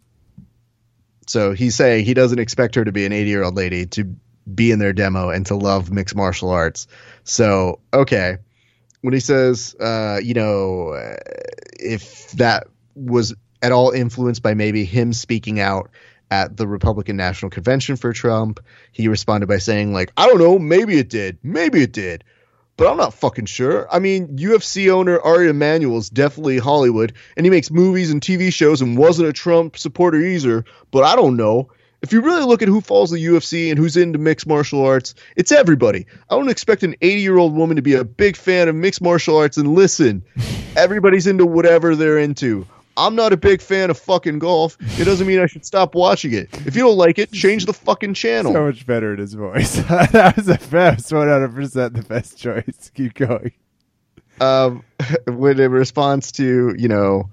So 1.27 1.51
he's 1.51 1.75
saying 1.75 2.05
he 2.05 2.13
doesn't 2.13 2.39
expect 2.39 2.75
her 2.75 2.85
to 2.85 2.91
be 2.91 3.05
an 3.05 3.11
80 3.11 3.29
year 3.29 3.43
old 3.43 3.55
lady 3.55 3.85
to 3.87 4.15
be 4.53 4.71
in 4.71 4.79
their 4.79 4.93
demo 4.93 5.29
and 5.29 5.45
to 5.47 5.55
love 5.55 5.91
mixed 5.91 6.15
martial 6.15 6.49
arts. 6.49 6.87
So, 7.25 7.79
okay. 7.93 8.37
When 9.01 9.13
he 9.13 9.19
says, 9.19 9.75
uh, 9.79 10.19
you 10.23 10.33
know, 10.33 10.89
uh, 10.91 11.17
if 11.79 12.31
that 12.31 12.67
was 12.95 13.35
at 13.61 13.71
all 13.71 13.91
influenced 13.91 14.41
by 14.41 14.53
maybe 14.53 14.85
him 14.85 15.13
speaking 15.13 15.59
out 15.59 15.91
at 16.29 16.57
the 16.57 16.67
Republican 16.67 17.15
National 17.17 17.49
Convention 17.49 17.95
for 17.95 18.13
Trump, 18.13 18.59
he 18.91 19.07
responded 19.07 19.47
by 19.47 19.57
saying, 19.57 19.93
like, 19.93 20.11
I 20.17 20.27
don't 20.27 20.39
know, 20.39 20.59
maybe 20.59 20.97
it 20.97 21.09
did, 21.09 21.37
maybe 21.43 21.81
it 21.81 21.93
did, 21.93 22.23
but 22.75 22.89
I'm 22.89 22.97
not 22.97 23.13
fucking 23.13 23.45
sure. 23.45 23.87
I 23.91 23.99
mean, 23.99 24.37
UFC 24.37 24.89
owner 24.91 25.19
Ari 25.19 25.49
Emanuel 25.49 25.97
is 25.97 26.09
definitely 26.09 26.59
Hollywood, 26.59 27.13
and 27.35 27.45
he 27.45 27.49
makes 27.49 27.71
movies 27.71 28.11
and 28.11 28.21
TV 28.21 28.53
shows 28.53 28.81
and 28.81 28.97
wasn't 28.97 29.29
a 29.29 29.33
Trump 29.33 29.77
supporter 29.77 30.19
either, 30.19 30.65
but 30.91 31.03
I 31.03 31.15
don't 31.15 31.37
know. 31.37 31.69
If 32.03 32.13
you 32.13 32.21
really 32.21 32.45
look 32.45 32.61
at 32.61 32.67
who 32.67 32.79
follows 32.79 33.09
the 33.09 33.25
UFC 33.25 33.71
and 33.71 33.79
who's 33.79 33.97
into 33.97 34.19
mixed 34.19 34.45
martial 34.45 34.85
arts, 34.85 35.15
it's 35.35 35.51
everybody. 35.51 36.05
I 36.29 36.35
don't 36.35 36.49
expect 36.49 36.83
an 36.83 36.95
80 37.01 37.21
year 37.21 37.37
old 37.37 37.55
woman 37.55 37.77
to 37.77 37.81
be 37.81 37.95
a 37.95 38.03
big 38.03 38.35
fan 38.35 38.67
of 38.67 38.75
mixed 38.75 39.01
martial 39.01 39.37
arts 39.37 39.57
and 39.57 39.73
listen. 39.73 40.23
Everybody's 40.75 41.25
into 41.25 41.47
whatever 41.47 41.95
they're 41.95 42.19
into. 42.19 42.67
I'm 42.97 43.15
not 43.15 43.31
a 43.31 43.37
big 43.37 43.61
fan 43.61 43.89
of 43.91 43.97
fucking 43.99 44.39
golf. 44.39 44.75
It 44.99 45.05
doesn't 45.05 45.27
mean 45.27 45.39
I 45.39 45.45
should 45.45 45.63
stop 45.65 45.93
watching 45.93 46.33
it. 46.33 46.49
If 46.65 46.75
you 46.75 46.81
don't 46.81 46.97
like 46.97 47.19
it, 47.19 47.31
change 47.31 47.65
the 47.65 47.73
fucking 47.73 48.15
channel. 48.15 48.51
so 48.51 48.65
much 48.65 48.85
better 48.87 49.13
in 49.13 49.19
his 49.19 49.35
voice. 49.35 49.75
that 49.87 50.35
was 50.35 50.47
the 50.47 50.59
best. 50.71 51.13
One 51.13 51.27
hundred 51.27 51.53
percent 51.53 51.93
the 51.93 52.01
best 52.01 52.37
choice. 52.39 52.91
Keep 52.95 53.13
going. 53.13 53.51
um, 54.41 54.83
with 55.27 55.59
a 55.59 55.69
response 55.69 56.31
to 56.33 56.75
you 56.77 56.87
know 56.87 57.29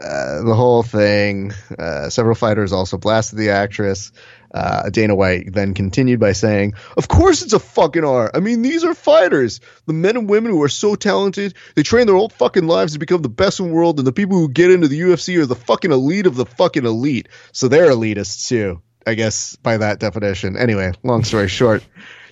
uh, 0.00 0.42
the 0.42 0.54
whole 0.54 0.82
thing, 0.82 1.52
uh, 1.78 2.08
several 2.08 2.34
fighters 2.34 2.72
also 2.72 2.96
blasted 2.96 3.38
the 3.38 3.50
actress. 3.50 4.12
Uh, 4.54 4.88
Dana 4.88 5.16
White 5.16 5.52
then 5.52 5.74
continued 5.74 6.20
by 6.20 6.30
saying, 6.30 6.74
"Of 6.96 7.08
course, 7.08 7.42
it's 7.42 7.52
a 7.52 7.58
fucking 7.58 8.04
R. 8.04 8.30
I 8.32 8.38
mean, 8.38 8.62
these 8.62 8.84
are 8.84 8.94
fighters. 8.94 9.60
The 9.86 9.92
men 9.92 10.16
and 10.16 10.30
women 10.30 10.52
who 10.52 10.62
are 10.62 10.68
so 10.68 10.94
talented, 10.94 11.54
they 11.74 11.82
train 11.82 12.06
their 12.06 12.14
whole 12.14 12.28
fucking 12.28 12.68
lives 12.68 12.92
to 12.92 13.00
become 13.00 13.22
the 13.22 13.28
best 13.28 13.58
in 13.58 13.66
the 13.66 13.74
world, 13.74 13.98
and 13.98 14.06
the 14.06 14.12
people 14.12 14.38
who 14.38 14.48
get 14.48 14.70
into 14.70 14.86
the 14.86 15.00
UFC 15.00 15.38
are 15.38 15.46
the 15.46 15.56
fucking 15.56 15.90
elite 15.90 16.26
of 16.26 16.36
the 16.36 16.46
fucking 16.46 16.86
elite. 16.86 17.28
So 17.50 17.66
they're 17.66 17.90
elitists 17.90 18.46
too, 18.46 18.80
I 19.04 19.14
guess, 19.14 19.56
by 19.56 19.78
that 19.78 19.98
definition. 19.98 20.56
Anyway, 20.56 20.92
long 21.02 21.24
story 21.24 21.48
short." 21.60 21.82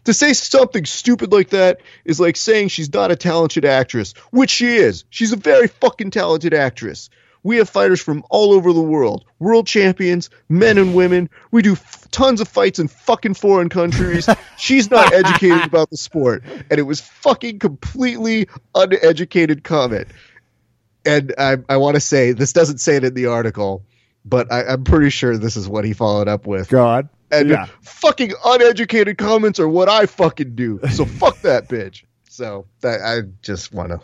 To 0.05 0.15
say 0.15 0.33
something 0.33 0.85
stupid 0.85 1.33
like 1.33 1.51
that 1.51 1.81
is 2.05 2.19
like 2.19 2.37
saying 2.37 2.69
she's 2.69 2.93
not 2.93 3.13
a 3.13 3.17
talented 3.17 3.65
actress, 3.65 4.15
which 4.31 4.51
she 4.51 4.77
is. 4.77 5.05
She's 5.11 5.33
a 5.33 5.37
very 5.37 5.69
fucking 5.69 6.11
talented 6.11 6.55
actress. 6.55 7.09
We 7.43 7.57
have 7.57 7.69
fighters 7.69 8.01
from 8.01 8.25
all 8.31 8.53
over 8.53 8.73
the 8.73 8.83
world, 8.83 9.25
world 9.39 9.67
champions, 9.67 10.31
men 10.49 10.79
and 10.79 10.95
women. 10.95 11.29
We 11.51 11.63
do 11.63 11.73
f- 11.73 12.09
tons 12.11 12.41
of 12.41 12.49
fights 12.49 12.79
in 12.79 12.89
fucking 12.89 13.35
foreign 13.35 13.69
countries. 13.69 14.29
She's 14.59 14.91
not 14.91 15.13
educated 15.13 15.65
about 15.65 15.91
the 15.91 15.97
sport, 15.97 16.45
and 16.71 16.79
it 16.79 16.85
was 16.85 17.01
fucking 17.01 17.59
completely 17.59 18.49
uneducated 18.75 19.65
comment. 19.65 20.09
And 21.05 21.35
I, 21.37 21.57
I 21.69 21.79
want 21.79 21.97
to 21.97 22.01
say 22.01 22.33
this 22.33 22.53
doesn't 22.53 22.79
say 22.79 22.97
it 22.97 23.05
in 23.05 23.15
the 23.15 23.27
article, 23.27 23.85
but 24.25 24.53
I, 24.53 24.65
I'm 24.65 24.85
pretty 24.85 25.11
sure 25.11 25.37
this 25.37 25.57
is 25.57 25.69
what 25.69 25.85
he 25.85 25.95
followed 25.95 26.29
up 26.29 26.47
with. 26.47 26.69
God. 26.69 27.09
And 27.33 27.49
yeah. 27.49 27.67
fucking 27.81 28.35
uneducated 28.45 29.19
comments 29.19 29.59
are 29.59 29.69
what 29.69 29.89
I 29.89 30.07
fucking 30.07 30.55
do. 30.55 30.81
So 30.93 31.07
fuck 31.07 31.41
that 31.41 31.69
bitch. 31.69 32.05
So 32.29 32.67
that 32.83 33.01
I 33.01 33.29
just 33.43 33.73
want 33.73 33.91
to 33.91 34.01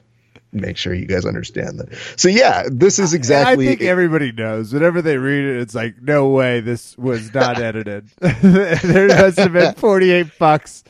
make 0.52 0.76
sure 0.76 0.94
you 0.94 1.06
guys 1.06 1.24
understand 1.24 1.78
that. 1.80 1.94
So 2.16 2.28
yeah, 2.28 2.64
this 2.70 2.98
is 2.98 3.14
exactly. 3.14 3.66
I 3.66 3.68
think 3.70 3.82
everybody 3.82 4.32
knows. 4.32 4.72
Whenever 4.72 5.02
they 5.02 5.16
read 5.16 5.44
it, 5.44 5.60
it's 5.60 5.74
like, 5.74 6.00
no 6.00 6.28
way, 6.28 6.60
this 6.60 6.96
was 6.96 7.32
not 7.34 7.58
edited. 7.60 8.08
there 8.18 9.08
must 9.08 9.38
have 9.38 9.52
been 9.52 9.74
forty-eight 9.74 10.38
bucks 10.38 10.84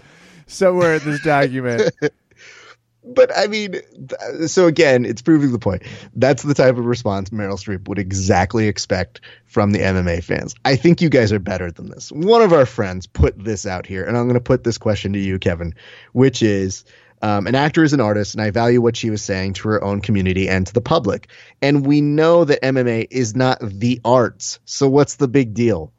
somewhere 0.46 0.94
in 0.94 1.04
this 1.04 1.22
document. 1.22 1.92
but 3.04 3.30
I 3.36 3.46
mean, 3.46 3.72
th- 3.72 4.48
so 4.48 4.66
again, 4.66 5.04
it's 5.04 5.22
proving 5.22 5.52
the 5.52 5.58
point. 5.58 5.82
That's 6.14 6.42
the 6.42 6.54
type 6.54 6.76
of 6.76 6.84
response 6.84 7.30
Meryl 7.30 7.58
Streep 7.58 7.88
would 7.88 7.98
exactly 7.98 8.66
expect 8.68 9.20
from 9.46 9.72
the 9.72 9.80
MMA 9.80 10.22
fans. 10.22 10.54
I 10.64 10.76
think 10.76 11.00
you 11.00 11.08
guys 11.08 11.32
are 11.32 11.38
better 11.38 11.70
than 11.70 11.88
this. 11.88 12.12
One 12.12 12.42
of 12.42 12.52
our 12.52 12.66
friends 12.66 13.06
put 13.06 13.42
this 13.42 13.66
out 13.66 13.86
here, 13.86 14.04
and 14.04 14.16
I'm 14.16 14.24
going 14.24 14.34
to 14.34 14.40
put 14.40 14.64
this 14.64 14.78
question 14.78 15.12
to 15.12 15.18
you, 15.18 15.38
Kevin, 15.38 15.74
which 16.12 16.42
is. 16.42 16.84
Um, 17.22 17.46
an 17.46 17.54
actor 17.54 17.82
is 17.84 17.92
an 17.92 18.00
artist, 18.00 18.34
and 18.34 18.42
I 18.42 18.50
value 18.50 18.80
what 18.80 18.96
she 18.96 19.10
was 19.10 19.22
saying 19.22 19.54
to 19.54 19.68
her 19.68 19.82
own 19.82 20.00
community 20.00 20.48
and 20.48 20.66
to 20.66 20.72
the 20.72 20.80
public. 20.80 21.28
And 21.60 21.86
we 21.86 22.00
know 22.00 22.44
that 22.44 22.62
MMA 22.62 23.08
is 23.10 23.34
not 23.34 23.58
the 23.60 24.00
arts. 24.04 24.60
So 24.64 24.88
what's 24.88 25.16
the 25.16 25.28
big 25.28 25.54
deal? 25.54 25.92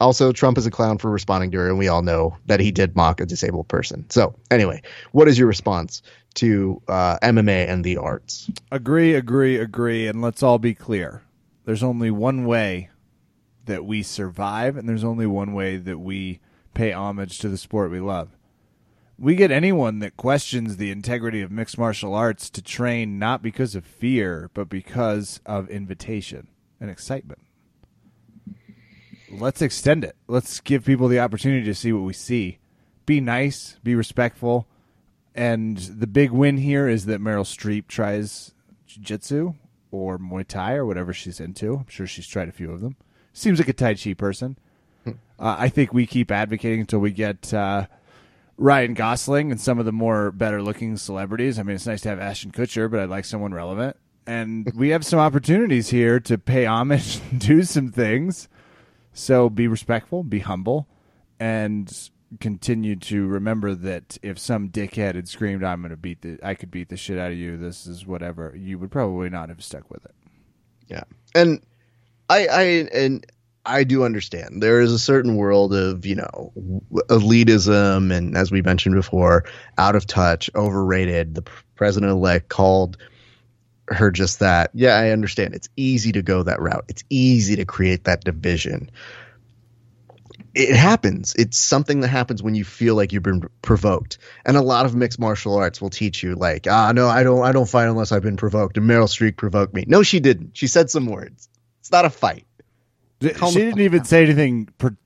Also, 0.00 0.32
Trump 0.32 0.58
is 0.58 0.66
a 0.66 0.70
clown 0.70 0.98
for 0.98 1.10
responding 1.12 1.52
to 1.52 1.58
her, 1.58 1.68
and 1.68 1.78
we 1.78 1.86
all 1.86 2.02
know 2.02 2.36
that 2.46 2.58
he 2.58 2.72
did 2.72 2.96
mock 2.96 3.20
a 3.20 3.26
disabled 3.26 3.68
person. 3.68 4.04
So, 4.10 4.34
anyway, 4.50 4.82
what 5.12 5.28
is 5.28 5.38
your 5.38 5.46
response 5.46 6.02
to 6.34 6.82
uh, 6.88 7.18
MMA 7.22 7.68
and 7.68 7.84
the 7.84 7.98
arts? 7.98 8.50
Agree, 8.72 9.14
agree, 9.14 9.58
agree, 9.58 10.08
and 10.08 10.20
let's 10.20 10.42
all 10.42 10.58
be 10.58 10.74
clear. 10.74 11.22
There's 11.66 11.84
only 11.84 12.10
one 12.10 12.46
way 12.46 12.90
that 13.66 13.84
we 13.84 14.02
survive, 14.02 14.76
and 14.76 14.88
there's 14.88 15.04
only 15.04 15.26
one 15.26 15.52
way 15.52 15.76
that 15.76 15.98
we 15.98 16.40
pay 16.74 16.90
homage 16.90 17.38
to 17.38 17.48
the 17.48 17.58
sport 17.58 17.92
we 17.92 18.00
love. 18.00 18.30
We 19.18 19.34
get 19.36 19.50
anyone 19.50 20.00
that 20.00 20.16
questions 20.16 20.76
the 20.76 20.90
integrity 20.90 21.42
of 21.42 21.50
mixed 21.52 21.78
martial 21.78 22.14
arts 22.14 22.50
to 22.50 22.62
train 22.62 23.18
not 23.18 23.42
because 23.42 23.74
of 23.74 23.84
fear, 23.84 24.50
but 24.52 24.68
because 24.68 25.40
of 25.46 25.68
invitation 25.68 26.48
and 26.80 26.90
excitement. 26.90 27.40
Let's 29.30 29.62
extend 29.62 30.04
it. 30.04 30.16
Let's 30.26 30.60
give 30.60 30.84
people 30.84 31.08
the 31.08 31.20
opportunity 31.20 31.64
to 31.64 31.74
see 31.74 31.92
what 31.92 32.02
we 32.02 32.12
see. 32.12 32.58
Be 33.06 33.20
nice, 33.20 33.78
be 33.82 33.94
respectful. 33.94 34.66
And 35.34 35.78
the 35.78 36.06
big 36.06 36.30
win 36.30 36.58
here 36.58 36.88
is 36.88 37.06
that 37.06 37.20
Meryl 37.20 37.44
Streep 37.44 37.86
tries 37.86 38.52
jiu-jitsu 38.86 39.54
or 39.90 40.18
Muay 40.18 40.46
Thai 40.46 40.74
or 40.74 40.84
whatever 40.84 41.12
she's 41.12 41.40
into. 41.40 41.76
I'm 41.76 41.88
sure 41.88 42.06
she's 42.06 42.26
tried 42.26 42.48
a 42.48 42.52
few 42.52 42.70
of 42.70 42.80
them. 42.80 42.96
Seems 43.32 43.58
like 43.58 43.68
a 43.68 43.72
Tai 43.72 43.94
Chi 43.94 44.14
person. 44.14 44.58
Uh, 45.06 45.12
I 45.38 45.68
think 45.68 45.92
we 45.92 46.06
keep 46.06 46.30
advocating 46.30 46.80
until 46.80 46.98
we 46.98 47.10
get 47.12 47.52
uh, 47.54 47.86
Ryan 48.62 48.94
Gosling 48.94 49.50
and 49.50 49.60
some 49.60 49.80
of 49.80 49.86
the 49.86 49.92
more 49.92 50.30
better 50.30 50.62
looking 50.62 50.96
celebrities. 50.96 51.58
I 51.58 51.64
mean, 51.64 51.74
it's 51.74 51.86
nice 51.86 52.02
to 52.02 52.08
have 52.10 52.20
Ashton 52.20 52.52
Kutcher, 52.52 52.88
but 52.88 53.00
I'd 53.00 53.08
like 53.08 53.24
someone 53.24 53.52
relevant. 53.52 53.96
And 54.24 54.70
we 54.76 54.90
have 54.90 55.04
some 55.04 55.18
opportunities 55.18 55.90
here 55.90 56.20
to 56.20 56.38
pay 56.38 56.64
homage, 56.64 57.20
and 57.30 57.40
do 57.40 57.64
some 57.64 57.90
things. 57.90 58.48
So 59.12 59.50
be 59.50 59.66
respectful, 59.66 60.22
be 60.22 60.38
humble, 60.38 60.86
and 61.40 62.10
continue 62.40 62.96
to 62.96 63.26
remember 63.26 63.74
that 63.74 64.16
if 64.22 64.38
some 64.38 64.70
dickhead 64.70 65.16
had 65.16 65.28
screamed, 65.28 65.64
"I'm 65.64 65.80
going 65.82 65.90
to 65.90 65.96
beat 65.96 66.22
the, 66.22 66.38
I 66.42 66.54
could 66.54 66.70
beat 66.70 66.88
the 66.88 66.96
shit 66.96 67.18
out 67.18 67.32
of 67.32 67.36
you," 67.36 67.58
this 67.58 67.86
is 67.86 68.06
whatever, 68.06 68.54
you 68.56 68.78
would 68.78 68.90
probably 68.90 69.28
not 69.28 69.48
have 69.48 69.62
stuck 69.62 69.90
with 69.90 70.04
it. 70.04 70.14
Yeah, 70.86 71.02
and 71.34 71.60
I, 72.30 72.46
I, 72.46 72.62
and 72.94 73.26
I 73.64 73.84
do 73.84 74.04
understand 74.04 74.62
there 74.62 74.80
is 74.80 74.92
a 74.92 74.98
certain 74.98 75.36
world 75.36 75.72
of 75.72 76.04
you 76.04 76.16
know 76.16 76.52
elitism 77.08 78.12
and 78.12 78.36
as 78.36 78.50
we 78.50 78.62
mentioned 78.62 78.94
before, 78.94 79.44
out 79.78 79.94
of 79.94 80.06
touch, 80.06 80.50
overrated. 80.54 81.34
The 81.34 81.44
president 81.76 82.10
elect 82.10 82.48
called 82.48 82.98
her 83.88 84.10
just 84.10 84.40
that. 84.40 84.70
Yeah, 84.74 84.94
I 84.94 85.10
understand. 85.10 85.54
It's 85.54 85.68
easy 85.76 86.12
to 86.12 86.22
go 86.22 86.42
that 86.42 86.60
route. 86.60 86.84
It's 86.88 87.04
easy 87.10 87.56
to 87.56 87.64
create 87.64 88.04
that 88.04 88.24
division. 88.24 88.90
It 90.54 90.74
happens. 90.74 91.34
It's 91.36 91.58
something 91.58 92.00
that 92.00 92.08
happens 92.08 92.42
when 92.42 92.54
you 92.54 92.64
feel 92.64 92.94
like 92.94 93.12
you've 93.12 93.22
been 93.22 93.48
provoked. 93.62 94.18
And 94.44 94.56
a 94.56 94.62
lot 94.62 94.84
of 94.84 94.94
mixed 94.94 95.18
martial 95.18 95.56
arts 95.56 95.80
will 95.80 95.88
teach 95.88 96.22
you 96.22 96.34
like, 96.34 96.66
ah, 96.68 96.92
no, 96.92 97.08
I 97.08 97.22
don't 97.22 97.42
I 97.42 97.52
don't 97.52 97.68
fight 97.68 97.88
unless 97.88 98.12
I've 98.12 98.22
been 98.22 98.36
provoked. 98.36 98.76
And 98.76 98.88
Meryl 98.88 99.04
Streep 99.08 99.36
provoked 99.36 99.72
me. 99.72 99.84
No, 99.86 100.02
she 100.02 100.20
didn't. 100.20 100.56
She 100.56 100.66
said 100.66 100.90
some 100.90 101.06
words. 101.06 101.48
It's 101.80 101.90
not 101.90 102.04
a 102.04 102.10
fight. 102.10 102.46
She 103.22 103.58
didn't 103.58 103.80
even 103.80 104.04
say 104.04 104.24
anything 104.24 104.68
per- 104.78 104.96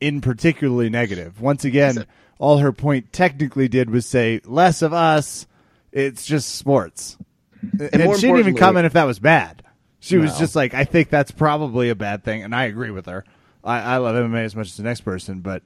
in 0.00 0.20
particularly 0.20 0.90
negative. 0.90 1.40
Once 1.40 1.64
again, 1.64 2.06
all 2.38 2.58
her 2.58 2.72
point 2.72 3.12
technically 3.12 3.68
did 3.68 3.90
was 3.90 4.06
say 4.06 4.40
less 4.44 4.82
of 4.82 4.92
us. 4.92 5.46
It's 5.92 6.26
just 6.26 6.56
sports. 6.56 7.16
And, 7.62 7.94
and 7.94 8.14
she 8.16 8.22
didn't 8.22 8.40
even 8.40 8.56
comment 8.56 8.86
if 8.86 8.92
that 8.94 9.04
was 9.04 9.18
bad. 9.18 9.62
She 10.00 10.16
no. 10.16 10.22
was 10.22 10.38
just 10.38 10.54
like, 10.54 10.74
I 10.74 10.84
think 10.84 11.08
that's 11.08 11.30
probably 11.30 11.88
a 11.88 11.94
bad 11.94 12.24
thing, 12.24 12.42
and 12.42 12.54
I 12.54 12.64
agree 12.64 12.90
with 12.90 13.06
her. 13.06 13.24
I, 13.62 13.80
I 13.80 13.96
love 13.96 14.14
MMA 14.14 14.44
as 14.44 14.54
much 14.54 14.66
as 14.66 14.76
the 14.76 14.82
next 14.82 15.00
person, 15.00 15.40
but 15.40 15.62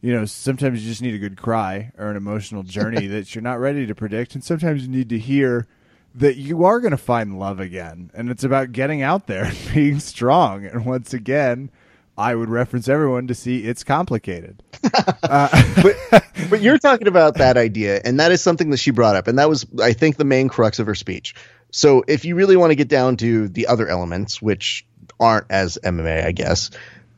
you 0.00 0.12
know, 0.12 0.24
sometimes 0.24 0.84
you 0.84 0.90
just 0.90 1.02
need 1.02 1.14
a 1.14 1.18
good 1.18 1.36
cry 1.36 1.92
or 1.98 2.08
an 2.08 2.16
emotional 2.16 2.62
journey 2.62 3.06
that 3.08 3.34
you're 3.34 3.42
not 3.42 3.58
ready 3.58 3.86
to 3.86 3.94
predict, 3.94 4.34
and 4.34 4.44
sometimes 4.44 4.82
you 4.82 4.88
need 4.88 5.08
to 5.08 5.18
hear 5.18 5.66
that 6.14 6.36
you 6.36 6.64
are 6.64 6.80
going 6.80 6.90
to 6.92 6.96
find 6.96 7.38
love 7.38 7.60
again, 7.60 8.10
and 8.14 8.30
it's 8.30 8.44
about 8.44 8.72
getting 8.72 9.02
out 9.02 9.26
there 9.26 9.44
and 9.44 9.58
being 9.74 9.98
strong. 9.98 10.66
And 10.66 10.84
once 10.84 11.14
again, 11.14 11.70
I 12.16 12.34
would 12.34 12.50
reference 12.50 12.88
everyone 12.88 13.28
to 13.28 13.34
see 13.34 13.64
it's 13.64 13.84
complicated. 13.84 14.62
uh, 15.22 15.82
but 15.82 16.24
but 16.50 16.60
you're 16.60 16.78
talking 16.78 17.08
about 17.08 17.36
that 17.36 17.56
idea, 17.56 18.00
and 18.04 18.20
that 18.20 18.32
is 18.32 18.42
something 18.42 18.70
that 18.70 18.78
she 18.78 18.90
brought 18.90 19.16
up, 19.16 19.28
and 19.28 19.38
that 19.38 19.48
was 19.48 19.66
I 19.80 19.92
think 19.92 20.16
the 20.16 20.24
main 20.24 20.48
crux 20.48 20.78
of 20.78 20.86
her 20.86 20.94
speech. 20.94 21.34
So 21.70 22.04
if 22.06 22.24
you 22.24 22.34
really 22.34 22.56
want 22.56 22.70
to 22.70 22.76
get 22.76 22.88
down 22.88 23.16
to 23.18 23.48
the 23.48 23.66
other 23.68 23.88
elements, 23.88 24.42
which 24.42 24.86
aren't 25.18 25.46
as 25.50 25.78
MMA, 25.82 26.26
I 26.26 26.32
guess, 26.32 26.70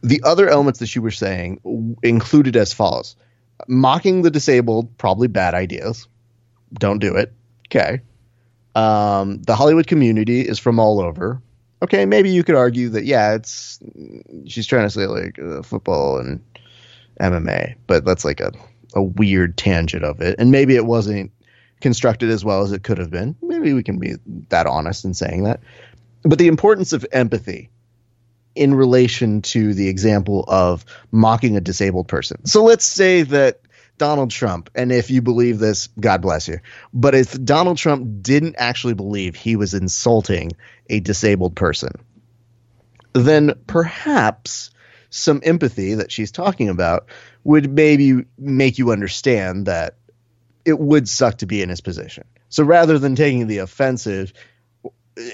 the 0.03 0.22
other 0.22 0.49
elements 0.49 0.78
that 0.78 0.86
she 0.86 1.01
was 1.01 1.18
saying 1.18 1.97
included 2.03 2.55
as 2.57 2.72
follows: 2.72 3.16
mocking 3.66 4.22
the 4.22 4.30
disabled, 4.30 4.97
probably 4.97 5.26
bad 5.26 5.55
ideas. 5.55 6.07
Don't 6.72 6.99
do 6.99 7.16
it. 7.16 7.32
Okay. 7.68 8.01
Um, 8.75 9.41
the 9.43 9.55
Hollywood 9.55 9.87
community 9.87 10.41
is 10.41 10.59
from 10.59 10.79
all 10.79 11.01
over 11.01 11.41
okay, 11.85 12.07
maybe 12.07 12.31
you 12.31 12.43
could 12.43 12.55
argue 12.55 12.89
that 12.89 13.05
yeah, 13.05 13.35
it's 13.35 13.79
she's 14.47 14.66
trying 14.66 14.87
to 14.87 14.91
say 14.91 15.07
like 15.07 15.39
uh, 15.39 15.62
football 15.62 16.18
and 16.18 16.43
MMA, 17.20 17.77
but 17.87 18.05
that's 18.05 18.25
like 18.25 18.41
a 18.41 18.53
a 18.95 19.03
weird 19.03 19.57
tangent 19.57 20.05
of 20.05 20.20
it, 20.20 20.37
and 20.39 20.51
maybe 20.51 20.75
it 20.75 20.87
wasn't 20.87 21.31
constructed 21.81 22.31
as 22.31 22.45
well 22.45 22.62
as 22.62 22.72
it 22.72 22.83
could 22.83 22.99
have 22.99 23.11
been. 23.11 23.37
Maybe 23.43 23.72
we 23.75 23.83
can 23.83 23.99
be 23.99 24.14
that 24.49 24.66
honest 24.66 25.05
in 25.05 25.14
saying 25.14 25.45
that. 25.45 25.61
But 26.22 26.39
the 26.39 26.49
importance 26.49 26.93
of 26.93 27.05
empathy 27.12 27.68
in 28.55 28.75
relation 28.75 29.43
to 29.43 29.75
the 29.75 29.89
example 29.89 30.45
of 30.47 30.85
mocking 31.11 31.57
a 31.57 31.61
disabled 31.61 32.09
person. 32.09 32.47
So 32.47 32.62
let's 32.62 32.85
say 32.85 33.22
that 33.22 33.61
Donald 33.97 34.30
Trump, 34.30 34.70
and 34.74 34.90
if 34.90 35.11
you 35.11 35.22
believe 35.22 35.59
this, 35.59 35.88
God 35.99 36.22
bless 36.22 36.49
you. 36.49 36.59
But 36.92 37.14
if 37.14 37.32
Donald 37.42 37.78
Trump 37.78 38.22
didn't 38.22 38.57
actually 38.59 38.95
believe 38.95 39.36
he 39.36 39.57
was 39.57 39.74
insulting 39.74 40.53
a 40.90 41.01
disabled 41.01 41.55
person, 41.55 41.92
then 43.12 43.55
perhaps 43.66 44.70
some 45.11 45.40
empathy 45.45 45.95
that 45.95 46.11
she's 46.11 46.32
talking 46.32 46.68
about 46.68 47.07
would 47.45 47.70
maybe 47.70 48.24
make 48.36 48.78
you 48.78 48.90
understand 48.90 49.66
that 49.66 49.97
it 50.64 50.78
would 50.78 51.09
suck 51.09 51.38
to 51.38 51.47
be 51.47 51.62
in 51.62 51.68
his 51.68 51.80
position. 51.80 52.24
So 52.49 52.64
rather 52.64 52.99
than 52.99 53.14
taking 53.14 53.47
the 53.47 53.59
offensive 53.59 54.32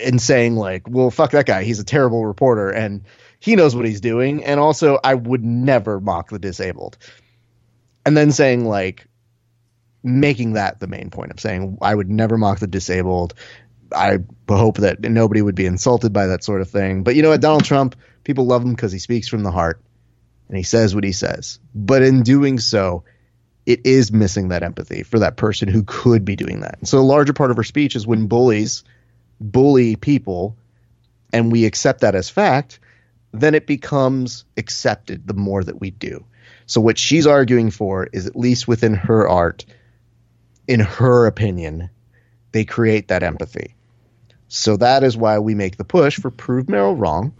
and 0.05 0.21
saying 0.21 0.57
like, 0.57 0.83
"Well, 0.87 1.11
fuck 1.11 1.31
that 1.31 1.47
guy. 1.47 1.65
He's 1.65 1.81
a 1.81 1.85
terrible 1.85 2.27
reporter 2.27 2.69
and 2.69 3.03
he 3.39 3.57
knows 3.57 3.75
what 3.75 3.87
he's 3.87 4.03
doing." 4.03 4.45
And 4.45 4.61
also, 4.61 4.99
I 5.03 5.15
would 5.15 5.43
never 5.43 6.01
mock 6.01 6.29
the 6.29 6.39
disabled 6.39 6.99
and 8.05 8.17
then 8.17 8.33
saying 8.33 8.65
like 8.65 9.07
making 10.03 10.55
that 10.55 10.81
the 10.81 10.87
main 10.87 11.11
point 11.11 11.31
of 11.31 11.41
saying 11.41 11.79
I 11.83 11.95
would 11.95 12.11
never 12.11 12.39
mock 12.39 12.59
the 12.59 12.67
disabled. 12.67 13.35
I 13.95 14.19
hope 14.49 14.79
that 14.79 15.01
nobody 15.03 15.43
would 15.43 15.55
be 15.55 15.67
insulted 15.67 16.13
by 16.13 16.29
that 16.29 16.45
sort 16.45 16.61
of 16.61 16.71
thing. 16.71 17.03
But 17.03 17.17
you 17.17 17.23
know 17.23 17.31
what, 17.31 17.41
Donald 17.41 17.65
Trump, 17.65 17.97
people 18.25 18.47
love 18.47 18.63
him 18.63 18.71
because 18.71 18.93
he 18.93 18.99
speaks 18.99 19.29
from 19.29 19.43
the 19.43 19.51
heart 19.51 19.83
and 20.49 20.57
he 20.57 20.63
says 20.63 20.95
what 20.95 21.05
he 21.05 21.13
says. 21.13 21.59
But 21.75 22.03
in 22.03 22.23
doing 22.23 22.59
so, 22.59 23.05
it 23.67 23.85
is 23.85 24.13
missing 24.13 24.49
that 24.49 24.63
empathy 24.63 25.03
for 25.03 25.19
that 25.19 25.37
person 25.37 25.69
who 25.69 25.83
could 25.85 26.25
be 26.25 26.37
doing 26.37 26.61
that. 26.61 26.79
And 26.79 26.89
so 26.89 26.99
a 26.99 27.01
larger 27.01 27.33
part 27.33 27.51
of 27.51 27.57
her 27.57 27.65
speech 27.65 27.97
is 27.97 28.07
when 28.07 28.27
bullies 28.27 28.85
bully 29.41 29.97
people 29.97 30.57
and 31.33 31.51
we 31.51 31.65
accept 31.65 32.01
that 32.01 32.15
as 32.15 32.29
fact, 32.29 32.79
then 33.33 33.55
it 33.55 33.67
becomes 33.67 34.45
accepted 34.57 35.27
the 35.27 35.35
more 35.35 35.63
that 35.63 35.81
we 35.81 35.91
do. 35.91 36.25
So 36.71 36.81
what 36.81 36.99
she's 36.99 37.27
arguing 37.27 37.73
for 37.73 38.07
is 38.13 38.29
at 38.29 38.37
least 38.37 38.69
within 38.69 38.95
her 38.95 39.29
art, 39.29 39.65
in 40.69 40.79
her 40.79 41.27
opinion, 41.27 41.91
they 42.53 42.65
create 42.65 43.09
that 43.09 43.25
empathy. 43.25 43.75
So 44.47 44.77
that 44.77 45.03
is 45.03 45.17
why 45.17 45.41
we 45.41 45.57
make 45.57 45.79
the 45.79 45.85
push 45.85 46.21
for 46.21 46.31
prove 46.31 46.67
Meryl 46.67 46.97
wrong. 46.97 47.35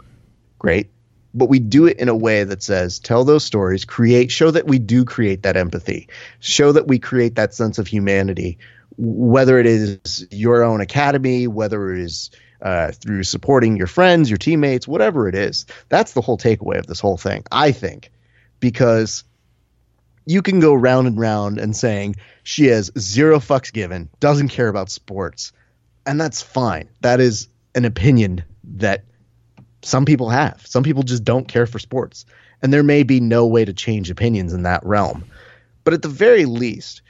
Great. 0.59 0.89
But 1.33 1.45
we 1.45 1.59
do 1.59 1.85
it 1.85 1.97
in 1.97 2.09
a 2.09 2.15
way 2.15 2.43
that 2.43 2.61
says 2.61 2.99
tell 2.99 3.23
those 3.23 3.45
stories, 3.45 3.85
create, 3.85 4.31
show 4.31 4.51
that 4.51 4.67
we 4.67 4.79
do 4.79 5.05
create 5.05 5.43
that 5.43 5.55
empathy, 5.55 6.09
show 6.41 6.73
that 6.73 6.89
we 6.89 6.99
create 6.99 7.35
that 7.35 7.53
sense 7.53 7.79
of 7.79 7.87
humanity, 7.87 8.57
whether 8.97 9.57
it 9.59 9.65
is 9.65 10.27
your 10.29 10.61
own 10.61 10.81
academy, 10.81 11.47
whether 11.47 11.93
it 11.93 12.01
is 12.01 12.31
uh, 12.61 12.91
through 12.91 13.23
supporting 13.23 13.77
your 13.77 13.87
friends, 13.87 14.29
your 14.29 14.37
teammates, 14.37 14.89
whatever 14.89 15.29
it 15.29 15.35
is. 15.35 15.67
That's 15.87 16.11
the 16.11 16.21
whole 16.21 16.37
takeaway 16.37 16.79
of 16.79 16.87
this 16.87 16.99
whole 16.99 17.15
thing, 17.15 17.45
I 17.49 17.71
think 17.71 18.11
because 18.61 19.25
you 20.25 20.41
can 20.41 20.61
go 20.61 20.73
round 20.73 21.07
and 21.07 21.19
round 21.19 21.57
and 21.57 21.75
saying 21.75 22.15
she 22.43 22.67
has 22.67 22.89
zero 22.97 23.39
fucks 23.39 23.73
given, 23.73 24.09
doesn't 24.21 24.47
care 24.47 24.69
about 24.69 24.89
sports, 24.89 25.51
and 26.05 26.21
that's 26.21 26.41
fine. 26.41 26.87
That 27.01 27.19
is 27.19 27.49
an 27.75 27.83
opinion 27.83 28.43
that 28.63 29.03
some 29.81 30.05
people 30.05 30.29
have. 30.29 30.65
Some 30.65 30.83
people 30.83 31.03
just 31.03 31.25
don't 31.25 31.47
care 31.47 31.65
for 31.65 31.79
sports, 31.79 32.25
and 32.61 32.71
there 32.71 32.83
may 32.83 33.03
be 33.03 33.19
no 33.19 33.45
way 33.45 33.65
to 33.65 33.73
change 33.73 34.09
opinions 34.09 34.53
in 34.53 34.63
that 34.63 34.85
realm. 34.85 35.25
But 35.83 35.93
at 35.93 36.03
the 36.03 36.07
very 36.07 36.45
least, 36.45 37.01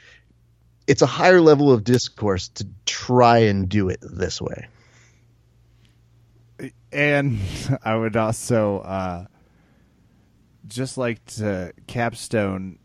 it's 0.86 1.02
a 1.02 1.06
higher 1.06 1.40
level 1.40 1.70
of 1.70 1.84
discourse 1.84 2.48
to 2.48 2.66
try 2.86 3.38
and 3.38 3.68
do 3.68 3.88
it 3.88 4.00
this 4.02 4.40
way. 4.40 4.66
And 6.90 7.38
I 7.84 7.96
would 7.96 8.16
also 8.16 8.78
uh, 8.80 9.26
just 10.66 10.98
like 10.98 11.24
to 11.26 11.72
capstone, 11.86 12.78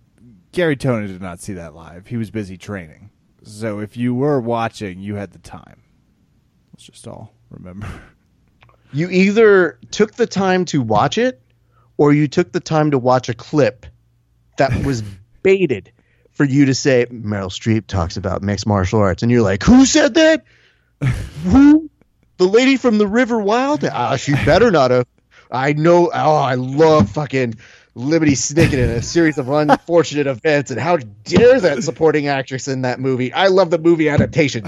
Garry 0.52 0.76
Tonon 0.76 1.08
did 1.08 1.22
not 1.22 1.40
see 1.40 1.54
that 1.54 1.76
live. 1.76 2.08
He 2.08 2.18
was 2.18 2.32
busy 2.32 2.58
training. 2.58 3.12
So 3.44 3.80
if 3.80 3.96
you 3.96 4.14
were 4.14 4.40
watching, 4.40 5.00
you 5.00 5.16
had 5.16 5.32
the 5.32 5.40
time. 5.40 5.82
Let's 6.74 6.84
just 6.84 7.08
all 7.08 7.34
remember. 7.50 7.88
You 8.94 9.10
either 9.10 9.80
took 9.92 10.14
the 10.14 10.28
time 10.28 10.66
to 10.66 10.82
watch 10.82 11.18
it 11.18 11.42
or 11.98 12.14
you 12.14 12.28
took 12.28 12.52
the 12.52 12.60
time 12.60 12.92
to 12.92 12.98
watch 12.98 13.30
a 13.30 13.34
clip 13.34 13.86
that 14.58 14.74
was 14.86 15.04
baited 15.44 15.92
for 16.32 16.44
you 16.44 16.66
to 16.66 16.76
say 16.76 17.06
Meryl 17.10 17.50
Streep 17.50 17.88
talks 17.88 18.18
about 18.18 18.44
mixed 18.44 18.68
martial 18.68 19.00
arts 19.00 19.24
and 19.24 19.32
you're 19.32 19.42
like, 19.42 19.64
"Who 19.64 19.86
said 19.86 20.14
that?" 20.14 20.44
Who? 21.44 21.90
The 22.38 22.46
lady 22.46 22.78
from 22.78 23.00
the 23.00 23.08
River 23.08 23.40
Wild? 23.40 23.84
Ah, 23.84 24.16
she 24.16 24.34
better 24.34 24.70
not 24.70 24.92
have. 24.92 25.08
I 25.52 25.74
know. 25.74 26.12
Oh, 26.14 26.36
I 26.36 26.56
love 26.56 27.10
fucking 27.10 27.56
Liberty 27.96 28.34
Snicket 28.34 28.74
in 28.74 28.90
a 28.90 29.02
series 29.02 29.38
of 29.38 29.50
unfortunate 29.50 30.28
events, 30.28 30.72
and 30.72 30.80
how 30.80 30.98
dare 31.24 31.60
that 31.60 31.84
supporting 31.84 32.28
actress 32.28 32.68
in 32.68 32.84
that 32.84 33.00
movie? 33.00 33.34
I 33.34 33.48
love 33.48 33.72
the 33.72 33.80
movie 33.80 34.10
adaptation. 34.10 34.66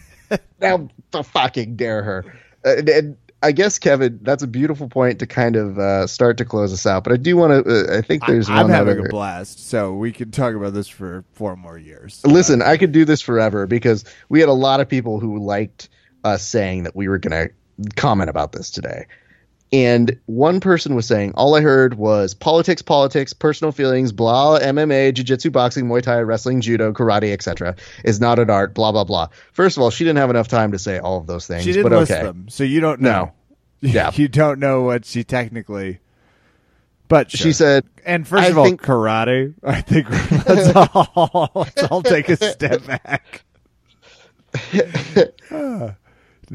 now, 0.60 0.88
the 1.10 1.22
fucking 1.22 1.76
dare 1.76 2.02
her? 2.02 2.24
Uh, 2.64 2.76
and, 2.76 2.88
and 2.88 3.16
I 3.42 3.52
guess 3.52 3.78
Kevin, 3.78 4.18
that's 4.22 4.42
a 4.42 4.46
beautiful 4.46 4.88
point 4.88 5.18
to 5.18 5.26
kind 5.26 5.56
of 5.56 5.78
uh, 5.78 6.06
start 6.06 6.38
to 6.38 6.46
close 6.46 6.72
us 6.72 6.86
out. 6.86 7.04
But 7.04 7.12
I 7.12 7.16
do 7.16 7.36
want 7.36 7.66
to. 7.66 7.94
Uh, 7.94 7.98
I 7.98 8.00
think 8.00 8.26
there's 8.26 8.48
I, 8.48 8.60
am 8.60 8.70
having 8.70 8.98
other. 8.98 9.06
a 9.06 9.10
blast, 9.10 9.68
so 9.68 9.92
we 9.92 10.12
could 10.12 10.32
talk 10.32 10.54
about 10.54 10.72
this 10.72 10.88
for 10.88 11.24
four 11.32 11.54
more 11.54 11.76
years. 11.76 12.22
Listen, 12.24 12.62
I 12.62 12.78
could 12.78 12.92
do 12.92 13.04
this 13.04 13.20
forever 13.20 13.66
because 13.66 14.06
we 14.30 14.40
had 14.40 14.48
a 14.48 14.54
lot 14.54 14.80
of 14.80 14.88
people 14.88 15.20
who 15.20 15.38
liked 15.38 15.90
us 16.24 16.42
saying 16.42 16.84
that 16.84 16.96
we 16.96 17.08
were 17.08 17.18
going 17.18 17.48
to 17.48 17.92
comment 17.96 18.30
about 18.30 18.52
this 18.52 18.70
today. 18.70 19.06
And 19.74 20.20
one 20.26 20.60
person 20.60 20.94
was 20.94 21.04
saying, 21.04 21.32
all 21.34 21.56
I 21.56 21.60
heard 21.60 21.94
was 21.94 22.32
politics, 22.32 22.80
politics, 22.80 23.32
personal 23.32 23.72
feelings, 23.72 24.12
blah, 24.12 24.60
MMA, 24.60 25.12
jiu-jitsu, 25.12 25.50
boxing, 25.50 25.86
Muay 25.86 26.00
Thai, 26.00 26.20
wrestling, 26.20 26.60
judo, 26.60 26.92
karate, 26.92 27.32
etc. 27.32 27.74
is 28.04 28.20
not 28.20 28.38
an 28.38 28.50
art, 28.50 28.72
blah, 28.72 28.92
blah, 28.92 29.02
blah. 29.02 29.30
First 29.50 29.76
of 29.76 29.82
all, 29.82 29.90
she 29.90 30.04
didn't 30.04 30.18
have 30.18 30.30
enough 30.30 30.46
time 30.46 30.70
to 30.70 30.78
say 30.78 31.00
all 31.00 31.18
of 31.18 31.26
those 31.26 31.48
things. 31.48 31.64
she 31.64 31.72
didn't 31.72 31.90
but 31.90 31.98
list 31.98 32.12
okay. 32.12 32.22
them, 32.22 32.48
so 32.48 32.62
you 32.62 32.78
don't 32.80 33.00
know. 33.00 33.32
Yeah. 33.80 34.12
you 34.14 34.28
don't 34.28 34.60
know 34.60 34.80
what 34.80 35.04
she 35.04 35.24
technically. 35.24 35.98
But 37.08 37.30
She 37.30 37.52
said, 37.52 37.84
and 38.06 38.26
first 38.26 38.44
I 38.44 38.46
of 38.46 38.56
all, 38.56 38.64
think- 38.64 38.80
karate. 38.80 39.52
I 39.62 39.82
think 39.82 40.08
let's 40.48 40.74
all 40.74 41.50
let's 41.54 41.82
all 41.82 42.02
take 42.02 42.30
a 42.30 42.36
step 42.36 42.86
back. 42.86 43.44
no, 45.50 45.94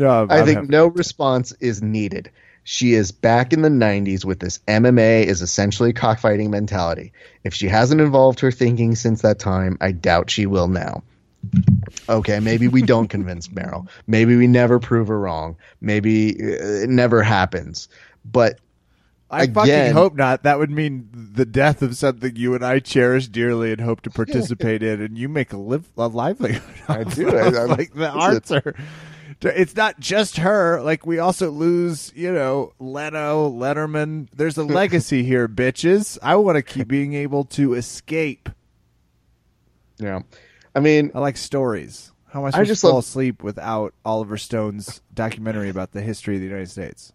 I'm, 0.10 0.32
I 0.32 0.44
think 0.44 0.70
no 0.70 0.88
response 0.88 1.52
is 1.60 1.84
needed. 1.84 2.32
She 2.72 2.94
is 2.94 3.12
back 3.12 3.52
in 3.52 3.64
the 3.64 3.70
90s 3.70 4.24
with 4.24 4.42
this 4.42 4.60
MMA 4.68 5.24
is 5.24 5.42
essentially 5.42 5.92
cockfighting 5.92 6.52
mentality. 6.52 7.12
If 7.44 7.52
she 7.56 7.68
hasn't 7.68 8.00
evolved 8.00 8.40
her 8.42 8.52
thinking 8.52 8.94
since 8.94 9.24
that 9.24 9.40
time, 9.40 9.76
I 9.82 9.92
doubt 9.92 10.30
she 10.30 10.46
will 10.46 10.68
now. 10.68 11.02
Okay, 12.08 12.40
maybe 12.40 12.68
we 12.68 12.84
don't 12.84 13.08
convince 13.16 13.48
Meryl. 13.48 13.88
Maybe 14.06 14.36
we 14.36 14.46
never 14.46 14.78
prove 14.78 15.08
her 15.08 15.20
wrong. 15.20 15.56
Maybe 15.82 16.36
uh, 16.40 16.84
it 16.84 16.90
never 16.92 17.24
happens. 17.24 17.90
But 18.24 18.60
I 19.32 19.46
again- 19.46 19.54
fucking 19.56 19.94
hope 19.94 20.14
not. 20.16 20.44
That 20.44 20.60
would 20.60 20.70
mean 20.70 21.10
the 21.12 21.48
death 21.48 21.82
of 21.82 21.98
something 21.98 22.36
you 22.36 22.54
and 22.54 22.64
I 22.64 22.78
cherish 22.78 23.30
dearly 23.30 23.72
and 23.72 23.82
hope 23.82 24.02
to 24.02 24.10
participate 24.12 24.84
in, 24.84 25.02
and 25.02 25.18
you 25.18 25.28
make 25.28 25.54
a 25.54 25.58
live 25.58 25.90
a 25.98 26.08
livelihood. 26.08 26.62
I 26.88 27.04
do. 27.04 27.30
I- 27.36 27.46
I'm- 27.62 27.68
like 27.70 27.96
the 27.96 28.10
arts 28.10 28.52
are. 28.52 28.76
It's 29.42 29.76
not 29.76 30.00
just 30.00 30.38
her. 30.38 30.82
Like 30.82 31.06
we 31.06 31.20
also 31.20 31.50
lose, 31.50 32.12
you 32.16 32.32
know, 32.34 32.74
Leno, 32.80 33.50
Letterman. 33.50 34.28
There's 34.34 34.58
a 34.58 34.64
legacy 34.80 35.24
here, 35.24 35.48
bitches. 35.48 36.18
I 36.22 36.36
want 36.36 36.58
to 36.58 36.62
keep 36.62 36.88
being 36.88 37.14
able 37.14 37.46
to 37.46 37.74
escape. 37.76 38.50
yeah, 39.98 40.20
I 40.76 40.80
mean, 40.82 41.12
I 41.16 41.20
like 41.20 41.38
stories. 41.38 42.12
How 42.28 42.42
am 42.42 42.46
I 42.46 42.48
I 42.50 42.52
supposed 42.52 42.68
just 42.68 42.82
to 42.82 42.88
fall 42.88 42.96
love- 42.96 43.04
asleep 43.06 43.42
without 43.44 43.94
Oliver 44.06 44.38
Stone's 44.38 45.02
documentary 45.14 45.70
about 45.70 45.92
the 45.94 46.02
history 46.02 46.36
of 46.36 46.42
the 46.42 46.48
United 46.48 46.70
States? 46.70 47.14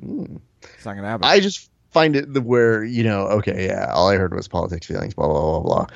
It's 0.00 0.84
not 0.84 0.94
gonna 0.94 1.08
happen. 1.08 1.24
I 1.26 1.40
just 1.40 1.70
find 1.90 2.16
it 2.16 2.32
the 2.34 2.40
where 2.42 2.84
you 2.84 3.02
know, 3.02 3.22
okay, 3.28 3.66
yeah, 3.66 3.90
all 3.92 4.08
I 4.10 4.16
heard 4.16 4.34
was 4.34 4.46
politics, 4.46 4.86
feelings, 4.86 5.14
blah 5.14 5.26
blah 5.26 5.40
blah 5.40 5.60
blah. 5.60 5.86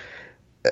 Uh, 0.64 0.70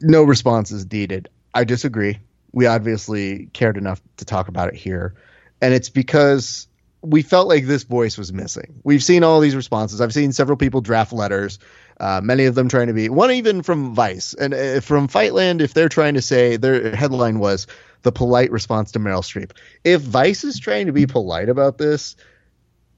no 0.00 0.24
response 0.24 0.72
is 0.72 0.90
needed. 0.90 1.28
I 1.54 1.62
disagree. 1.64 2.18
We 2.52 2.66
obviously 2.66 3.46
cared 3.52 3.76
enough 3.76 4.00
to 4.18 4.24
talk 4.24 4.48
about 4.48 4.68
it 4.68 4.74
here, 4.74 5.14
and 5.60 5.72
it's 5.74 5.88
because 5.88 6.68
we 7.02 7.22
felt 7.22 7.48
like 7.48 7.66
this 7.66 7.82
voice 7.82 8.16
was 8.16 8.32
missing. 8.32 8.80
We've 8.84 9.02
seen 9.02 9.24
all 9.24 9.40
these 9.40 9.56
responses. 9.56 10.00
I've 10.00 10.12
seen 10.12 10.32
several 10.32 10.56
people 10.56 10.80
draft 10.80 11.12
letters, 11.12 11.58
uh, 11.98 12.20
many 12.22 12.44
of 12.46 12.54
them 12.54 12.68
trying 12.68 12.86
to 12.86 12.92
be 12.92 13.08
one 13.08 13.30
even 13.30 13.62
from 13.62 13.94
Vice 13.94 14.34
and 14.34 14.54
uh, 14.54 14.80
from 14.80 15.08
Fightland. 15.08 15.60
If 15.60 15.74
they're 15.74 15.88
trying 15.88 16.14
to 16.14 16.22
say 16.22 16.56
their 16.56 16.94
headline 16.94 17.38
was 17.38 17.66
the 18.02 18.12
polite 18.12 18.50
response 18.50 18.92
to 18.92 18.98
Meryl 18.98 19.22
Streep. 19.22 19.52
If 19.84 20.00
Vice 20.00 20.44
is 20.44 20.58
trying 20.58 20.86
to 20.86 20.92
be 20.92 21.06
polite 21.06 21.48
about 21.48 21.78
this, 21.78 22.16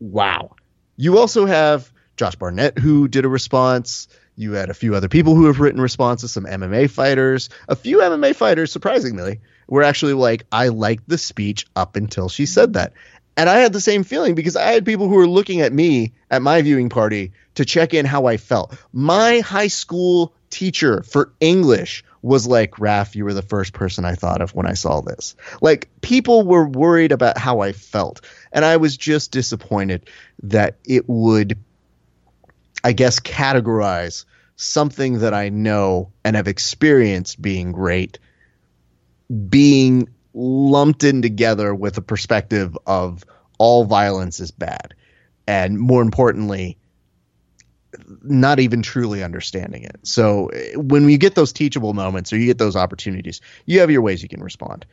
wow. 0.01 0.55
You 0.97 1.19
also 1.19 1.47
have 1.47 1.93
Josh 2.17 2.37
Barnett 2.37 2.79
who 2.79 3.09
did 3.09 3.25
a 3.25 3.29
response. 3.29 4.09
You 4.37 4.53
had 4.53 4.71
a 4.71 4.75
few 4.75 4.95
other 4.95 5.09
people 5.09 5.35
who 5.35 5.47
have 5.47 5.61
written 5.61 5.81
responses, 5.81 6.33
some 6.33 6.45
MMA 6.45 6.91
fighters. 6.91 7.51
A 7.69 7.77
few 7.77 7.99
MMA 7.99 8.35
fighters, 8.35 8.73
surprisingly, 8.73 9.41
were 9.69 9.83
actually 9.83 10.15
like, 10.15 10.45
I 10.51 10.69
liked 10.69 11.09
the 11.09 11.19
speech 11.19 11.67
up 11.77 11.97
until 11.97 12.29
she 12.29 12.47
said 12.47 12.73
that. 12.75 12.93
And 13.37 13.49
I 13.49 13.59
had 13.59 13.73
the 13.73 13.81
same 13.81 14.05
feeling 14.05 14.35
because 14.35 14.57
I 14.57 14.73
had 14.73 14.85
people 14.85 15.09
who 15.09 15.17
were 15.17 15.27
looking 15.27 15.61
at 15.61 15.73
me 15.73 16.13
at 16.31 16.43
my 16.43 16.63
viewing 16.63 16.89
party 16.89 17.33
to 17.57 17.65
check 17.65 17.95
in 17.95 18.07
how 18.07 18.27
I 18.27 18.37
felt. 18.37 18.77
My 18.93 19.41
high 19.41 19.69
school 19.69 20.33
teacher 20.51 21.03
for 21.03 21.33
English 21.41 22.05
was 22.23 22.47
like, 22.47 22.77
Raph, 22.77 23.15
you 23.15 23.25
were 23.25 23.35
the 23.35 23.43
first 23.43 23.73
person 23.73 24.05
I 24.05 24.15
thought 24.15 24.41
of 24.41 24.55
when 24.55 24.67
I 24.67 24.75
saw 24.75 25.01
this. 25.01 25.35
Like, 25.61 25.89
people 26.01 26.47
were 26.47 26.67
worried 26.67 27.13
about 27.13 27.37
how 27.37 27.61
I 27.61 27.73
felt. 27.73 28.21
And 28.53 28.65
I 28.65 28.77
was 28.77 28.97
just 28.97 29.33
disappointed 29.33 30.09
that 30.45 30.77
it 30.85 31.09
would, 31.09 31.59
I 32.85 32.93
guess, 32.93 33.19
categorize 33.19 34.27
something 34.57 35.19
that 35.21 35.35
I 35.35 35.49
know 35.49 36.13
and 36.23 36.37
have 36.37 36.47
experienced 36.47 37.43
being 37.43 37.73
great 37.73 38.21
being 39.49 40.09
lumped 40.33 41.05
in 41.05 41.23
together 41.23 41.75
with 41.75 41.97
a 41.97 42.03
perspective 42.03 42.77
of 42.87 43.25
all 43.59 43.85
violence 43.85 44.41
is 44.41 44.51
bad. 44.51 44.95
And 45.47 45.79
more 45.79 46.03
importantly, 46.03 46.79
not 48.23 48.59
even 48.59 48.83
truly 48.83 49.23
understanding 49.23 49.85
it. 49.85 50.01
So 50.03 50.51
when 50.75 51.09
you 51.09 51.19
get 51.19 51.35
those 51.35 51.53
teachable 51.53 51.95
moments 51.95 52.33
or 52.33 52.39
you 52.39 52.47
get 52.47 52.59
those 52.59 52.77
opportunities, 52.77 53.41
you 53.67 53.81
have 53.81 53.91
your 53.91 54.03
ways 54.03 54.23
you 54.23 54.29
can 54.29 54.43
respond. 54.43 54.85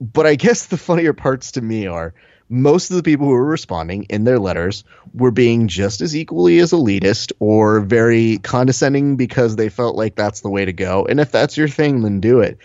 But 0.00 0.26
I 0.26 0.34
guess 0.36 0.66
the 0.66 0.76
funnier 0.76 1.12
parts 1.12 1.52
to 1.52 1.60
me 1.60 1.86
are 1.86 2.14
most 2.48 2.90
of 2.90 2.96
the 2.96 3.02
people 3.02 3.26
who 3.26 3.32
were 3.32 3.44
responding 3.44 4.04
in 4.04 4.24
their 4.24 4.38
letters 4.38 4.84
were 5.12 5.30
being 5.30 5.68
just 5.68 6.00
as 6.00 6.14
equally 6.14 6.58
as 6.58 6.72
elitist 6.72 7.32
or 7.40 7.80
very 7.80 8.38
condescending 8.38 9.16
because 9.16 9.56
they 9.56 9.68
felt 9.68 9.96
like 9.96 10.14
that's 10.14 10.40
the 10.40 10.50
way 10.50 10.64
to 10.64 10.72
go. 10.72 11.04
And 11.04 11.18
if 11.18 11.32
that's 11.32 11.56
your 11.56 11.68
thing, 11.68 12.02
then 12.02 12.20
do 12.20 12.40
it. 12.40 12.58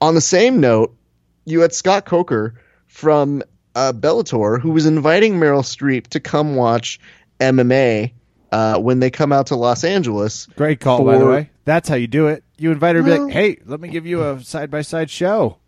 On 0.00 0.14
the 0.14 0.20
same 0.20 0.60
note, 0.60 0.96
you 1.44 1.60
had 1.60 1.72
Scott 1.72 2.04
Coker 2.04 2.54
from 2.86 3.42
uh, 3.74 3.92
Bellator 3.92 4.60
who 4.60 4.70
was 4.70 4.86
inviting 4.86 5.34
Meryl 5.34 5.62
Streep 5.62 6.08
to 6.08 6.20
come 6.20 6.56
watch 6.56 6.98
MMA 7.40 8.12
uh, 8.50 8.78
when 8.78 9.00
they 9.00 9.10
come 9.10 9.32
out 9.32 9.48
to 9.48 9.56
Los 9.56 9.84
Angeles. 9.84 10.46
Great 10.56 10.80
call, 10.80 11.04
by 11.04 11.18
the 11.18 11.26
way. 11.26 11.50
That's 11.64 11.88
how 11.88 11.96
you 11.96 12.06
do 12.06 12.28
it. 12.28 12.44
You 12.56 12.72
invite 12.72 12.96
her 12.96 13.02
to 13.02 13.04
be 13.04 13.18
like, 13.18 13.32
hey, 13.32 13.58
let 13.64 13.80
me 13.80 13.88
give 13.88 14.06
you 14.06 14.22
a 14.22 14.40
side 14.40 14.70
by 14.70 14.82
side 14.82 15.10
show. 15.10 15.58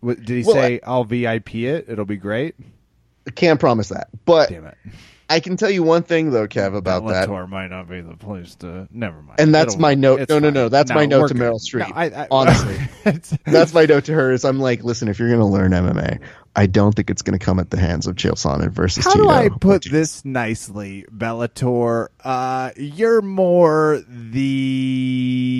What, 0.00 0.18
did 0.18 0.28
he 0.38 0.42
Well, 0.42 0.54
say, 0.54 0.80
I'll 0.84 1.04
VIP 1.04 1.54
it? 1.56 1.86
It'll 1.88 2.04
be 2.04 2.16
great? 2.16 2.54
Can't 3.34 3.60
promise 3.60 3.90
that, 3.90 4.08
but 4.24 4.48
Damn 4.48 4.66
it. 4.66 4.76
I 5.28 5.38
can 5.38 5.56
tell 5.56 5.70
you 5.70 5.84
one 5.84 6.02
thing 6.02 6.30
though, 6.32 6.48
Kev, 6.48 6.74
about 6.76 7.06
that. 7.06 7.28
Bellator 7.28 7.48
might 7.48 7.68
not 7.68 7.88
be 7.88 8.00
the 8.00 8.16
place 8.16 8.56
to. 8.56 8.88
Never 8.90 9.22
mind. 9.22 9.38
And 9.38 9.54
that's 9.54 9.74
It'll 9.74 9.82
my 9.82 9.94
note. 9.94 10.28
No, 10.28 10.40
no, 10.40 10.50
no, 10.50 10.68
that's 10.68 10.90
my 10.92 11.06
note 11.06 11.28
to. 11.28 11.34
Meryl 11.34 11.60
Streep. 11.60 11.88
No, 11.88 11.94
I- 11.94 12.22
I- 12.24 12.28
Honestly. 12.32 12.76
That's 13.44 13.72
my 13.72 13.84
note 13.86 14.06
to 14.06 14.14
her. 14.14 14.32
Is 14.32 14.44
I'm 14.44 14.58
like, 14.58 14.82
listen, 14.82 15.06
if 15.06 15.20
you're 15.20 15.28
going 15.28 15.38
to 15.38 15.46
learn 15.46 15.70
MMA, 15.70 16.18
I 16.56 16.66
don't 16.66 16.92
think 16.92 17.10
it's 17.10 17.22
going 17.22 17.38
to 17.38 17.44
come 17.44 17.60
at 17.60 17.70
the 17.70 17.78
hands 17.78 18.08
of 18.08 18.16
Chael 18.16 18.32
Sonnen 18.32 18.70
versus. 18.72 19.04
How 19.04 19.14
do 19.14 19.28
I 19.28 19.50
put 19.50 19.84
this 19.84 20.24
nicely, 20.24 21.04
Bellator? 21.14 22.08
Uh, 22.24 22.70
you're 22.76 23.22
more 23.22 24.02
the. 24.08 25.59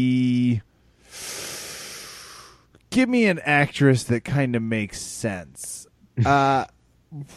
Give 3.01 3.09
me 3.09 3.25
an 3.29 3.39
actress 3.47 4.05
that 4.05 4.25
kind 4.25 4.55
of 4.55 4.61
makes 4.61 5.01
sense. 5.01 5.87
Uh, 6.23 6.67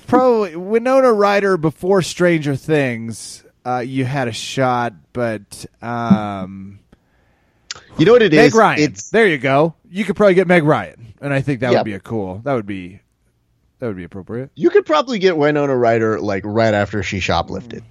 probably 0.07 0.57
Winona 0.57 1.13
Ryder 1.13 1.55
before 1.55 2.01
Stranger 2.01 2.57
Things. 2.57 3.45
Uh, 3.65 3.77
you 3.79 4.03
had 4.03 4.27
a 4.27 4.33
shot, 4.33 4.93
but 5.13 5.65
um, 5.81 6.79
You 7.97 8.05
know 8.05 8.11
what 8.11 8.21
it 8.23 8.33
Meg 8.33 8.47
is? 8.47 8.53
Ryan. 8.53 8.79
It's 8.81 9.09
there 9.11 9.25
you 9.25 9.37
go. 9.37 9.73
You 9.89 10.03
could 10.03 10.17
probably 10.17 10.33
get 10.33 10.47
Meg 10.47 10.65
Ryan, 10.65 11.13
and 11.21 11.33
I 11.33 11.39
think 11.39 11.61
that 11.61 11.71
Yeah. 11.71 11.77
would 11.77 11.85
be 11.85 11.93
a 11.93 11.99
cool. 12.01 12.41
That 12.43 12.55
would 12.55 12.65
be 12.65 12.99
that 13.79 13.87
would 13.87 13.95
be 13.95 14.03
appropriate. 14.03 14.49
you 14.55 14.69
could 14.69 14.85
probably 14.85 15.17
get 15.17 15.37
Winona 15.37 15.77
Ryder 15.77 16.19
like 16.19 16.43
right 16.45 16.73
after 16.73 17.03
she 17.03 17.19
shoplifted. 17.21 17.83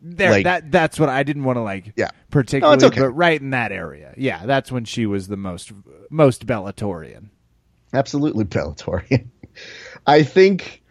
There, 0.00 0.30
Like- 0.30 0.44
that 0.44 0.70
that's 0.70 1.00
what 1.00 1.08
I 1.08 1.22
didn't 1.24 1.44
want 1.44 1.56
to 1.56 1.62
like. 1.62 1.92
Yeah. 1.96 2.10
particularly, 2.30 2.84
okay. 2.84 3.00
but 3.00 3.10
right 3.10 3.40
in 3.40 3.50
that 3.50 3.72
area, 3.72 4.14
yeah, 4.16 4.46
that's 4.46 4.70
when 4.70 4.84
she 4.84 5.06
was 5.06 5.26
the 5.28 5.36
most 5.36 5.72
most 6.10 6.46
Bellatorian. 6.46 7.30
absolutely 7.92 8.44
Bellatorian. 8.44 9.28
I 10.06 10.22
think, 10.22 10.82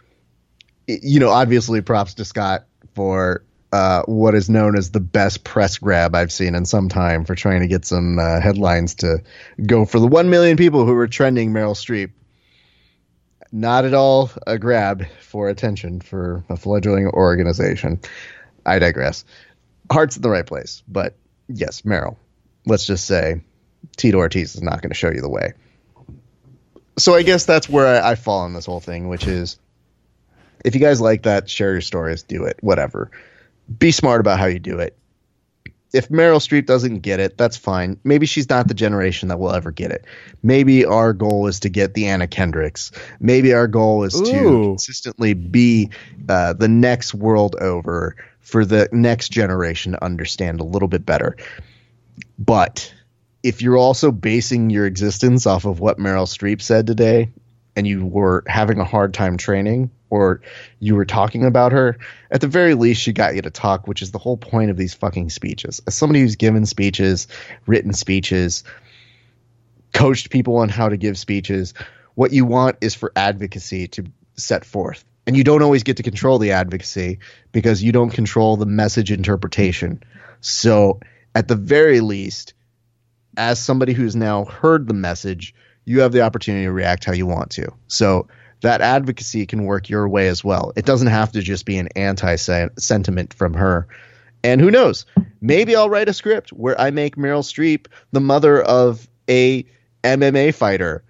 you 0.87 1.19
know, 1.19 1.29
obviously 1.29 1.81
props 1.81 2.15
to 2.15 2.25
Scott 2.25 2.65
for 2.95 3.43
uh, 3.71 4.03
what 4.03 4.35
is 4.35 4.49
known 4.49 4.77
as 4.77 4.91
the 4.91 4.99
best 4.99 5.43
press 5.43 5.77
grab 5.77 6.15
I've 6.15 6.31
seen 6.31 6.55
in 6.55 6.65
some 6.65 6.89
time 6.89 7.25
for 7.25 7.35
trying 7.35 7.61
to 7.61 7.67
get 7.67 7.85
some 7.85 8.19
uh, 8.19 8.39
headlines 8.41 8.95
to 8.95 9.23
go 9.65 9.85
for 9.85 9.99
the 9.99 10.07
1 10.07 10.29
million 10.29 10.57
people 10.57 10.85
who 10.85 10.93
were 10.93 11.07
trending 11.07 11.51
Meryl 11.51 11.75
Streep. 11.75 12.11
Not 13.51 13.85
at 13.85 13.93
all 13.93 14.29
a 14.45 14.57
grab 14.59 15.05
for 15.21 15.47
attention 15.49 16.01
for 16.01 16.43
a 16.49 16.57
fledgling 16.57 17.07
organization. 17.07 18.01
I 18.67 18.79
digress. 18.79 19.25
Heart's 19.91 20.17
in 20.17 20.21
the 20.21 20.29
right 20.29 20.45
place, 20.45 20.83
but 20.87 21.15
yes, 21.47 21.81
Meryl. 21.81 22.17
Let's 22.65 22.85
just 22.85 23.05
say 23.05 23.41
Tito 23.95 24.17
Ortiz 24.17 24.55
is 24.55 24.61
not 24.61 24.81
going 24.81 24.89
to 24.89 24.95
show 24.95 25.09
you 25.09 25.21
the 25.21 25.29
way 25.29 25.53
so 26.97 27.13
I 27.13 27.23
guess 27.23 27.45
that's 27.45 27.69
where 27.69 27.87
I, 27.87 28.11
I 28.11 28.15
fall 28.15 28.39
on 28.39 28.53
this 28.53 28.65
whole 28.65 28.79
thing, 28.79 29.07
which 29.07 29.27
is 29.27 29.57
if 30.65 30.73
you 30.73 30.81
guys 30.81 30.99
like 30.99 31.23
that, 31.23 31.49
share 31.49 31.71
your 31.71 31.81
stories, 31.81 32.23
do 32.23 32.43
it, 32.43 32.57
whatever. 32.61 33.11
Be 33.77 33.91
smart 33.91 34.19
about 34.19 34.39
how 34.39 34.45
you 34.45 34.59
do 34.59 34.79
it. 34.79 34.97
If 35.93 36.09
Meryl 36.09 36.39
Streep 36.39 36.65
doesn't 36.65 36.99
get 36.99 37.19
it, 37.19 37.37
that's 37.37 37.55
fine. 37.55 37.97
Maybe 38.03 38.25
she's 38.25 38.49
not 38.49 38.67
the 38.67 38.73
generation 38.73 39.29
that 39.29 39.39
will 39.39 39.53
ever 39.53 39.71
get 39.71 39.91
it. 39.91 40.03
Maybe 40.43 40.83
our 40.83 41.13
goal 41.13 41.47
is 41.47 41.61
to 41.61 41.69
get 41.69 41.93
the 41.93 42.07
Anna 42.07 42.27
Kendricks. 42.27 42.91
Maybe 43.21 43.53
our 43.53 43.67
goal 43.67 44.03
is 44.03 44.19
to 44.19 44.41
consistently 44.41 45.33
be 45.33 45.89
uh, 46.27 46.53
the 46.53 46.67
next 46.67 47.13
world 47.13 47.55
over 47.61 48.17
for 48.47 48.63
the 48.63 48.87
next 48.93 49.29
generation 49.29 49.91
to 49.91 50.03
understand 50.03 50.61
a 50.61 50.63
little 50.63 50.87
bit 50.87 51.05
better. 51.05 51.35
But 52.39 52.93
if 53.43 53.61
you're 53.61 53.75
also 53.77 54.09
basing 54.09 54.69
your 54.69 54.85
existence 54.85 55.45
off 55.45 55.65
of 55.65 55.81
what 55.81 55.97
Meryl 55.97 56.25
Streep 56.25 56.61
said 56.61 56.87
today, 56.87 57.29
and 57.75 57.85
you 57.85 58.05
were 58.05 58.45
having 58.47 58.79
a 58.79 58.85
hard 58.85 59.13
time 59.13 59.35
training, 59.35 59.91
or 60.09 60.39
you 60.79 60.95
were 60.95 61.03
talking 61.03 61.43
about 61.43 61.73
her, 61.73 61.97
at 62.31 62.39
the 62.39 62.47
very 62.47 62.73
least, 62.73 63.01
she 63.01 63.11
got 63.11 63.35
you 63.35 63.41
to 63.41 63.51
talk, 63.51 63.85
which 63.85 64.01
is 64.01 64.11
the 64.11 64.17
whole 64.17 64.37
point 64.37 64.71
of 64.71 64.77
these 64.77 64.93
fucking 64.93 65.29
speeches. 65.29 65.81
As 65.85 65.95
somebody 65.95 66.21
who's 66.21 66.37
given 66.37 66.65
speeches, 66.65 67.27
written 67.65 67.91
speeches, 67.91 68.63
coached 69.93 70.29
people 70.29 70.55
on 70.55 70.69
how 70.69 70.87
to 70.87 70.95
give 70.95 71.17
speeches, 71.17 71.73
what 72.15 72.31
you 72.31 72.45
want 72.45 72.77
is 72.79 72.95
for 72.95 73.11
advocacy 73.13 73.89
to 73.89 74.05
set 74.37 74.63
forth. 74.63 75.03
And 75.27 75.37
you 75.37 75.43
don't 75.43 75.61
always 75.61 75.83
get 75.83 75.97
to 75.97 76.03
control 76.03 76.39
the 76.39 76.53
advocacy 76.53 77.19
because 77.51 77.83
you 77.83 77.91
don't 77.91 78.09
control 78.09 78.57
the 78.57 78.65
message 78.65 79.11
interpretation. 79.11 80.01
So, 80.39 80.99
at 81.35 81.47
the 81.47 81.55
very 81.55 81.99
least, 81.99 82.53
as 83.37 83.59
somebody 83.59 83.93
who's 83.93 84.15
now 84.15 84.45
heard 84.45 84.87
the 84.87 84.93
message, 84.93 85.53
you 85.85 86.01
have 86.01 86.11
the 86.11 86.21
opportunity 86.21 86.65
to 86.65 86.71
react 86.71 87.05
how 87.05 87.13
you 87.13 87.25
want 87.25 87.51
to. 87.51 87.71
So 87.87 88.27
that 88.61 88.81
advocacy 88.81 89.45
can 89.45 89.63
work 89.63 89.89
your 89.89 90.09
way 90.09 90.27
as 90.27 90.43
well. 90.43 90.73
It 90.75 90.85
doesn't 90.85 91.07
have 91.07 91.31
to 91.33 91.41
just 91.41 91.65
be 91.65 91.77
an 91.77 91.89
anti 91.95 92.35
sentiment 92.35 93.33
from 93.33 93.53
her. 93.53 93.87
And 94.43 94.59
who 94.59 94.71
knows? 94.71 95.05
Maybe 95.39 95.75
I'll 95.75 95.89
write 95.89 96.09
a 96.09 96.13
script 96.13 96.51
where 96.51 96.79
I 96.79 96.91
make 96.91 97.15
Meryl 97.15 97.43
Streep 97.43 97.87
the 98.11 98.19
mother 98.19 98.61
of 98.61 99.07
a 99.29 99.65
MMA 100.03 100.53
fighter 100.53 101.03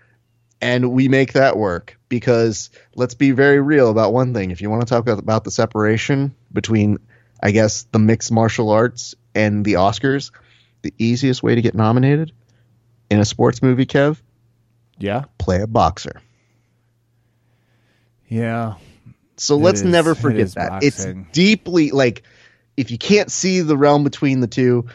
and 0.62 0.92
we 0.92 1.08
make 1.08 1.34
that 1.34 1.58
work 1.58 1.97
because 2.10 2.70
let's 2.96 3.14
be 3.14 3.32
very 3.32 3.60
real 3.62 3.90
about 3.90 4.14
one 4.14 4.34
thing. 4.34 4.52
If 4.52 4.62
you 4.62 4.70
want 4.70 4.82
to 4.82 4.88
talk 4.88 5.08
about 5.08 5.44
the 5.44 5.52
separation 5.52 6.36
between 6.52 6.98
I 7.42 7.52
guess 7.52 7.84
the 7.92 8.00
mixed 8.00 8.32
martial 8.32 8.70
arts 8.72 9.14
and 9.36 9.64
the 9.64 9.74
Oscars, 9.74 10.32
the 10.82 10.94
easiest 10.98 11.44
way 11.44 11.56
to 11.56 11.62
get 11.62 11.76
nominated 11.76 12.32
in 13.10 13.20
a 13.20 13.26
sports 13.26 13.62
movie, 13.62 13.86
Kev, 13.86 14.20
Yeah, 14.98 15.26
play 15.38 15.62
a 15.62 15.68
boxer. 15.68 16.22
yeah. 18.28 18.76
So 19.38 19.56
It 19.56 19.60
let's 19.60 19.82
is- 19.82 19.86
never 19.86 20.16
forget 20.16 20.42
is 20.42 20.54
that. 20.56 20.84
It's 20.84 21.06
deeply 21.32 21.92
like 21.92 22.24
if 22.76 22.92
you 22.92 22.98
can't 22.98 23.32
see 23.32 23.62
the 23.62 23.78
realm 23.78 24.04
between 24.04 24.40
the 24.40 24.48
two, 24.48 24.88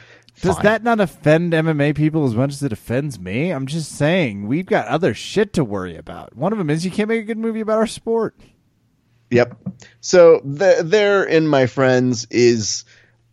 Does 0.42 0.56
fine. 0.56 0.64
that 0.64 0.82
not 0.82 1.00
offend 1.00 1.52
MMA 1.52 1.94
people 1.94 2.26
as 2.26 2.34
much 2.34 2.50
as 2.52 2.62
it 2.62 2.72
offends 2.72 3.18
me? 3.18 3.50
I'm 3.50 3.66
just 3.66 3.92
saying 3.92 4.46
we've 4.48 4.66
got 4.66 4.88
other 4.88 5.14
shit 5.14 5.52
to 5.54 5.64
worry 5.64 5.96
about. 5.96 6.36
One 6.36 6.52
of 6.52 6.58
them 6.58 6.68
is 6.68 6.84
you 6.84 6.90
can't 6.90 7.08
make 7.08 7.20
a 7.22 7.24
good 7.24 7.38
movie 7.38 7.60
about 7.60 7.78
our 7.78 7.86
sport. 7.86 8.36
Yep. 9.30 9.56
So 10.00 10.40
th- 10.40 10.80
there, 10.82 11.24
in 11.24 11.46
my 11.46 11.66
friends, 11.66 12.26
is 12.30 12.84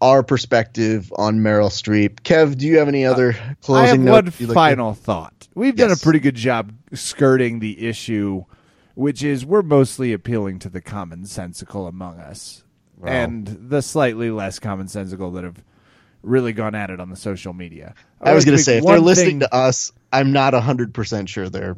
our 0.01 0.24
perspective 0.24 1.12
on 1.18 1.39
Meryl 1.39 1.70
Streep. 1.70 2.22
Kev, 2.22 2.57
do 2.57 2.66
you 2.68 2.78
have 2.78 2.88
any 2.88 3.05
uh, 3.05 3.12
other 3.12 3.34
I 3.34 3.55
closing 3.62 4.05
have 4.05 4.14
one 4.14 4.26
notes? 4.26 4.39
you'd 4.39 4.49
like 4.49 4.53
to- 4.53 4.53
final 4.53 4.93
thought. 4.93 5.47
We've 5.55 5.76
done 5.76 5.91
a 5.91 5.97
pretty 5.97 6.20
good 6.20 6.36
job 6.36 6.72
skirting 6.93 7.60
the 7.60 7.86
issue, 7.88 8.45
which 8.95 9.24
is 9.24 9.45
we're 9.45 9.62
mostly 9.62 10.14
appealing 10.14 10.60
to 10.60 10.70
the 10.70 10.82
commonsensical 10.82 11.89
among 11.89 12.20
us 12.20 12.64
and 13.03 13.47
the 13.47 13.82
slightly 13.82 14.32
less 14.32 14.60
commonsensical 14.60 15.34
that 15.36 15.43
have 15.43 15.64
really 16.22 16.53
gone 16.53 16.76
at 16.76 16.89
it 16.89 16.99
on 16.99 17.09
the 17.09 17.15
social 17.15 17.53
media. 17.53 17.95
I 18.22 18.34
was 18.34 18.45
going 18.45 18.57
to 18.57 18.63
say, 18.63 18.78
if 18.78 18.86
they're 18.86 18.99
listening 18.99 19.39
to 19.41 19.53
us, 19.53 19.91
I'm 20.11 20.32
not 20.32 20.53
100% 20.53 21.28
sure 21.28 21.49
they're, 21.49 21.78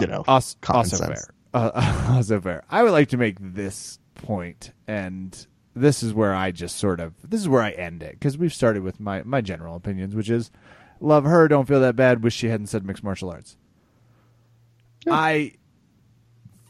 you 0.00 0.06
know, 0.06 0.22
common 0.24 0.78
also 0.78 0.96
sense. 0.96 1.26
fair. 1.26 1.34
Uh, 1.54 2.06
also 2.14 2.40
fair. 2.40 2.64
I 2.70 2.82
would 2.82 2.92
like 2.92 3.10
to 3.10 3.16
make 3.16 3.36
this 3.40 3.98
point, 4.14 4.72
and 4.86 5.46
this 5.74 6.02
is 6.02 6.12
where 6.12 6.34
I 6.34 6.50
just 6.50 6.76
sort 6.76 7.00
of 7.00 7.14
this 7.22 7.40
is 7.40 7.48
where 7.48 7.62
I 7.62 7.70
end 7.70 8.02
it 8.02 8.12
because 8.12 8.36
we've 8.36 8.52
started 8.52 8.82
with 8.82 8.98
my 9.00 9.22
my 9.22 9.40
general 9.40 9.76
opinions, 9.76 10.14
which 10.14 10.30
is 10.30 10.50
love 11.00 11.24
her, 11.24 11.48
don't 11.48 11.66
feel 11.66 11.80
that 11.80 11.96
bad. 11.96 12.22
Wish 12.22 12.34
she 12.34 12.48
hadn't 12.48 12.66
said 12.66 12.84
mixed 12.84 13.04
martial 13.04 13.30
arts. 13.30 13.56
I 15.08 15.52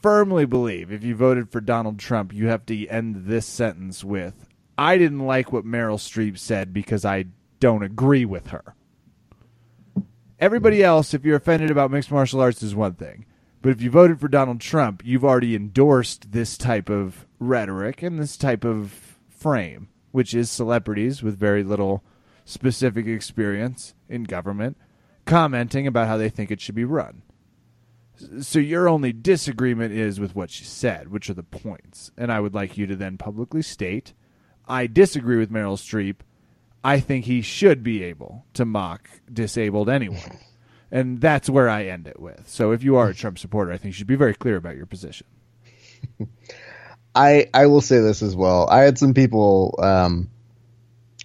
firmly 0.01 0.45
believe 0.45 0.91
if 0.91 1.03
you 1.03 1.15
voted 1.15 1.49
for 1.51 1.59
Donald 1.59 1.99
Trump, 1.99 2.33
you 2.33 2.47
have 2.47 2.65
to 2.67 2.87
end 2.87 3.25
this 3.25 3.45
sentence 3.45 4.03
with 4.03 4.46
I 4.77 4.97
didn't 4.97 5.25
like 5.25 5.51
what 5.51 5.65
Meryl 5.65 5.97
Streep 5.97 6.37
said 6.37 6.73
because 6.73 7.03
I 7.03 7.25
don't 7.59 7.83
agree 7.83 8.25
with 8.25 8.47
her. 8.47 8.75
Everybody 10.39 10.83
else, 10.83 11.13
if 11.13 11.25
you're 11.25 11.37
offended 11.37 11.71
about 11.71 11.89
mixed 11.89 12.11
martial 12.11 12.41
arts, 12.41 12.61
is 12.61 12.75
one 12.75 12.93
thing. 12.93 13.25
But 13.61 13.71
if 13.71 13.81
you 13.81 13.89
voted 13.89 14.19
for 14.19 14.27
Donald 14.27 14.61
Trump, 14.61 15.01
you've 15.03 15.25
already 15.25 15.55
endorsed 15.55 16.31
this 16.31 16.57
type 16.57 16.89
of 16.89 17.25
rhetoric 17.39 18.03
and 18.03 18.19
this 18.19 18.37
type 18.37 18.63
of 18.63 19.17
frame, 19.29 19.89
which 20.11 20.35
is 20.35 20.51
celebrities 20.51 21.23
with 21.23 21.39
very 21.39 21.63
little 21.63 22.03
specific 22.45 23.07
experience 23.07 23.95
in 24.07 24.23
government 24.23 24.77
commenting 25.27 25.85
about 25.85 26.07
how 26.07 26.17
they 26.17 26.29
think 26.29 26.49
it 26.49 26.59
should 26.59 26.73
be 26.73 26.85
run. 26.85 27.21
So 28.41 28.57
your 28.57 28.89
only 28.89 29.13
disagreement 29.13 29.93
is 29.93 30.19
with 30.19 30.35
what 30.35 30.49
she 30.49 30.63
said, 30.63 31.09
which 31.09 31.29
are 31.29 31.35
the 31.35 31.43
points. 31.43 32.11
And 32.17 32.31
I 32.31 32.39
would 32.39 32.55
like 32.55 32.77
you 32.77 32.87
to 32.87 32.95
then 32.95 33.17
publicly 33.17 33.61
state, 33.61 34.13
I 34.67 34.87
disagree 34.87 35.37
with 35.37 35.51
Meryl 35.51 35.77
Streep. 35.77 36.17
I 36.83 36.99
think 36.99 37.25
he 37.25 37.41
should 37.41 37.83
be 37.83 38.03
able 38.03 38.45
to 38.53 38.65
mock 38.65 39.09
disabled 39.31 39.89
anyone. 39.89 40.39
And 40.89 41.19
that's 41.19 41.49
where 41.49 41.67
I 41.67 41.87
end 41.87 42.07
it 42.07 42.17
with. 42.17 42.47
So 42.47 42.71
if 42.71 42.81
you 42.81 42.95
are 42.95 43.09
a 43.09 43.13
Trump 43.21 43.37
supporter, 43.39 43.73
I 43.73 43.77
think 43.77 43.87
you 43.87 43.91
should 43.97 44.07
be 44.07 44.15
very 44.15 44.33
clear 44.33 44.55
about 44.55 44.77
your 44.77 44.85
position. 44.85 45.27
I 47.15 47.49
I 47.53 47.65
will 47.65 47.81
say 47.81 47.99
this 47.99 48.21
as 48.21 48.35
well. 48.37 48.69
I 48.69 48.81
had 48.83 48.97
some 48.97 49.13
people 49.13 49.75
um 49.81 50.29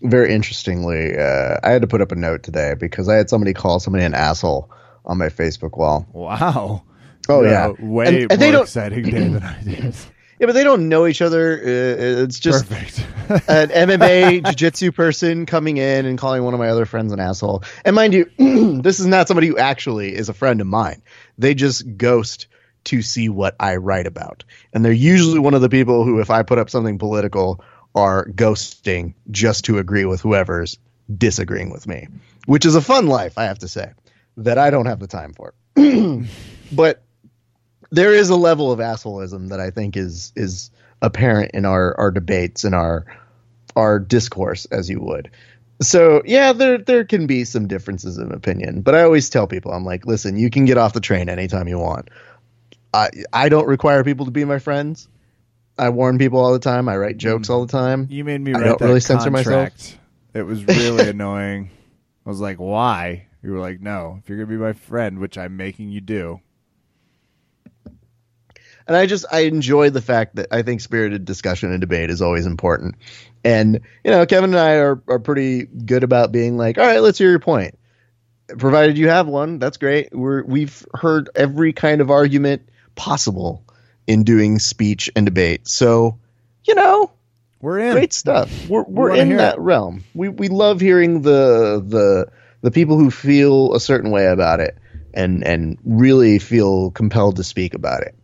very 0.03 0.35
interestingly 0.35 1.17
uh 1.17 1.59
I 1.63 1.71
had 1.71 1.83
to 1.83 1.89
put 1.89 2.01
up 2.01 2.11
a 2.11 2.17
note 2.17 2.43
today 2.43 2.75
because 2.75 3.09
I 3.09 3.15
had 3.15 3.31
somebody 3.31 3.53
call 3.53 3.79
somebody 3.79 4.05
an 4.05 4.15
asshole 4.15 4.69
on 5.05 5.19
my 5.19 5.29
Facebook 5.29 5.77
wall. 5.79 6.07
Wow. 6.13 6.83
Oh, 7.29 7.45
yeah. 7.45 7.69
way 7.79 8.23
And- 8.23 8.33
and 8.33 8.41
they 8.41 8.47
more 8.47 8.53
don't- 8.53 8.63
exciting 8.63 9.05
day 9.05 9.29
than 9.29 9.43
I 9.45 9.63
did. 9.63 9.95
Yeah, 10.43 10.47
but 10.47 10.55
they 10.55 10.65
don't 10.65 10.89
know 10.89 11.07
each 11.07 11.23
other. 11.23 11.53
Uh, 11.53 12.25
It's 12.25 12.41
just 12.41 12.69
Perfect. 12.69 13.07
an 13.49 13.69
MMA 13.69 14.45
jiu-jitsu 14.47 14.91
person 14.91 15.47
coming 15.47 15.77
in 15.77 16.05
and 16.05 16.19
calling 16.19 16.43
one 16.43 16.53
of 16.53 16.59
my 16.59 16.67
other 16.67 16.85
friends 16.85 17.13
an 17.13 17.21
asshole. 17.21 17.63
And 17.85 17.95
mind 17.95 18.13
you, 18.13 18.29
this 18.83 18.99
is 18.99 19.07
not 19.07 19.29
somebody 19.29 19.47
who 19.47 19.57
actually 19.57 20.13
is 20.17 20.29
a 20.29 20.35
friend 20.35 20.61
of 20.61 20.67
mine. 20.67 21.01
They 21.39 21.55
just 21.55 21.97
ghost 21.97 22.49
to 22.87 23.03
see 23.03 23.29
what 23.29 23.55
I 23.61 23.77
write 23.77 24.09
about. 24.09 24.43
And 24.73 24.85
they're 24.85 24.91
usually 24.91 25.39
one 25.39 25.55
of 25.55 25.61
the 25.61 25.69
people 25.69 26.03
who 26.03 26.19
if 26.19 26.29
I 26.29 26.43
put 26.43 26.59
up 26.59 26.71
something 26.71 26.99
political 26.99 27.65
are 27.95 28.27
ghosting 28.27 29.15
just 29.31 29.67
to 29.67 29.79
agree 29.79 30.07
with 30.07 30.23
whoever's 30.23 30.77
disagreeing 31.17 31.71
with 31.71 31.87
me, 31.87 32.09
which 32.47 32.67
is 32.67 32.75
a 32.75 32.81
fun 32.81 33.07
life, 33.07 33.39
I 33.39 33.45
have 33.45 33.61
to 33.61 33.69
say, 33.69 33.93
that 34.39 34.59
I 34.59 34.71
don't 34.71 34.87
have 34.87 34.99
the 34.99 35.07
time 35.07 35.35
for. 35.35 35.55
but 36.73 37.05
there 37.93 38.15
is 38.15 38.31
a 38.31 38.37
level 38.37 38.73
of 38.73 38.81
assholeism 38.81 39.51
that 39.51 39.61
I 39.61 39.71
think 39.71 39.97
is 39.97 40.33
is 40.35 40.71
apparent 41.03 41.53
in 41.53 41.65
our 41.65 41.97
our 41.99 42.11
debates 42.11 42.65
and 42.65 42.75
our 42.75 43.05
our 43.77 44.01
discourse, 44.01 44.65
as 44.67 44.91
you 44.91 45.01
would. 45.01 45.31
So 45.83 46.23
yeah, 46.25 46.53
there 46.53 46.79
there 46.79 47.05
can 47.05 47.27
be 47.27 47.45
some 47.45 47.69
differences 47.69 48.19
of 48.19 48.33
opinion, 48.33 48.81
but 48.81 48.95
I 48.95 49.03
always 49.03 49.29
tell 49.29 49.47
people, 49.47 49.73
I'm 49.73 49.85
like, 49.85 50.07
listen, 50.07 50.37
you 50.39 50.51
can 50.51 50.65
get 50.65 50.79
off 50.79 50.95
the 50.95 51.01
train 51.01 51.29
anytime 51.29 51.69
you 51.69 51.79
want. 51.79 52.09
I 52.95 53.11
I 53.33 53.49
don't 53.49 53.67
require 53.67 54.03
people 54.03 54.25
to 54.25 54.33
be 54.33 54.45
my 54.45 54.59
friends. 54.59 55.09
I 55.79 55.91
warn 55.91 56.19
people 56.19 56.39
all 56.41 56.53
the 56.53 56.59
time. 56.59 56.89
I 56.89 56.97
write 56.97 57.17
mm. 57.17 57.21
jokes 57.21 57.51
all 57.51 57.65
the 57.65 57.73
time. 57.73 58.07
You 58.11 58.25
made 58.25 58.41
me 58.41 58.53
I 58.55 58.59
write 58.59 58.65
don't 58.65 58.79
that 58.79 58.87
really 58.87 59.01
censor 59.01 59.31
myself. 59.31 59.71
contract. 59.71 59.99
It 60.35 60.43
was 60.43 60.65
really 60.65 61.09
annoying. 61.11 61.71
I 62.25 62.29
was 62.29 62.41
like, 62.41 62.59
"Why?" 62.59 63.27
You 63.43 63.53
were 63.53 63.59
like, 63.59 63.81
"No, 63.81 64.19
if 64.23 64.29
you're 64.29 64.39
gonna 64.39 64.47
be 64.47 64.57
my 64.57 64.73
friend, 64.73 65.19
which 65.19 65.37
I'm 65.37 65.57
making 65.59 65.91
you 65.91 66.01
do." 66.01 66.41
And 68.87 68.97
I 68.97 69.07
just 69.07 69.25
I 69.31 69.41
enjoy 69.41 69.91
the 69.91 70.03
fact 70.03 70.37
that 70.37 70.49
I 70.51 70.63
think 70.63 70.81
spirited 70.81 71.25
discussion 71.25 71.71
and 71.71 71.81
debate 71.81 72.11
is 72.11 72.23
always 72.23 72.47
important. 72.47 72.97
And 73.45 73.81
you 74.05 74.11
know, 74.11 74.25
Kevin 74.27 74.51
and 74.51 74.59
I 74.59 74.75
are 74.75 75.03
are 75.09 75.19
pretty 75.19 75.65
good 75.65 76.05
about 76.05 76.33
being 76.33 76.57
like, 76.57 76.79
all 76.79 76.87
right, 76.87 77.01
let's 77.01 77.19
hear 77.19 77.31
your 77.31 77.39
point. 77.41 77.79
Provided 78.59 78.99
you 78.99 79.09
have 79.09 79.27
one, 79.29 79.59
that's 79.59 79.79
great. 79.79 80.15
We're 80.15 80.45
we've 80.45 80.85
heard 80.95 81.31
every 81.35 81.73
kind 81.73 82.01
of 82.01 82.11
argument 82.11 82.69
possible 82.95 83.65
in 84.07 84.25
doing 84.25 84.59
speech 84.59 85.11
and 85.17 85.25
debate. 85.25 85.67
So, 85.69 86.19
you 86.65 86.75
know, 86.75 87.13
We're 87.61 87.79
in. 87.79 87.93
great 87.93 88.13
stuff. 88.13 88.69
We're 88.69 88.85
we're 88.85 89.15
in 89.15 89.37
that 89.39 89.55
it. 89.55 89.61
realm. 89.61 90.05
We 90.15 90.29
we 90.29 90.49
love 90.49 90.81
hearing 90.81 91.23
the 91.23 91.83
the 91.87 92.27
the 92.61 92.71
people 92.71 92.99
who 92.99 93.11
feel 93.11 93.75
a 93.75 93.81
certain 93.81 94.11
way 94.11 94.27
about 94.27 94.61
it 94.61 94.77
and 95.15 95.43
and 95.45 95.79
really 95.85 96.39
feel 96.39 96.91
compelled 96.91 97.37
to 97.37 97.45
speak 97.45 97.75
about 97.75 98.03
it. 98.03 98.15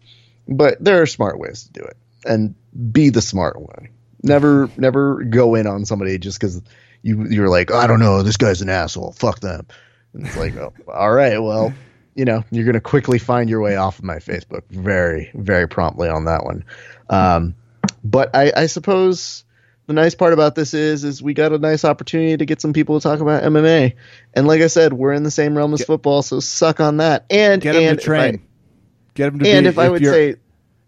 But 0.48 0.82
there 0.82 1.02
are 1.02 1.06
smart 1.06 1.38
ways 1.38 1.64
to 1.64 1.72
do 1.72 1.84
it, 1.84 1.96
and 2.24 2.54
be 2.92 3.10
the 3.10 3.22
smart 3.22 3.60
one. 3.60 3.90
Never 4.22 4.70
never 4.76 5.22
go 5.24 5.54
in 5.54 5.66
on 5.66 5.84
somebody 5.84 6.18
just 6.18 6.40
because 6.40 6.62
you 7.02 7.26
you're 7.28 7.50
like 7.50 7.70
I 7.70 7.86
don't 7.86 8.00
know 8.00 8.22
this 8.22 8.36
guy's 8.36 8.62
an 8.62 8.70
asshole. 8.70 9.12
Fuck 9.12 9.40
them. 9.40 9.66
And 10.14 10.26
it's 10.26 10.36
like 10.36 10.56
oh, 10.56 10.72
all 10.92 11.12
right 11.12 11.38
well. 11.38 11.72
You 12.14 12.24
know, 12.24 12.42
you're 12.50 12.64
going 12.64 12.74
to 12.74 12.80
quickly 12.80 13.20
find 13.20 13.48
your 13.48 13.60
way 13.60 13.76
off 13.76 14.00
of 14.00 14.04
my 14.04 14.16
Facebook 14.16 14.62
very, 14.70 15.30
very 15.34 15.68
promptly 15.68 16.08
on 16.08 16.24
that 16.24 16.44
one. 16.44 16.64
Um, 17.08 17.54
but 18.02 18.34
I, 18.34 18.52
I 18.56 18.66
suppose 18.66 19.44
the 19.88 19.94
nice 19.94 20.14
part 20.14 20.34
about 20.34 20.54
this 20.54 20.74
is 20.74 21.02
is 21.02 21.22
we 21.22 21.32
got 21.32 21.52
a 21.52 21.58
nice 21.58 21.84
opportunity 21.84 22.36
to 22.36 22.44
get 22.44 22.60
some 22.60 22.72
people 22.72 23.00
to 23.00 23.02
talk 23.02 23.20
about 23.20 23.42
MMA. 23.42 23.94
And 24.34 24.46
like 24.46 24.60
I 24.60 24.66
said, 24.66 24.92
we're 24.92 25.14
in 25.14 25.22
the 25.22 25.30
same 25.30 25.56
realm 25.56 25.72
as 25.74 25.82
football, 25.82 26.22
so 26.22 26.40
suck 26.40 26.78
on 26.80 26.98
that. 26.98 27.24
And 27.30 27.62
Get 27.62 27.74
and 27.74 27.98
to 27.98 28.04
train. 28.04 28.42
If 29.18 29.24
Get 29.24 29.32
him 29.32 29.38
to 29.40 29.50
and 29.50 29.64
be. 29.64 29.68
if 29.68 29.78
I 29.78 29.88
would 29.88 30.04
say 30.04 30.36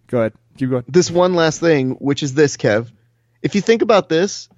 go 0.07 0.19
ahead, 0.21 0.35
keep 0.57 0.71
going. 0.71 0.85
this 0.87 1.11
one 1.11 1.35
last 1.35 1.59
thing, 1.59 1.93
which 1.93 2.23
is 2.23 2.35
this, 2.35 2.57
Kev. 2.57 2.91
If 3.43 3.57
you 3.57 3.61
think 3.61 3.83
about 3.83 4.09
this, 4.09 4.49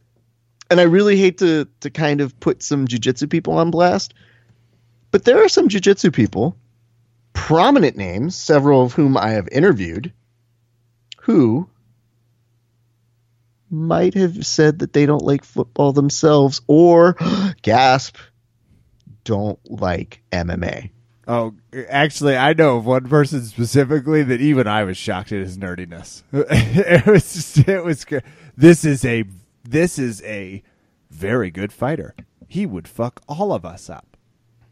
and 0.71 0.79
I 0.79 0.85
really 0.85 1.17
hate 1.17 1.39
to 1.39 1.67
to 1.81 1.91
kind 1.91 2.21
of 2.21 2.39
put 2.39 2.63
some 2.63 2.87
jujitsu 2.87 3.31
people 3.31 3.55
on 3.55 3.71
blast, 3.71 4.13
but 5.11 5.25
there 5.25 5.43
are 5.43 5.49
some 5.49 5.69
jujitsu 5.69 6.13
people, 6.13 6.55
prominent 7.33 7.97
names, 7.97 8.37
several 8.37 8.83
of 8.83 8.93
whom 8.93 9.17
I 9.17 9.31
have 9.31 9.49
interviewed, 9.51 10.13
who 11.23 11.67
might 13.71 14.13
have 14.13 14.47
said 14.47 14.81
that 14.81 14.93
they 14.93 15.07
don't 15.07 15.25
like 15.25 15.45
football 15.45 15.95
themselves 15.95 16.61
or 16.67 17.17
gasp 17.63 18.17
don't 19.25 19.59
like 19.65 20.23
MMA. 20.31 20.91
Oh, 21.29 21.55
actually, 21.89 22.37
I 22.37 22.53
know 22.53 22.79
of 22.79 22.87
one 22.87 23.09
person 23.09 23.45
specifically 23.45 24.23
that 24.25 24.41
even 24.41 24.67
I 24.67 24.83
was 24.83 24.97
shocked 24.97 25.31
at 25.33 25.39
his 25.39 25.57
nerdiness. 25.57 26.23
it 26.33 27.07
was 27.07 27.33
just, 27.33 27.69
it 27.69 27.85
was. 27.85 28.05
This 28.57 28.85
is 28.85 29.05
a, 29.05 29.25
this 29.63 29.99
is 29.99 30.23
a 30.25 30.63
very 31.11 31.51
good 31.51 31.73
fighter. 31.73 32.15
He 32.49 32.67
would 32.67 32.89
fuck 32.89 33.23
all 33.29 33.53
of 33.53 33.65
us 33.65 33.89
up 33.89 34.17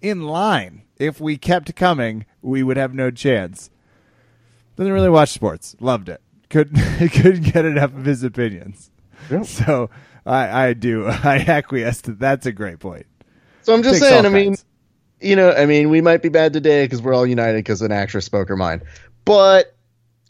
in 0.01 0.23
line. 0.23 0.83
If 0.97 1.21
we 1.21 1.37
kept 1.37 1.75
coming, 1.77 2.27
we 2.43 2.63
would 2.63 2.77
have 2.77 2.95
no 2.95 3.11
chance. 3.11 3.71
Doesn't 4.77 4.93
really 4.93 5.11
watch 5.11 5.31
sports. 5.31 5.77
Loved 5.81 6.09
it. 6.09 6.21
Couldn't 6.49 6.79
couldn't 7.13 7.53
get 7.53 7.65
enough 7.65 7.95
of 7.95 8.05
his 8.05 8.23
opinions. 8.23 8.91
Yeah. 9.31 9.43
So 9.43 9.91
I 10.27 10.67
I 10.69 10.73
do 10.73 11.07
I 11.09 11.45
acquiesce 11.47 12.03
to 12.03 12.13
that's 12.13 12.47
a 12.47 12.53
great 12.53 12.81
point. 12.81 13.07
So 13.63 13.75
I'm 13.75 13.83
just 13.83 14.01
Takes 14.01 14.09
saying, 14.09 14.27
I 14.27 14.31
mean, 14.31 14.49
kinds. 14.49 14.65
You 15.21 15.37
know, 15.37 15.53
I 15.53 15.67
mean, 15.67 15.91
we 15.91 16.01
might 16.01 16.23
be 16.23 16.29
bad 16.29 16.53
today 16.53 16.85
because 16.85 17.03
we're 17.03 17.15
all 17.15 17.27
united 17.27 17.59
because 17.59 17.83
an 17.83 17.93
actress 17.93 18.25
spoke 18.25 18.49
her 18.49 18.57
mind. 18.57 18.83
But, 19.25 19.75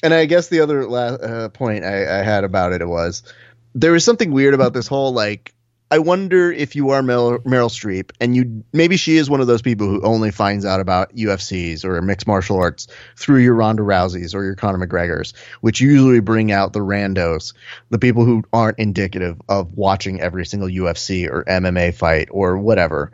and 0.03 0.13
I 0.13 0.27
guess 0.27 0.49
the 0.49 0.61
other 0.61 0.87
la- 0.87 1.15
uh, 1.15 1.49
point 1.51 1.85
I, 1.85 2.21
I 2.21 2.23
had 2.23 2.45
about 2.45 2.73
it 2.73 2.87
was 2.87 3.23
there 3.75 3.93
was 3.93 4.05
something 4.05 4.33
weird 4.33 4.55
about 4.55 4.73
this 4.73 4.87
whole 4.87 5.13
like. 5.13 5.55
I 5.93 5.99
wonder 5.99 6.53
if 6.53 6.77
you 6.77 6.91
are 6.91 7.03
Meryl, 7.03 7.39
Meryl 7.41 7.69
Streep 7.69 8.13
and 8.21 8.37
you 8.37 8.63
maybe 8.73 8.97
she 8.97 9.17
is 9.17 9.29
one 9.29 9.41
of 9.41 9.49
those 9.49 9.61
people 9.61 9.89
who 9.89 10.01
only 10.03 10.31
finds 10.31 10.65
out 10.65 10.79
about 10.79 11.13
UFCs 11.17 11.85
or 11.85 12.01
mixed 12.01 12.29
martial 12.29 12.61
arts 12.61 12.87
through 13.17 13.41
your 13.41 13.55
Ronda 13.55 13.83
Rouseys 13.83 14.33
or 14.33 14.45
your 14.45 14.55
Conor 14.55 14.87
McGregors, 14.87 15.33
which 15.63 15.81
usually 15.81 16.21
bring 16.21 16.53
out 16.53 16.73
the 16.73 16.79
randos, 16.79 17.55
the 17.89 17.99
people 17.99 18.25
who 18.25 18.45
aren't 18.53 18.79
indicative 18.79 19.43
of 19.49 19.77
watching 19.77 20.21
every 20.21 20.47
single 20.47 20.69
UFC 20.69 21.29
or 21.29 21.43
MMA 21.43 21.93
fight 21.93 22.29
or 22.31 22.57
whatever 22.57 23.11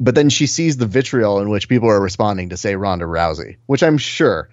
but 0.00 0.14
then 0.14 0.30
she 0.30 0.46
sees 0.46 0.78
the 0.78 0.86
vitriol 0.86 1.40
in 1.40 1.50
which 1.50 1.68
people 1.68 1.90
are 1.90 2.00
responding 2.00 2.48
to 2.48 2.56
say 2.56 2.74
Ronda 2.74 3.04
Rousey, 3.04 3.58
which 3.66 3.82
I'm 3.82 3.98
sure 3.98 4.48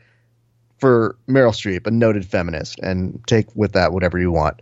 for 0.77 1.17
Meryl 1.27 1.53
Streep, 1.53 1.87
a 1.87 1.91
noted 1.91 2.25
feminist, 2.25 2.79
and 2.79 3.23
take 3.25 3.55
with 3.55 3.71
that 3.71 3.93
whatever 3.93 4.19
you 4.19 4.31
want, 4.31 4.61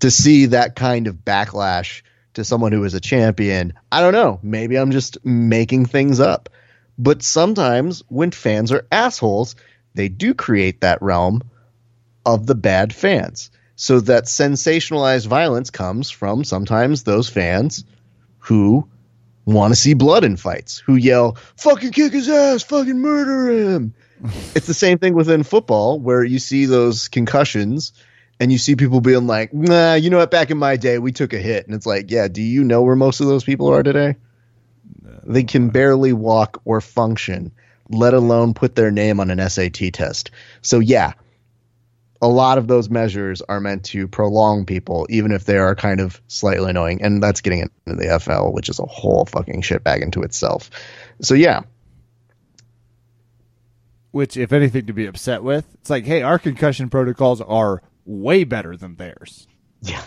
to 0.00 0.10
see 0.10 0.46
that 0.46 0.74
kind 0.74 1.06
of 1.06 1.14
backlash 1.14 2.02
to 2.34 2.44
someone 2.44 2.72
who 2.72 2.84
is 2.84 2.94
a 2.94 3.00
champion. 3.00 3.72
I 3.90 4.00
don't 4.00 4.12
know. 4.12 4.40
Maybe 4.42 4.76
I'm 4.76 4.90
just 4.90 5.24
making 5.24 5.86
things 5.86 6.20
up. 6.20 6.48
But 6.98 7.22
sometimes 7.22 8.02
when 8.08 8.30
fans 8.32 8.72
are 8.72 8.86
assholes, 8.92 9.54
they 9.94 10.08
do 10.08 10.34
create 10.34 10.82
that 10.82 11.00
realm 11.00 11.42
of 12.26 12.46
the 12.46 12.54
bad 12.54 12.94
fans. 12.94 13.50
So 13.76 14.00
that 14.00 14.24
sensationalized 14.24 15.26
violence 15.26 15.70
comes 15.70 16.10
from 16.10 16.44
sometimes 16.44 17.04
those 17.04 17.28
fans 17.28 17.84
who 18.40 18.88
want 19.52 19.72
to 19.72 19.80
see 19.80 19.94
blood 19.94 20.24
in 20.24 20.36
fights, 20.36 20.78
who 20.78 20.96
yell, 20.96 21.36
fucking 21.56 21.92
kick 21.92 22.12
his 22.12 22.28
ass, 22.28 22.62
fucking 22.62 22.98
murder 22.98 23.50
him. 23.50 23.94
it's 24.54 24.66
the 24.66 24.74
same 24.74 24.98
thing 24.98 25.14
within 25.14 25.42
football 25.42 25.98
where 25.98 26.22
you 26.22 26.38
see 26.38 26.66
those 26.66 27.08
concussions 27.08 27.92
and 28.38 28.50
you 28.50 28.58
see 28.58 28.76
people 28.76 29.00
being 29.00 29.26
like, 29.26 29.52
nah, 29.52 29.94
you 29.94 30.10
know 30.10 30.18
what, 30.18 30.30
back 30.30 30.50
in 30.50 30.58
my 30.58 30.76
day, 30.76 30.98
we 30.98 31.12
took 31.12 31.32
a 31.32 31.38
hit. 31.38 31.66
And 31.66 31.74
it's 31.74 31.86
like, 31.86 32.10
yeah, 32.10 32.28
do 32.28 32.42
you 32.42 32.64
know 32.64 32.82
where 32.82 32.96
most 32.96 33.20
of 33.20 33.26
those 33.26 33.44
people 33.44 33.68
are 33.68 33.82
today? 33.82 34.16
They 35.24 35.44
can 35.44 35.68
barely 35.68 36.14
walk 36.14 36.62
or 36.64 36.80
function, 36.80 37.52
let 37.90 38.14
alone 38.14 38.54
put 38.54 38.74
their 38.74 38.90
name 38.90 39.20
on 39.20 39.30
an 39.30 39.48
SAT 39.48 39.92
test. 39.92 40.30
So, 40.62 40.78
yeah, 40.78 41.12
a 42.22 42.28
lot 42.28 42.58
of 42.58 42.68
those 42.68 42.90
measures 42.90 43.40
are 43.42 43.60
meant 43.60 43.84
to 43.86 44.06
prolong 44.06 44.66
people, 44.66 45.06
even 45.10 45.32
if 45.32 45.44
they 45.46 45.56
are 45.58 45.74
kind 45.74 46.00
of 46.00 46.20
slightly 46.28 46.68
annoying. 46.70 47.02
And 47.02 47.22
that's 47.22 47.40
getting 47.40 47.60
into 47.60 47.72
the 48.02 48.20
FL, 48.20 48.50
which 48.52 48.68
is 48.68 48.78
a 48.78 48.84
whole 48.86 49.24
fucking 49.24 49.62
shitbag 49.62 50.02
into 50.02 50.22
itself. 50.22 50.70
So, 51.22 51.34
yeah, 51.34 51.62
which 54.10 54.36
if 54.36 54.52
anything 54.52 54.86
to 54.86 54.92
be 54.92 55.06
upset 55.06 55.42
with 55.42 55.66
it's 55.74 55.90
like 55.90 56.04
hey 56.04 56.22
our 56.22 56.38
concussion 56.38 56.88
protocols 56.90 57.40
are 57.40 57.82
way 58.04 58.44
better 58.44 58.76
than 58.76 58.96
theirs 58.96 59.46
yeah. 59.82 60.04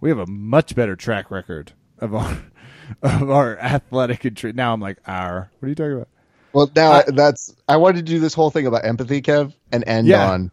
we 0.00 0.08
have 0.08 0.18
a 0.18 0.26
much 0.26 0.74
better 0.74 0.96
track 0.96 1.30
record 1.30 1.72
of 1.98 2.14
our 2.14 2.36
of 3.02 3.30
our 3.30 3.56
athletic 3.58 4.24
and 4.24 4.36
tra- 4.36 4.52
now 4.52 4.72
i'm 4.72 4.80
like 4.80 4.98
our 5.06 5.50
what 5.60 5.66
are 5.66 5.68
you 5.68 5.74
talking 5.74 5.92
about 5.94 6.08
Well, 6.52 6.70
now 6.74 6.90
I- 6.92 7.04
that's 7.06 7.54
I 7.68 7.76
wanted 7.76 8.06
to 8.06 8.12
do 8.12 8.18
this 8.18 8.34
whole 8.34 8.50
thing 8.50 8.66
about 8.66 8.84
empathy, 8.84 9.22
Kev, 9.22 9.52
and 9.70 9.84
end 9.86 10.08
Yeah. 10.08 10.30
on, 10.30 10.50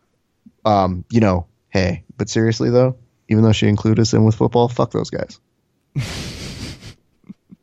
um, 0.66 1.05
you 1.09 1.20
know, 1.20 1.47
hey, 1.70 2.03
but 2.18 2.30
seriously 2.30 2.70
though, 2.70 2.95
even 3.30 3.43
though 3.43 3.51
she 3.51 3.68
included 3.68 4.01
us 4.01 4.14
in 4.14 4.24
with 4.24 4.36
football, 4.36 4.68
fuck 4.70 4.91
those 4.91 5.09
guys. 5.09 5.39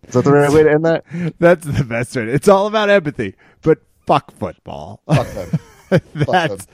Is 0.08 0.14
that 0.14 0.24
the 0.24 0.32
right 0.32 0.50
way 0.52 0.64
to 0.64 0.70
end 0.72 0.84
that? 0.84 1.04
that's 1.38 1.64
the 1.64 1.84
best 1.84 2.16
way 2.16 2.24
it's 2.24 2.48
all 2.48 2.66
about 2.66 2.90
empathy 2.90 3.36
but 3.62 3.78
fuck 4.06 4.32
football 4.32 5.02
Fuck 5.06 5.28
them. 5.28 5.60
that's 6.14 6.66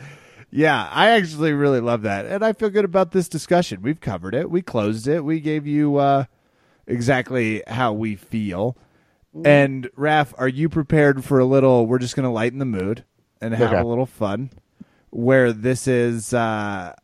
yeah 0.50 0.88
i 0.90 1.10
actually 1.10 1.52
really 1.52 1.80
love 1.80 2.00
that 2.02 2.24
and 2.24 2.42
i 2.42 2.54
feel 2.54 2.70
good 2.70 2.84
about 2.86 3.10
this 3.12 3.28
discussion 3.28 3.82
we've 3.82 4.00
covered 4.00 4.34
it 4.34 4.50
we 4.50 4.62
closed 4.62 5.06
it 5.06 5.22
we 5.22 5.40
gave 5.40 5.66
you 5.66 5.96
uh 5.96 6.24
exactly 6.86 7.62
how 7.66 7.92
we 7.92 8.16
feel 8.16 8.74
and 9.44 9.90
Raph, 9.98 10.32
are 10.38 10.48
you 10.48 10.70
prepared 10.70 11.22
for 11.22 11.38
a 11.38 11.44
little 11.44 11.86
we're 11.86 11.98
just 11.98 12.16
going 12.16 12.24
to 12.24 12.30
lighten 12.30 12.58
the 12.58 12.64
mood 12.64 13.04
and 13.42 13.52
have 13.54 13.70
Okay. 13.72 13.80
a 13.80 13.84
little 13.84 14.06
fun 14.06 14.50
where 15.16 15.50
this 15.50 15.88
is 15.88 16.34
uh 16.34 16.94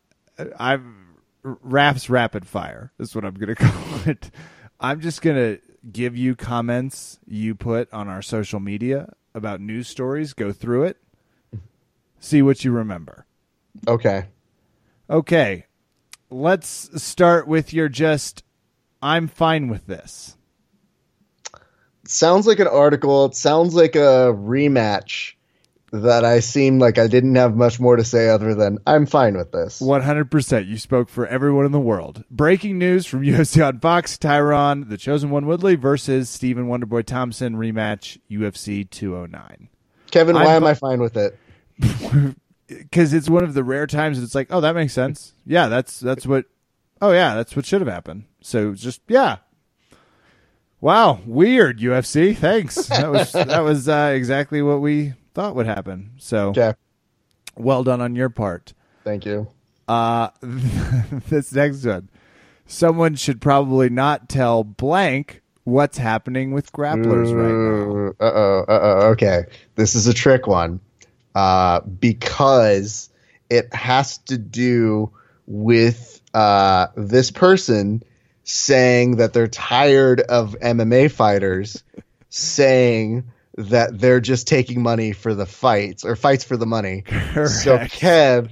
i'm 0.59 1.15
Raph's 1.43 2.11
rapid 2.11 2.45
fire 2.45 2.91
is 2.99 3.15
what 3.15 3.25
i'm 3.25 3.33
going 3.33 3.47
to 3.55 3.55
call 3.55 3.99
it 4.05 4.29
i'm 4.79 5.01
just 5.01 5.23
going 5.23 5.35
to 5.35 5.59
give 5.91 6.15
you 6.15 6.35
comments 6.35 7.17
you 7.25 7.55
put 7.55 7.91
on 7.91 8.07
our 8.07 8.21
social 8.21 8.59
media 8.59 9.11
about 9.33 9.61
news 9.61 9.87
stories 9.87 10.33
go 10.33 10.51
through 10.51 10.83
it 10.83 10.97
see 12.19 12.43
what 12.43 12.63
you 12.63 12.71
remember 12.71 13.25
Okay. 13.87 14.25
okay 15.09 15.65
let's 16.29 17.01
start 17.01 17.47
with 17.47 17.73
your 17.73 17.89
just 17.89 18.43
i'm 19.01 19.27
fine 19.27 19.69
with 19.69 19.87
this 19.87 20.37
Sounds 22.05 22.45
like 22.45 22.59
an 22.59 22.67
article. 22.67 23.23
It 23.25 23.33
sounds 23.35 23.73
like 23.73 23.95
a 23.95 24.33
rematch 24.35 25.35
that 25.93 26.25
I 26.25 26.39
seemed 26.39 26.81
like 26.81 26.97
I 26.97 27.05
didn't 27.05 27.35
have 27.35 27.55
much 27.55 27.79
more 27.79 27.95
to 27.95 28.03
say 28.03 28.27
other 28.27 28.55
than 28.55 28.79
I'm 28.87 29.05
fine 29.05 29.37
with 29.37 29.51
this. 29.51 29.79
100%. 29.79 30.67
You 30.67 30.77
spoke 30.79 31.07
for 31.07 31.27
everyone 31.27 31.65
in 31.65 31.71
the 31.71 31.79
world. 31.79 32.23
Breaking 32.31 32.79
news 32.79 33.05
from 33.05 33.21
UFC 33.23 33.65
on 33.65 33.79
Fox 33.79 34.17
Tyron, 34.17 34.89
the 34.89 34.97
chosen 34.97 35.29
one 35.29 35.45
Woodley 35.45 35.75
versus 35.75 36.31
Stephen 36.31 36.67
Wonderboy 36.67 37.05
Thompson 37.05 37.55
rematch 37.55 38.17
UFC 38.29 38.89
209. 38.89 39.69
Kevin, 40.09 40.35
why 40.35 40.45
I'm- 40.45 40.63
am 40.63 40.65
I 40.65 40.73
fine 40.73 40.99
with 40.99 41.15
it? 41.15 41.37
Because 42.65 43.13
it's 43.13 43.29
one 43.29 43.43
of 43.43 43.53
the 43.53 43.63
rare 43.63 43.85
times 43.85 44.17
that 44.17 44.23
it's 44.23 44.33
like, 44.33 44.47
oh, 44.49 44.61
that 44.61 44.73
makes 44.73 44.93
sense. 44.93 45.33
Yeah, 45.45 45.67
that's 45.67 45.99
that's 45.99 46.25
what. 46.25 46.45
Oh 47.01 47.11
yeah, 47.11 47.35
that's 47.35 47.55
what 47.55 47.65
should 47.65 47.81
have 47.81 47.89
happened. 47.89 48.23
So 48.41 48.73
just 48.73 49.01
yeah. 49.09 49.37
Wow, 50.81 51.19
weird 51.25 51.79
UFC. 51.79 52.35
Thanks. 52.35 52.87
That 52.87 53.11
was 53.11 53.33
that 53.33 53.59
was 53.63 53.87
uh, 53.89 54.13
exactly 54.15 54.61
what 54.61 54.79
we 54.79 55.13
thought 55.33 55.55
would 55.55 55.65
happen. 55.65 56.11
So 56.17 56.49
Okay. 56.49 56.73
well 57.55 57.83
done 57.83 58.01
on 58.01 58.15
your 58.15 58.29
part. 58.29 58.73
Thank 59.03 59.25
you. 59.25 59.47
Uh, 59.87 60.29
this 60.41 61.51
next 61.53 61.85
one. 61.85 62.09
Someone 62.65 63.15
should 63.15 63.41
probably 63.41 63.89
not 63.89 64.29
tell 64.29 64.63
blank 64.63 65.41
what's 65.65 65.97
happening 65.97 66.51
with 66.51 66.71
grapplers 66.71 67.33
right 67.33 68.15
now. 68.19 68.25
Uh 68.25 68.31
oh. 68.33 68.65
Uh 68.67 68.79
oh. 68.81 69.07
Okay. 69.11 69.43
This 69.75 69.95
is 69.95 70.07
a 70.07 70.13
trick 70.13 70.47
one. 70.47 70.79
Uh, 71.35 71.81
because 71.81 73.09
it 73.49 73.73
has 73.73 74.19
to 74.19 74.37
do 74.37 75.11
with 75.47 76.21
uh, 76.33 76.87
this 76.95 77.31
person 77.31 78.03
saying 78.43 79.17
that 79.17 79.33
they're 79.33 79.47
tired 79.47 80.21
of 80.21 80.55
MMA 80.61 81.11
fighters 81.11 81.83
saying 82.29 83.23
that 83.55 83.99
they're 83.99 84.19
just 84.19 84.47
taking 84.47 84.81
money 84.81 85.13
for 85.13 85.33
the 85.33 85.45
fights 85.45 86.03
or 86.03 86.15
fights 86.15 86.43
for 86.43 86.57
the 86.57 86.65
money. 86.65 87.03
So, 87.07 87.77
Correct. 87.77 87.93
Kev, 87.93 88.49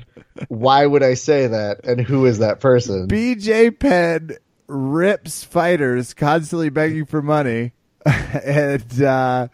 why 0.47 0.85
would 0.85 1.03
I 1.03 1.15
say 1.15 1.47
that? 1.47 1.85
And 1.85 2.01
who 2.01 2.25
is 2.25 2.39
that 2.39 2.59
person? 2.59 3.07
BJ 3.07 3.77
Penn 3.77 4.37
rips 4.67 5.43
fighters 5.43 6.13
constantly 6.13 6.69
begging 6.69 7.05
for 7.05 7.21
money, 7.21 7.73
and 8.05 9.01
uh, 9.01 9.47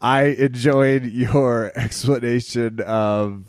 I 0.00 0.24
enjoyed 0.24 1.04
your 1.04 1.72
explanation 1.76 2.80
of 2.80 3.44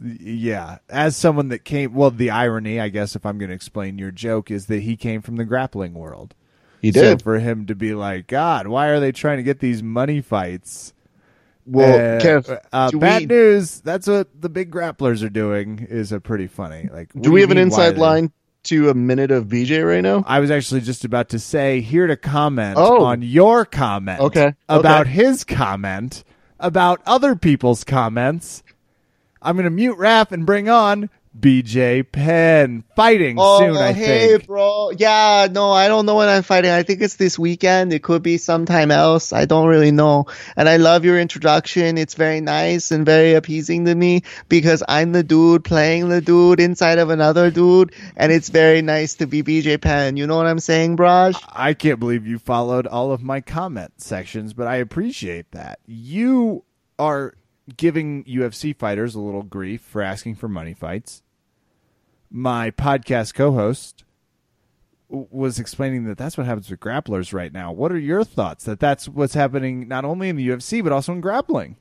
yeah. 0.00 0.78
As 0.88 1.16
someone 1.16 1.48
that 1.48 1.64
came, 1.64 1.94
well, 1.94 2.10
the 2.10 2.30
irony, 2.30 2.80
I 2.80 2.88
guess, 2.88 3.16
if 3.16 3.26
I'm 3.26 3.38
going 3.38 3.48
to 3.48 3.54
explain 3.54 3.98
your 3.98 4.10
joke, 4.10 4.50
is 4.50 4.66
that 4.66 4.82
he 4.82 4.96
came 4.96 5.22
from 5.22 5.36
the 5.36 5.44
grappling 5.44 5.94
world. 5.94 6.34
He 6.80 6.92
So 6.92 7.00
did. 7.02 7.22
for 7.22 7.38
him 7.38 7.66
to 7.66 7.74
be 7.74 7.94
like, 7.94 8.26
God, 8.26 8.66
why 8.66 8.88
are 8.88 9.00
they 9.00 9.12
trying 9.12 9.38
to 9.38 9.42
get 9.42 9.60
these 9.60 9.82
money 9.82 10.20
fights? 10.20 10.92
well, 11.66 12.16
Uh, 12.16 12.20
Kev, 12.20 12.58
uh, 12.72 12.90
bad 12.92 13.20
we- 13.22 13.26
news. 13.26 13.80
That's 13.80 14.06
what 14.06 14.28
the 14.40 14.48
big 14.48 14.70
grapplers 14.70 15.22
are 15.22 15.28
doing. 15.28 15.86
Is 15.90 16.12
a 16.12 16.20
pretty 16.20 16.46
funny. 16.46 16.88
Like, 16.92 17.10
do 17.20 17.30
we 17.30 17.40
have 17.42 17.50
an 17.50 17.58
inside 17.58 17.98
line 17.98 18.32
to 18.64 18.88
a 18.88 18.94
minute 18.94 19.30
of 19.30 19.48
BJ 19.48 19.82
right 19.86 20.00
now? 20.02 20.24
I 20.26 20.40
was 20.40 20.50
actually 20.50 20.80
just 20.80 21.04
about 21.04 21.28
to 21.30 21.38
say 21.38 21.80
here 21.82 22.06
to 22.06 22.16
comment 22.16 22.76
Oh. 22.78 23.04
on 23.04 23.20
your 23.22 23.64
comment 23.66 24.20
Okay, 24.20 24.54
about 24.68 25.02
okay. 25.02 25.10
his 25.10 25.44
comment 25.44 26.24
about 26.58 27.00
other 27.06 27.36
people's 27.36 27.84
comments. 27.84 28.62
I'm 29.42 29.54
going 29.56 29.64
to 29.64 29.70
mute 29.70 29.96
Raph 29.98 30.32
and 30.32 30.44
bring 30.46 30.68
on 30.70 31.10
BJ 31.38 32.02
Penn 32.10 32.84
fighting 32.96 33.36
oh, 33.38 33.60
soon. 33.60 33.76
I 33.76 33.90
Oh, 33.90 33.92
hey, 33.92 34.28
think. 34.28 34.46
bro. 34.46 34.90
Yeah, 34.96 35.48
no, 35.50 35.70
I 35.72 35.88
don't 35.88 36.06
know 36.06 36.16
when 36.16 36.28
I'm 36.28 36.42
fighting. 36.42 36.70
I 36.70 36.82
think 36.82 37.00
it's 37.00 37.16
this 37.16 37.38
weekend. 37.38 37.92
It 37.92 38.02
could 38.02 38.22
be 38.22 38.38
sometime 38.38 38.90
else. 38.90 39.32
I 39.32 39.44
don't 39.44 39.66
really 39.68 39.90
know. 39.90 40.26
And 40.56 40.68
I 40.68 40.76
love 40.78 41.04
your 41.04 41.18
introduction. 41.20 41.96
It's 41.98 42.14
very 42.14 42.40
nice 42.40 42.90
and 42.90 43.06
very 43.06 43.34
appeasing 43.34 43.84
to 43.86 43.94
me 43.94 44.22
because 44.48 44.82
I'm 44.88 45.12
the 45.12 45.22
dude 45.22 45.64
playing 45.64 46.08
the 46.08 46.20
dude 46.20 46.60
inside 46.60 46.98
of 46.98 47.10
another 47.10 47.50
dude. 47.50 47.92
And 48.16 48.32
it's 48.32 48.48
very 48.48 48.82
nice 48.82 49.14
to 49.16 49.26
be 49.26 49.42
BJ 49.42 49.80
Penn. 49.80 50.16
You 50.16 50.26
know 50.26 50.36
what 50.36 50.46
I'm 50.46 50.60
saying, 50.60 50.96
Braj? 50.96 51.40
I 51.48 51.74
can't 51.74 52.00
believe 52.00 52.26
you 52.26 52.38
followed 52.38 52.86
all 52.86 53.12
of 53.12 53.22
my 53.22 53.40
comment 53.40 53.92
sections, 54.00 54.54
but 54.54 54.66
I 54.66 54.76
appreciate 54.76 55.52
that. 55.52 55.78
You 55.86 56.64
are 56.98 57.34
giving 57.76 58.24
UFC 58.24 58.76
fighters 58.76 59.14
a 59.14 59.20
little 59.20 59.42
grief 59.42 59.80
for 59.80 60.02
asking 60.02 60.36
for 60.36 60.48
money 60.48 60.74
fights. 60.74 61.22
My 62.30 62.70
podcast 62.70 63.34
co-host 63.34 64.04
was 65.08 65.58
explaining 65.58 66.04
that 66.04 66.18
that's 66.18 66.36
what 66.36 66.46
happens 66.46 66.70
with 66.70 66.80
grapplers 66.80 67.32
right 67.32 67.52
now. 67.52 67.72
What 67.72 67.92
are 67.92 67.98
your 67.98 68.24
thoughts 68.24 68.64
that 68.64 68.80
that's 68.80 69.08
what's 69.08 69.34
happening 69.34 69.88
not 69.88 70.04
only 70.04 70.28
in 70.28 70.36
the 70.36 70.48
UFC 70.48 70.82
but 70.82 70.92
also 70.92 71.12
in 71.12 71.20
grappling? 71.20 71.76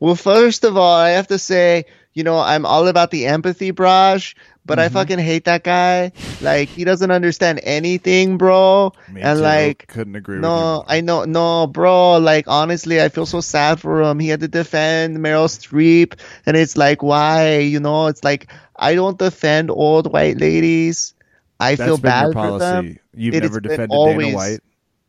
Well, 0.00 0.16
first 0.16 0.64
of 0.64 0.76
all, 0.76 0.96
I 0.96 1.10
have 1.10 1.28
to 1.28 1.38
say, 1.38 1.84
you 2.14 2.24
know, 2.24 2.38
I'm 2.38 2.66
all 2.66 2.88
about 2.88 3.10
the 3.10 3.26
empathy, 3.26 3.72
Braj, 3.72 4.34
but 4.64 4.78
I 4.78 4.86
mm-hmm. 4.86 4.94
fucking 4.94 5.18
hate 5.18 5.44
that 5.46 5.64
guy. 5.64 6.12
Like, 6.40 6.68
he 6.68 6.84
doesn't 6.84 7.10
understand 7.10 7.60
anything, 7.62 8.38
bro. 8.38 8.92
Me 9.08 9.22
and 9.22 9.38
too. 9.38 9.42
like, 9.42 9.86
couldn't 9.88 10.16
agree 10.16 10.36
with 10.36 10.42
no, 10.42 10.84
I 10.86 11.00
know, 11.00 11.24
no, 11.24 11.66
bro. 11.66 12.18
Like, 12.18 12.46
honestly, 12.48 13.00
I 13.00 13.08
feel 13.08 13.26
so 13.26 13.40
sad 13.40 13.80
for 13.80 14.02
him. 14.02 14.18
He 14.18 14.28
had 14.28 14.40
to 14.40 14.48
defend 14.48 15.18
Meryl 15.18 15.48
Streep, 15.48 16.18
and 16.46 16.56
it's 16.56 16.76
like, 16.76 17.02
why? 17.02 17.58
You 17.58 17.80
know, 17.80 18.06
it's 18.08 18.22
like 18.24 18.52
I 18.76 18.94
don't 18.94 19.18
defend 19.18 19.70
old 19.70 20.12
white 20.12 20.38
ladies. 20.38 21.14
I 21.60 21.76
that's 21.76 21.88
feel 21.88 21.98
bad 21.98 22.24
your 22.24 22.32
for 22.32 22.58
them. 22.58 22.98
You've 23.14 23.34
It 23.34 23.42
never 23.42 23.60
defended 23.60 23.90
always- 23.90 24.26
Dana 24.26 24.36
White. 24.36 24.60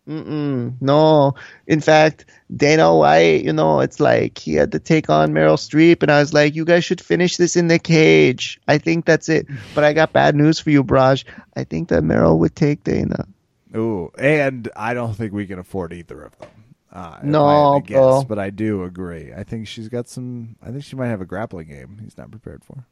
Mm-mm, 0.07 0.73
no. 0.81 1.35
In 1.65 1.79
fact, 1.79 2.25
Dana 2.55 2.95
White, 2.95 3.43
you 3.45 3.53
know, 3.53 3.79
it's 3.79 3.99
like 4.01 4.37
he 4.37 4.53
had 4.55 4.71
to 4.73 4.79
take 4.79 5.09
on 5.09 5.31
Meryl 5.31 5.55
Streep, 5.55 6.01
and 6.03 6.11
I 6.11 6.19
was 6.19 6.33
like, 6.33 6.55
you 6.55 6.65
guys 6.65 6.83
should 6.83 6.99
finish 6.99 7.37
this 7.37 7.55
in 7.55 7.69
the 7.69 7.79
cage. 7.79 8.59
I 8.67 8.77
think 8.79 9.05
that's 9.05 9.29
it. 9.29 9.47
But 9.73 9.85
I 9.85 9.93
got 9.93 10.11
bad 10.11 10.35
news 10.35 10.59
for 10.59 10.71
you, 10.71 10.83
Braj. 10.83 11.23
I 11.55 11.63
think 11.63 11.87
that 11.89 12.03
Meryl 12.03 12.37
would 12.39 12.55
take 12.55 12.83
Dana. 12.83 13.25
Ooh, 13.75 14.11
and 14.17 14.69
I 14.75 14.93
don't 14.93 15.13
think 15.15 15.31
we 15.33 15.47
can 15.47 15.57
afford 15.59 15.93
either 15.93 16.21
of 16.21 16.37
them. 16.37 16.49
Uh, 16.91 17.17
No, 17.23 17.45
I 17.45 17.75
had 17.75 17.87
bro. 17.87 18.23
but 18.23 18.37
I 18.37 18.49
do 18.51 18.83
agree. 18.83 19.33
I 19.33 19.43
think 19.43 19.67
she's 19.67 19.89
got 19.89 20.07
some. 20.07 20.57
I 20.61 20.69
think 20.69 20.83
she 20.83 20.95
might 20.95 21.07
have 21.07 21.21
a 21.21 21.25
grappling 21.25 21.67
game. 21.69 21.99
He's 22.03 22.17
not 22.17 22.29
prepared 22.29 22.63
for. 22.63 22.85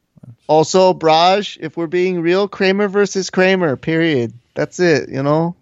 Also, 0.47 0.93
Braj, 0.93 1.57
if 1.59 1.77
we're 1.77 1.87
being 1.87 2.21
real, 2.21 2.47
Kramer 2.47 2.87
versus 2.87 3.29
Kramer, 3.29 3.75
period. 3.75 4.33
That's 4.53 4.79
it, 4.79 5.09
you 5.09 5.23
know? 5.23 5.55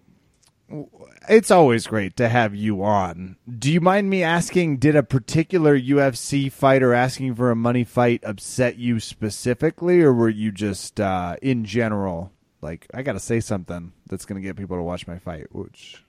It's 1.28 1.50
always 1.50 1.86
great 1.86 2.16
to 2.16 2.28
have 2.28 2.54
you 2.54 2.82
on. 2.82 3.36
Do 3.58 3.70
you 3.70 3.80
mind 3.80 4.08
me 4.08 4.22
asking? 4.22 4.78
Did 4.78 4.96
a 4.96 5.02
particular 5.02 5.78
UFC 5.78 6.50
fighter 6.50 6.94
asking 6.94 7.34
for 7.34 7.50
a 7.50 7.56
money 7.56 7.84
fight 7.84 8.24
upset 8.24 8.78
you 8.78 9.00
specifically, 9.00 10.00
or 10.00 10.12
were 10.12 10.30
you 10.30 10.50
just 10.50 10.98
uh, 11.00 11.36
in 11.42 11.64
general 11.64 12.32
like 12.62 12.86
I 12.94 13.02
got 13.02 13.12
to 13.12 13.20
say 13.20 13.40
something 13.40 13.92
that's 14.08 14.24
going 14.24 14.40
to 14.40 14.46
get 14.46 14.56
people 14.56 14.76
to 14.76 14.82
watch 14.82 15.06
my 15.06 15.18
fight? 15.18 15.54
Which 15.54 16.02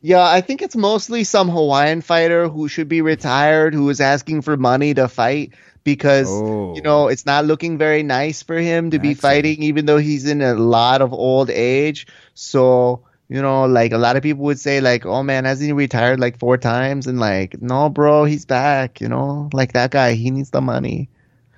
Yeah, 0.00 0.24
I 0.26 0.40
think 0.40 0.62
it's 0.62 0.76
mostly 0.76 1.22
some 1.24 1.48
Hawaiian 1.50 2.00
fighter 2.00 2.48
who 2.48 2.66
should 2.68 2.88
be 2.88 3.02
retired 3.02 3.74
who 3.74 3.88
is 3.90 4.00
asking 4.00 4.42
for 4.42 4.56
money 4.56 4.94
to 4.94 5.06
fight 5.06 5.52
because 5.84 6.28
Oh. 6.30 6.74
you 6.74 6.82
know 6.82 7.08
it's 7.08 7.26
not 7.26 7.44
looking 7.44 7.78
very 7.78 8.02
nice 8.02 8.42
for 8.42 8.56
him 8.58 8.90
to 8.90 8.98
be 8.98 9.14
fighting 9.14 9.62
even 9.62 9.86
though 9.86 9.98
he's 9.98 10.26
in 10.26 10.40
a 10.42 10.54
lot 10.54 11.02
of 11.02 11.12
old 11.12 11.50
age. 11.50 12.06
So, 12.34 13.02
you 13.28 13.42
know, 13.42 13.64
like 13.66 13.92
a 13.92 13.98
lot 13.98 14.16
of 14.16 14.22
people 14.22 14.44
would 14.44 14.60
say 14.60 14.80
like, 14.80 15.04
"Oh 15.06 15.22
man, 15.22 15.44
hasn't 15.44 15.66
he 15.66 15.72
retired 15.72 16.20
like 16.20 16.38
four 16.38 16.56
times?" 16.58 17.06
and 17.06 17.18
like, 17.18 17.60
"No, 17.60 17.88
bro, 17.88 18.24
he's 18.24 18.44
back, 18.44 19.00
you 19.00 19.08
know? 19.08 19.48
Like 19.52 19.72
that 19.72 19.90
guy, 19.90 20.14
he 20.14 20.30
needs 20.30 20.50
the 20.50 20.60
money." 20.60 21.08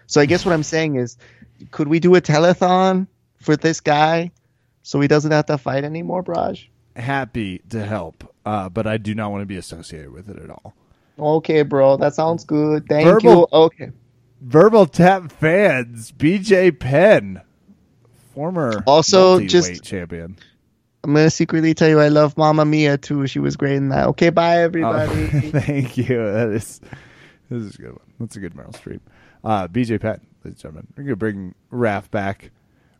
So 0.07 0.21
I 0.21 0.27
guess 0.27 0.45
what 0.47 0.53
I'm 0.55 0.62
saying 0.62 0.97
is 0.97 1.16
could 1.71 1.89
we 1.89 2.01
do 2.01 2.14
a 2.14 2.21
telethon 2.21 3.07
for 3.43 3.57
this 3.57 3.81
guy 3.81 4.31
so 4.83 5.01
he 5.01 5.09
doesn't 5.09 5.31
have 5.33 5.47
to 5.47 5.59
fight 5.59 5.85
anymore, 5.85 6.23
Braj? 6.23 6.66
happy 6.97 7.59
to 7.71 7.85
help, 7.85 8.25
uh, 8.45 8.69
but 8.69 8.85
I 8.87 8.97
do 8.97 9.14
not 9.14 9.31
want 9.31 9.43
to 9.43 9.47
be 9.47 9.57
associated 9.57 10.11
with 10.11 10.29
it 10.29 10.37
at 10.37 10.51
all. 10.51 10.75
Okay, 11.16 11.62
bro, 11.62 11.97
that 11.99 12.14
sounds 12.14 12.45
good. 12.45 12.87
Thank 12.89 13.07
Verbal- 13.07 13.49
you. 13.53 13.59
Okay. 13.59 13.91
Verbal 14.41 14.87
Tap 14.87 15.31
fans, 15.31 16.11
BJ 16.12 16.73
Penn, 16.77 17.41
former 18.35 18.83
Also, 18.87 19.41
just- 19.41 19.85
champion. 19.85 20.37
I'm 21.09 21.15
gonna 21.15 21.31
secretly 21.31 21.73
tell 21.73 21.89
you 21.89 22.01
I 22.01 22.09
love 22.09 22.37
Mamma 22.37 22.67
Mia 22.67 22.99
too. 22.99 23.27
She 23.27 23.39
was 23.39 23.57
great 23.57 23.77
in 23.77 23.89
that. 23.89 24.09
Okay, 24.09 24.29
bye 24.29 24.59
Oh, 24.59 24.61
everybody. 24.65 25.27
thank 25.51 25.97
you. 25.97 26.19
That 26.19 26.49
is 26.51 26.81
this 27.49 27.63
is 27.63 27.75
a 27.77 27.79
good 27.79 27.93
one. 27.93 28.13
That's 28.21 28.37
a 28.37 28.41
good 28.41 28.55
Meryl 28.55 28.73
Streep. 28.73 29.01
Uh, 29.43 29.69
BJ 29.69 29.99
Penn, 30.01 30.21
ladies 30.45 30.45
and 30.45 30.57
gentlemen. 30.59 30.87
We're 30.97 31.05
gonna 31.05 31.17
bring 31.17 31.55
Raph 31.73 32.11
back. 32.11 32.51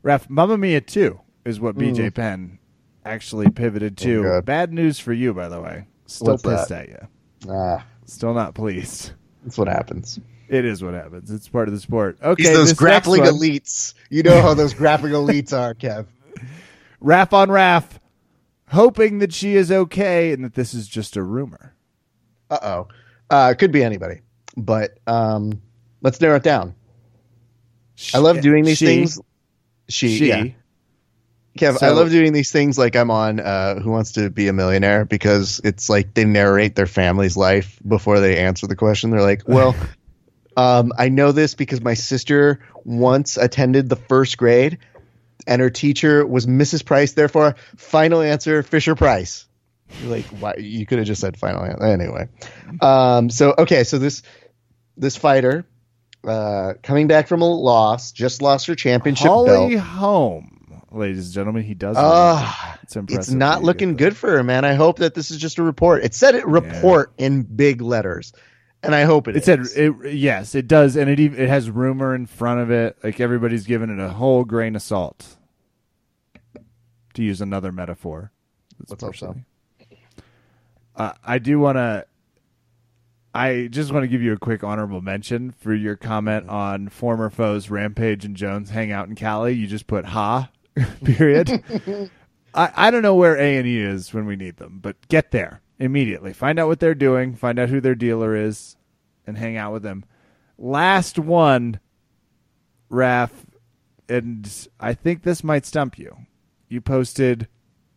Raph, 0.03 0.31
Mamma 0.31 0.57
Mia 0.57 0.81
two 0.81 1.21
is 1.45 1.61
what 1.61 1.77
BJ 1.77 2.15
Penn 2.15 2.59
actually 3.05 3.51
pivoted 3.51 3.99
to. 3.99 4.23
Mm. 4.23 4.39
Oh, 4.39 4.41
Bad 4.43 4.73
news 4.73 4.99
for 4.99 5.13
you, 5.13 5.35
by 5.35 5.49
the 5.51 5.61
way. 5.61 5.87
Still 6.07 6.29
What's 6.29 6.43
pissed 6.45 6.69
that? 6.71 6.89
at 6.89 6.89
you. 6.89 7.51
ah, 7.51 7.85
Still 8.07 8.33
not 8.33 8.55
pleased. 8.55 9.13
that's 9.45 9.59
what 9.59 9.69
happens. 9.69 10.19
It 10.49 10.65
is 10.65 10.83
what 10.83 10.95
happens. 10.95 11.31
It's 11.31 11.47
part 11.47 11.69
of 11.69 11.75
the 11.75 11.81
sport. 11.81 12.17
Okay, 12.23 12.45
He's 12.45 12.53
those 12.55 12.73
grappling 12.73 13.25
elites. 13.25 13.93
You 14.09 14.23
know 14.23 14.41
how 14.41 14.55
those 14.55 14.73
grappling 14.81 15.13
elites 15.13 15.53
are, 15.53 15.75
Kev. 15.75 16.07
Raph 17.05 17.33
on 17.35 17.49
Raph, 17.49 17.98
hoping 18.71 19.19
that 19.19 19.33
she 19.33 19.55
is 19.57 19.71
okay 19.73 20.33
and 20.33 20.45
that 20.45 20.55
this 20.55 20.75
is 20.75 20.89
just 20.89 21.17
a 21.17 21.23
rumor. 21.23 21.75
Uh-oh. 22.51 22.89
Uh 23.31 23.55
Could 23.59 23.73
be 23.73 23.83
anybody. 23.85 24.21
but 24.57 24.99
um, 25.07 25.61
let's 26.01 26.21
narrow 26.21 26.37
it 26.37 26.43
down. 26.43 26.75
I 28.15 28.19
love 28.19 28.41
doing 28.41 28.65
these 28.65 28.79
She- 28.79 28.87
things. 28.87 29.21
She, 29.89 30.17
She. 30.19 30.29
yeah. 30.29 30.45
Kev, 31.59 31.83
I 31.83 31.89
love 31.91 32.11
doing 32.11 32.33
these 32.33 32.53
things 32.53 32.79
like 32.79 32.95
I'm 32.95 33.11
on 33.11 33.41
uh, 33.41 33.81
Who 33.81 33.91
Wants 33.91 34.13
to 34.13 34.31
Be 34.31 34.47
a 34.47 34.53
Millionaire 34.53 35.05
because 35.05 35.61
it's 35.65 35.89
like 35.89 36.15
they 36.15 36.25
narrate 36.25 36.77
their 36.77 36.87
family's 36.87 37.37
life 37.37 37.81
before 37.89 38.21
they 38.21 38.37
answer 38.39 38.69
the 38.69 38.77
question. 38.77 39.11
They're 39.11 39.23
like, 39.23 39.43
well, 39.49 39.75
um, 40.57 40.93
I 40.97 41.09
know 41.09 41.33
this 41.33 41.55
because 41.57 41.81
my 41.81 41.95
sister 41.95 42.61
once 42.85 43.37
attended 43.37 43.89
the 43.89 43.97
first 43.97 44.39
grade 44.39 44.79
and 45.49 45.61
her 45.63 45.71
teacher 45.71 46.25
was 46.25 46.47
Mrs. 46.47 46.85
Price. 46.85 47.13
Therefore, 47.13 47.57
final 47.77 48.21
answer, 48.21 48.63
Fisher 48.63 48.95
Price. 48.95 49.47
Like, 50.05 50.27
why? 50.27 50.55
You 50.59 50.87
could 50.87 50.99
have 50.99 51.07
just 51.07 51.21
said 51.21 51.37
final 51.39 51.65
answer. 51.65 51.83
Anyway. 51.83 52.29
Um, 52.81 53.31
so, 53.31 53.55
okay. 53.59 53.85
So 53.85 53.99
this, 53.99 54.23
this 54.97 55.17
fighter, 55.17 55.65
uh, 56.27 56.75
coming 56.83 57.07
back 57.07 57.27
from 57.27 57.41
a 57.41 57.49
loss, 57.49 58.13
just 58.13 58.43
lost 58.43 58.67
her 58.67 58.75
championship 58.75 59.29
Holly 59.29 59.77
belt. 59.77 59.87
Holm, 59.87 60.83
ladies 60.93 61.27
and 61.27 61.35
gentlemen. 61.35 61.63
He 61.63 61.75
does. 61.75 61.97
Ah, 61.99 62.79
it's 62.83 62.97
impressive. 62.97 63.21
it's 63.21 63.31
not 63.31 63.63
looking 63.63 63.97
good 63.97 64.15
for 64.15 64.31
her, 64.31 64.45
man. 64.45 64.67
I 64.67 64.75
hope 64.75 64.99
that 64.99 65.15
this 65.15 65.31
is 65.31 65.39
just 65.39 65.59
a 65.59 65.63
report. 65.63 66.05
It 66.05 66.15
said 66.15 66.35
it 66.35 66.47
report 66.47 67.13
in 67.17 67.43
big 67.43 67.81
letters, 67.81 68.35
and 68.83 68.95
I 68.95 69.03
hope 69.03 69.29
it 69.29 69.37
It 69.37 69.45
said 69.45 69.67
it, 69.77 70.13
yes, 70.15 70.55
it 70.55 70.69
does, 70.69 70.97
and 70.97 71.11
it 71.11 71.19
it 71.19 71.49
has 71.49 71.71
rumor 71.71 72.15
in 72.15 72.27
front 72.27 72.61
of 72.61 72.71
it. 72.71 72.97
Like 73.03 73.21
everybody's 73.21 73.67
giving 73.67 73.91
it 73.91 73.99
a 73.99 74.11
whole 74.11 74.45
grain 74.45 74.77
of 74.77 74.83
salt. 74.83 75.37
To 77.15 77.25
use 77.25 77.41
another 77.41 77.73
metaphor, 77.73 78.31
Let's 78.87 79.03
hope 79.03 79.17
so. 79.17 79.35
Uh, 80.95 81.13
I 81.25 81.39
do 81.39 81.59
want 81.59 81.77
to. 81.77 82.07
I 83.35 83.69
just 83.71 83.93
want 83.93 84.05
to 84.05 84.09
give 84.09 84.23
you 84.23 84.33
a 84.33 84.39
quick 84.39 84.65
honorable 84.65 85.01
mention 85.01 85.51
for 85.51 85.75
your 85.75 85.97
comment 85.97 86.49
on 86.49 86.89
former 86.89 87.31
foes 87.31 87.71
Rampage 87.71 88.25
and 88.25 88.37
Jones 88.37 88.71
hang 88.71 88.91
out 88.91 89.09
in 89.09 89.15
Cali. 89.15 89.53
You 89.55 89.67
just 89.67 89.87
put 89.87 90.05
ha, 90.05 90.51
period. 91.05 91.63
I, 92.55 92.73
I 92.75 92.91
don't 92.91 93.03
know 93.03 93.15
where 93.15 93.37
A 93.37 93.57
and 93.59 93.67
E 93.67 93.81
is 93.81 94.15
when 94.15 94.27
we 94.27 94.37
need 94.37 94.57
them, 94.57 94.79
but 94.81 94.97
get 95.09 95.31
there 95.33 95.61
immediately. 95.79 96.33
Find 96.33 96.59
out 96.59 96.69
what 96.69 96.81
they're 96.81 96.95
doing. 96.95 97.35
Find 97.35 97.59
out 97.59 97.69
who 97.69 97.81
their 97.81 97.95
dealer 97.95 98.35
is, 98.37 98.77
and 99.27 99.37
hang 99.37 99.57
out 99.57 99.73
with 99.73 99.83
them. 99.83 100.05
Last 100.59 101.19
one, 101.19 101.79
Raph, 102.91 103.31
and 104.09 104.69
I 104.81 104.95
think 104.95 105.23
this 105.23 105.45
might 105.45 105.67
stump 105.67 105.99
you. 105.99 106.17
You 106.69 106.81
posted, 106.81 107.49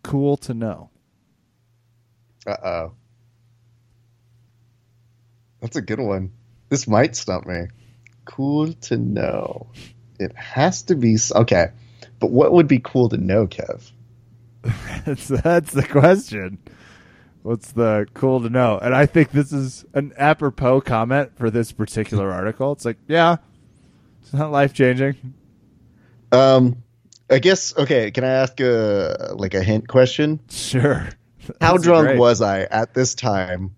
"Cool 0.03 0.37
to 0.37 0.53
know." 0.53 0.89
Uh 2.45 2.57
oh. 2.63 2.91
That's 5.61 5.75
a 5.75 5.81
good 5.81 5.99
one. 5.99 6.31
This 6.69 6.87
might 6.87 7.15
stump 7.15 7.45
me. 7.45 7.67
Cool 8.25 8.73
to 8.73 8.97
know. 8.97 9.67
It 10.19 10.35
has 10.35 10.83
to 10.83 10.95
be 10.95 11.17
okay. 11.35 11.67
But 12.19 12.31
what 12.31 12.51
would 12.51 12.67
be 12.67 12.79
cool 12.79 13.09
to 13.09 13.17
know, 13.17 13.47
Kev? 13.47 13.91
That's 15.05 15.27
that's 15.27 15.71
the 15.71 15.87
question. 15.87 16.59
What's 17.43 17.71
the 17.71 18.07
cool 18.13 18.41
to 18.41 18.49
know? 18.49 18.77
And 18.77 18.93
I 18.93 19.05
think 19.05 19.31
this 19.31 19.51
is 19.51 19.85
an 19.93 20.13
apropos 20.17 20.81
comment 20.81 21.35
for 21.37 21.49
this 21.49 21.71
particular 21.71 22.31
article. 22.33 22.71
It's 22.71 22.85
like, 22.85 22.97
yeah, 23.07 23.37
it's 24.21 24.33
not 24.33 24.51
life 24.51 24.73
changing. 24.73 25.15
Um, 26.31 26.83
I 27.29 27.39
guess 27.39 27.75
okay. 27.77 28.11
Can 28.11 28.23
I 28.23 28.29
ask 28.29 28.59
a 28.59 29.33
like 29.35 29.53
a 29.53 29.63
hint 29.63 29.87
question? 29.87 30.39
Sure. 30.49 31.09
How 31.59 31.73
That's 31.73 31.83
drunk 31.83 32.07
great. 32.07 32.19
was 32.19 32.41
I 32.41 32.61
at 32.61 32.93
this 32.93 33.15
time? 33.15 33.75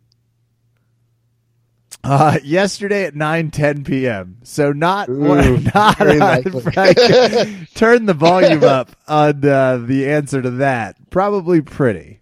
Uh, 2.03 2.37
yesterday 2.43 3.05
at 3.05 3.15
nine 3.15 3.49
ten 3.49 3.85
p.m. 3.85 4.39
So 4.43 4.73
not 4.73 5.07
Ooh, 5.07 5.57
not 5.73 5.97
turn 7.75 8.05
the 8.05 8.15
volume 8.17 8.63
up 8.63 8.91
on 9.07 9.45
uh, 9.45 9.77
the 9.77 10.09
answer 10.09 10.41
to 10.41 10.49
that. 10.51 10.97
Probably 11.09 11.61
pretty. 11.61 12.19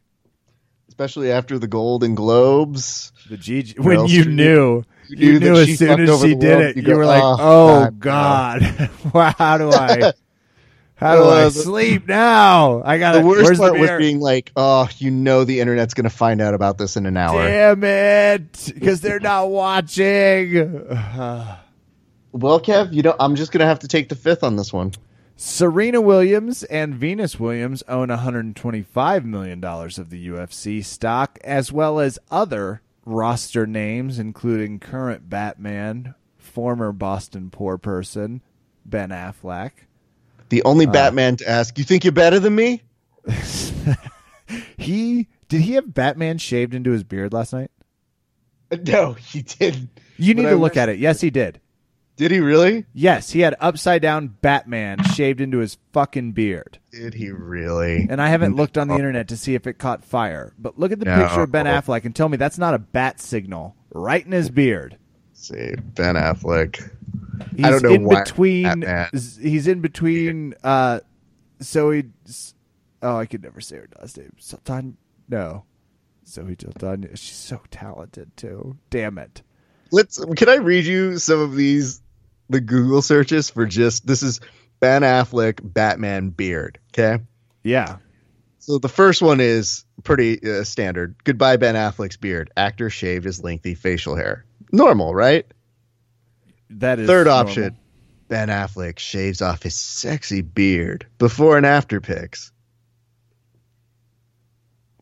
Especially 1.01 1.31
after 1.31 1.57
the 1.57 1.67
Golden 1.67 2.13
Globes. 2.13 3.11
The 3.27 3.35
Gigi 3.35 3.73
Where 3.81 3.97
when 3.97 4.07
you 4.07 4.23
do 4.23 4.29
you- 4.29 4.35
knew. 4.35 4.83
you 5.09 5.39
knew 5.39 5.39
knew, 5.39 5.55
as 5.55 5.79
soon 5.79 5.99
as 5.99 6.21
she 6.21 6.35
did 6.35 6.43
world, 6.43 6.61
it, 6.61 6.75
you 6.77 6.83
you, 6.83 6.95
were 6.95 7.07
like, 7.07 7.23
"Oh, 7.23 7.37
"Oh 7.39 7.89
God, 7.97 8.89
God, 9.11 9.33
how 9.39 9.57
do 9.57 9.71
I, 9.71 10.13
how 10.95 11.15
do 11.15 11.23
Uh, 11.23 11.45
I 11.47 11.49
sleep 11.49 12.07
now? 12.07 12.83
I 12.85 12.99
got 12.99 13.13
The 13.13 13.25
worst 13.25 13.59
part 13.59 13.73
the 13.73 13.79
was 13.79 13.89
being 13.97 14.19
like, 14.19 14.51
"Oh, 14.55 14.87
you 14.99 15.09
know, 15.09 15.43
the 15.43 15.59
internet's 15.59 15.95
going 15.95 16.03
to 16.03 16.11
find 16.15 16.39
out 16.39 16.53
about 16.53 16.77
this 16.77 16.95
in 16.97 17.07
an 17.07 17.17
hour." 17.17 17.47
Damn 17.47 17.83
it, 17.83 18.71
because 18.71 19.01
they're 19.01 19.19
not 19.19 19.49
watching. 19.49 20.85
Well, 22.33 22.61
Kev, 22.61 22.93
you 22.93 23.01
know, 23.01 23.13
I'm 23.19 23.35
just 23.35 23.51
going 23.51 23.59
to 23.59 23.65
have 23.65 23.79
to 23.79 23.89
take 23.89 24.07
the 24.07 24.15
fifth 24.15 24.41
on 24.43 24.55
this 24.55 24.71
one. 24.71 24.93
Serena 25.43 25.99
Williams 25.99 26.61
and 26.65 26.93
Venus 26.93 27.39
Williams 27.39 27.81
own 27.87 28.09
125 28.09 29.25
million 29.25 29.59
dollars 29.59 29.97
of 29.97 30.11
the 30.11 30.27
UFC 30.27 30.85
stock, 30.85 31.39
as 31.43 31.71
well 31.71 31.99
as 31.99 32.19
other 32.29 32.81
roster 33.05 33.65
names, 33.65 34.19
including 34.19 34.77
current 34.79 35.31
Batman, 35.31 36.13
former 36.37 36.91
Boston 36.91 37.49
poor 37.49 37.79
person 37.79 38.43
Ben 38.85 39.09
Affleck. 39.09 39.71
The 40.49 40.61
Uh. 40.61 40.69
only 40.69 40.85
Batman 40.85 41.37
to 41.37 41.49
ask, 41.49 41.75
"You 41.79 41.85
think 41.85 42.03
you're 42.03 42.11
better 42.13 42.39
than 42.39 42.53
me?" 42.55 42.83
He 44.77 45.27
did 45.47 45.61
he 45.61 45.73
have 45.73 45.93
Batman 45.93 46.37
shaved 46.37 46.75
into 46.75 46.91
his 46.91 47.03
beard 47.03 47.33
last 47.33 47.51
night? 47.53 47.71
No, 48.85 49.13
he 49.13 49.41
didn't. 49.41 49.89
You 50.17 50.33
need 50.35 50.43
to 50.43 50.55
look 50.55 50.77
at 50.77 50.87
it. 50.87 50.97
Yes, 50.99 51.19
he 51.19 51.29
did. 51.29 51.59
Did 52.21 52.29
he 52.29 52.39
really? 52.39 52.85
Yes, 52.93 53.31
he 53.31 53.39
had 53.39 53.55
upside 53.59 54.03
down 54.03 54.27
Batman 54.27 55.03
shaved 55.15 55.41
into 55.41 55.57
his 55.57 55.79
fucking 55.91 56.33
beard. 56.33 56.77
Did 56.91 57.15
he 57.15 57.31
really? 57.31 58.05
And 58.07 58.21
I 58.21 58.27
haven't 58.29 58.55
looked 58.55 58.77
on 58.77 58.87
the 58.89 58.93
internet 58.93 59.29
to 59.29 59.37
see 59.37 59.55
if 59.55 59.65
it 59.65 59.79
caught 59.79 60.05
fire. 60.05 60.53
But 60.59 60.77
look 60.77 60.91
at 60.91 60.99
the 60.99 61.05
No. 61.05 61.15
picture 61.19 61.41
of 61.41 61.51
Ben 61.51 61.65
Affleck 61.65 62.05
and 62.05 62.15
tell 62.15 62.29
me 62.29 62.37
that's 62.37 62.59
not 62.59 62.75
a 62.75 62.77
bat 62.77 63.19
signal 63.19 63.75
right 63.91 64.23
in 64.23 64.33
his 64.33 64.51
beard. 64.51 64.97
Let's 65.31 65.47
see, 65.47 65.73
Ben 65.95 66.13
Affleck. 66.13 66.91
He's 67.55 67.65
I 67.65 67.71
don't 67.71 67.81
know 67.81 67.89
in 67.93 68.03
why 68.03 68.19
between. 68.21 68.63
Batman. 68.81 69.09
He's 69.13 69.67
in 69.67 69.81
between. 69.81 70.53
Uh, 70.63 70.99
Zoe. 71.63 72.03
Oh, 73.01 73.17
I 73.17 73.25
could 73.25 73.41
never 73.41 73.61
say 73.61 73.77
her 73.77 73.87
last 73.99 74.19
name. 74.19 74.33
Sultan. 74.37 74.95
No, 75.27 75.63
Zoe 76.27 76.55
Sultan. 76.61 77.09
She's 77.15 77.35
so 77.35 77.61
talented 77.71 78.37
too. 78.37 78.77
Damn 78.91 79.17
it. 79.17 79.41
Let's. 79.91 80.23
Can 80.35 80.49
I 80.49 80.57
read 80.57 80.85
you 80.85 81.17
some 81.17 81.39
of 81.39 81.55
these 81.55 81.99
the 82.51 82.61
Google 82.61 83.01
searches 83.01 83.49
for 83.49 83.65
just 83.65 84.05
this 84.05 84.21
is 84.21 84.39
Ben 84.79 85.01
Affleck 85.01 85.59
Batman 85.63 86.29
beard. 86.29 86.79
Okay. 86.93 87.23
Yeah. 87.63 87.97
So 88.59 88.77
the 88.77 88.89
first 88.89 89.21
one 89.21 89.39
is 89.39 89.85
pretty 90.03 90.39
uh, 90.47 90.63
standard. 90.63 91.15
Goodbye, 91.23 91.57
Ben 91.57 91.75
Affleck's 91.75 92.17
beard. 92.17 92.51
Actor 92.55 92.89
shaved 92.91 93.25
his 93.25 93.43
lengthy 93.43 93.73
facial 93.73 94.15
hair. 94.15 94.45
Normal, 94.71 95.15
right? 95.15 95.45
That 96.69 96.99
is 96.99 97.07
Third 97.07 97.27
normal. 97.27 97.47
option. 97.49 97.77
Ben 98.27 98.47
Affleck 98.49 98.99
shaves 98.99 99.41
off 99.41 99.63
his 99.63 99.75
sexy 99.75 100.41
beard. 100.41 101.05
Before 101.17 101.57
and 101.57 101.65
after 101.65 101.99
pics. 101.99 102.51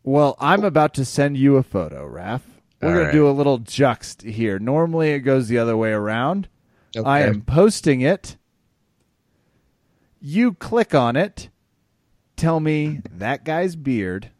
Well, 0.02 0.36
I'm 0.40 0.64
about 0.64 0.94
to 0.94 1.04
send 1.04 1.36
you 1.36 1.56
a 1.56 1.62
photo, 1.62 2.08
Raph. 2.08 2.40
We're 2.80 2.88
All 2.88 2.94
going 2.94 3.04
right. 3.06 3.12
to 3.12 3.18
do 3.18 3.28
a 3.28 3.30
little 3.30 3.60
juxt 3.60 4.28
here. 4.28 4.58
Normally 4.58 5.10
it 5.10 5.20
goes 5.20 5.48
the 5.48 5.58
other 5.58 5.76
way 5.76 5.92
around. 5.92 6.48
I 7.04 7.20
am 7.20 7.42
posting 7.42 8.00
it. 8.00 8.36
You 10.20 10.54
click 10.54 10.94
on 10.94 11.16
it. 11.16 11.48
Tell 12.36 12.60
me 12.60 13.00
that 13.10 13.44
guy's 13.44 13.76
beard. 13.76 14.30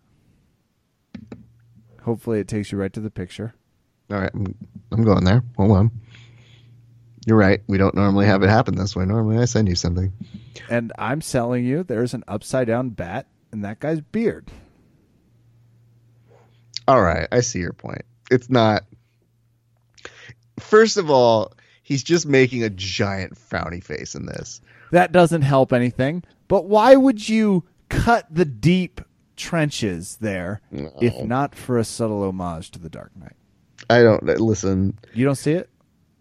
Hopefully 2.03 2.41
it 2.41 2.49
takes 2.49 2.73
you 2.73 2.79
right 2.79 2.93
to 2.93 3.01
the 3.01 3.11
picture. 3.11 3.55
All 4.11 4.19
right, 4.19 4.31
I'm, 4.35 4.55
I'm 4.91 5.05
going 5.05 5.25
there. 5.25 5.43
Hold 5.57 5.73
on. 5.73 5.91
You're 7.27 7.37
right. 7.37 7.61
We 7.67 7.79
don't 7.79 7.95
normally 7.95 8.27
have 8.27 8.43
it 8.43 8.49
happen 8.49 8.77
this 8.77 8.97
way. 8.97 9.05
Normally, 9.05 9.39
I 9.39 9.45
send 9.45 9.69
you 9.69 9.75
something. 9.75 10.13
And 10.69 10.93
I'm 10.99 11.21
selling 11.21 11.65
you 11.65 11.83
there's 11.83 12.15
an 12.15 12.25
upside 12.27 12.67
down 12.67 12.91
bat 12.91 13.27
in 13.53 13.61
that 13.61 13.81
guy's 13.81 14.01
beard. 14.01 14.51
All 16.89 17.03
right, 17.03 17.29
I 17.31 17.41
see 17.41 17.61
your 17.61 17.73
point. 17.73 18.03
It's 18.31 18.51
not. 18.51 18.85
First 20.59 20.97
of 20.97 21.11
all, 21.11 21.53
he's 21.91 22.05
just 22.05 22.25
making 22.25 22.63
a 22.63 22.71
giant 22.71 23.35
frowny 23.35 23.83
face 23.83 24.15
in 24.15 24.25
this. 24.25 24.61
That 24.93 25.11
doesn't 25.11 25.43
help 25.43 25.73
anything. 25.73 26.23
But 26.47 26.67
why 26.67 26.95
would 26.95 27.29
you 27.29 27.65
cut 27.89 28.27
the 28.31 28.45
deep 28.45 29.01
trenches 29.37 30.17
there 30.21 30.61
if 30.71 31.21
not 31.25 31.55
for 31.55 31.79
a 31.79 31.85
subtle 31.85 32.23
homage 32.23 32.71
to 32.71 32.79
the 32.79 32.89
Dark 32.89 33.11
Knight? 33.17 33.35
I 33.91 34.03
don't 34.03 34.23
listen. 34.23 34.97
You 35.15 35.25
don't 35.25 35.35
see 35.35 35.53
it? 35.53 35.69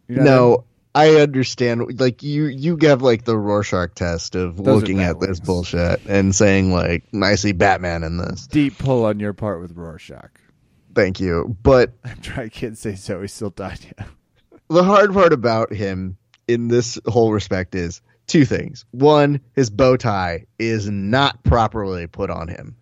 No, 0.07 0.65
I 0.95 1.17
understand. 1.17 1.99
Like 1.99 2.23
you, 2.23 2.45
you 2.45 2.75
have 2.81 3.03
like 3.03 3.25
the 3.25 3.37
Rorschach 3.37 3.93
test 3.93 4.33
of 4.33 4.57
Those 4.57 4.81
looking 4.81 5.01
at 5.01 5.19
this 5.19 5.39
bullshit 5.39 6.01
and 6.07 6.35
saying 6.35 6.71
like, 6.71 7.03
"I 7.21 7.35
see 7.35 7.51
Batman 7.51 8.03
in 8.03 8.17
this." 8.17 8.47
deep 8.47 8.79
pull 8.79 9.05
on 9.05 9.19
your 9.19 9.33
part 9.33 9.61
with 9.61 9.77
Rorschach. 9.77 10.31
Thank 10.95 11.19
you, 11.19 11.55
but 11.61 11.91
I'm 12.03 12.19
trying. 12.21 12.49
Can't 12.49 12.77
say 12.77 12.95
Zoe 12.95 13.27
Saldana. 13.27 13.77
The 14.69 14.83
hard 14.83 15.13
part 15.13 15.33
about 15.33 15.73
him 15.73 16.17
in 16.47 16.67
this 16.67 16.99
whole 17.07 17.31
respect 17.31 17.75
is 17.75 18.01
two 18.27 18.45
things. 18.45 18.85
One, 18.91 19.41
his 19.53 19.69
bow 19.69 19.97
tie 19.97 20.45
is 20.57 20.89
not 20.89 21.43
properly 21.43 22.07
put 22.07 22.29
on 22.29 22.47
him. 22.47 22.75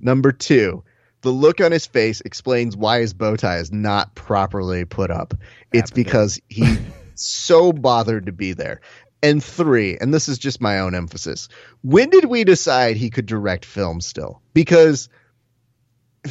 Number 0.00 0.32
two, 0.32 0.84
the 1.22 1.30
look 1.30 1.60
on 1.60 1.72
his 1.72 1.86
face 1.86 2.20
explains 2.20 2.76
why 2.76 3.00
his 3.00 3.12
bow 3.12 3.36
tie 3.36 3.58
is 3.58 3.72
not 3.72 4.14
properly 4.14 4.84
put 4.84 5.10
up. 5.10 5.34
It's 5.72 5.90
because 5.90 6.40
he's 6.48 6.78
so 7.14 7.72
bothered 7.72 8.26
to 8.26 8.32
be 8.32 8.52
there. 8.52 8.80
And 9.22 9.44
three, 9.44 9.98
and 9.98 10.14
this 10.14 10.28
is 10.28 10.38
just 10.38 10.62
my 10.62 10.80
own 10.80 10.94
emphasis. 10.94 11.48
When 11.82 12.08
did 12.08 12.24
we 12.24 12.44
decide 12.44 12.96
he 12.96 13.10
could 13.10 13.26
direct 13.26 13.66
films 13.66 14.06
still? 14.06 14.40
Because 14.54 15.10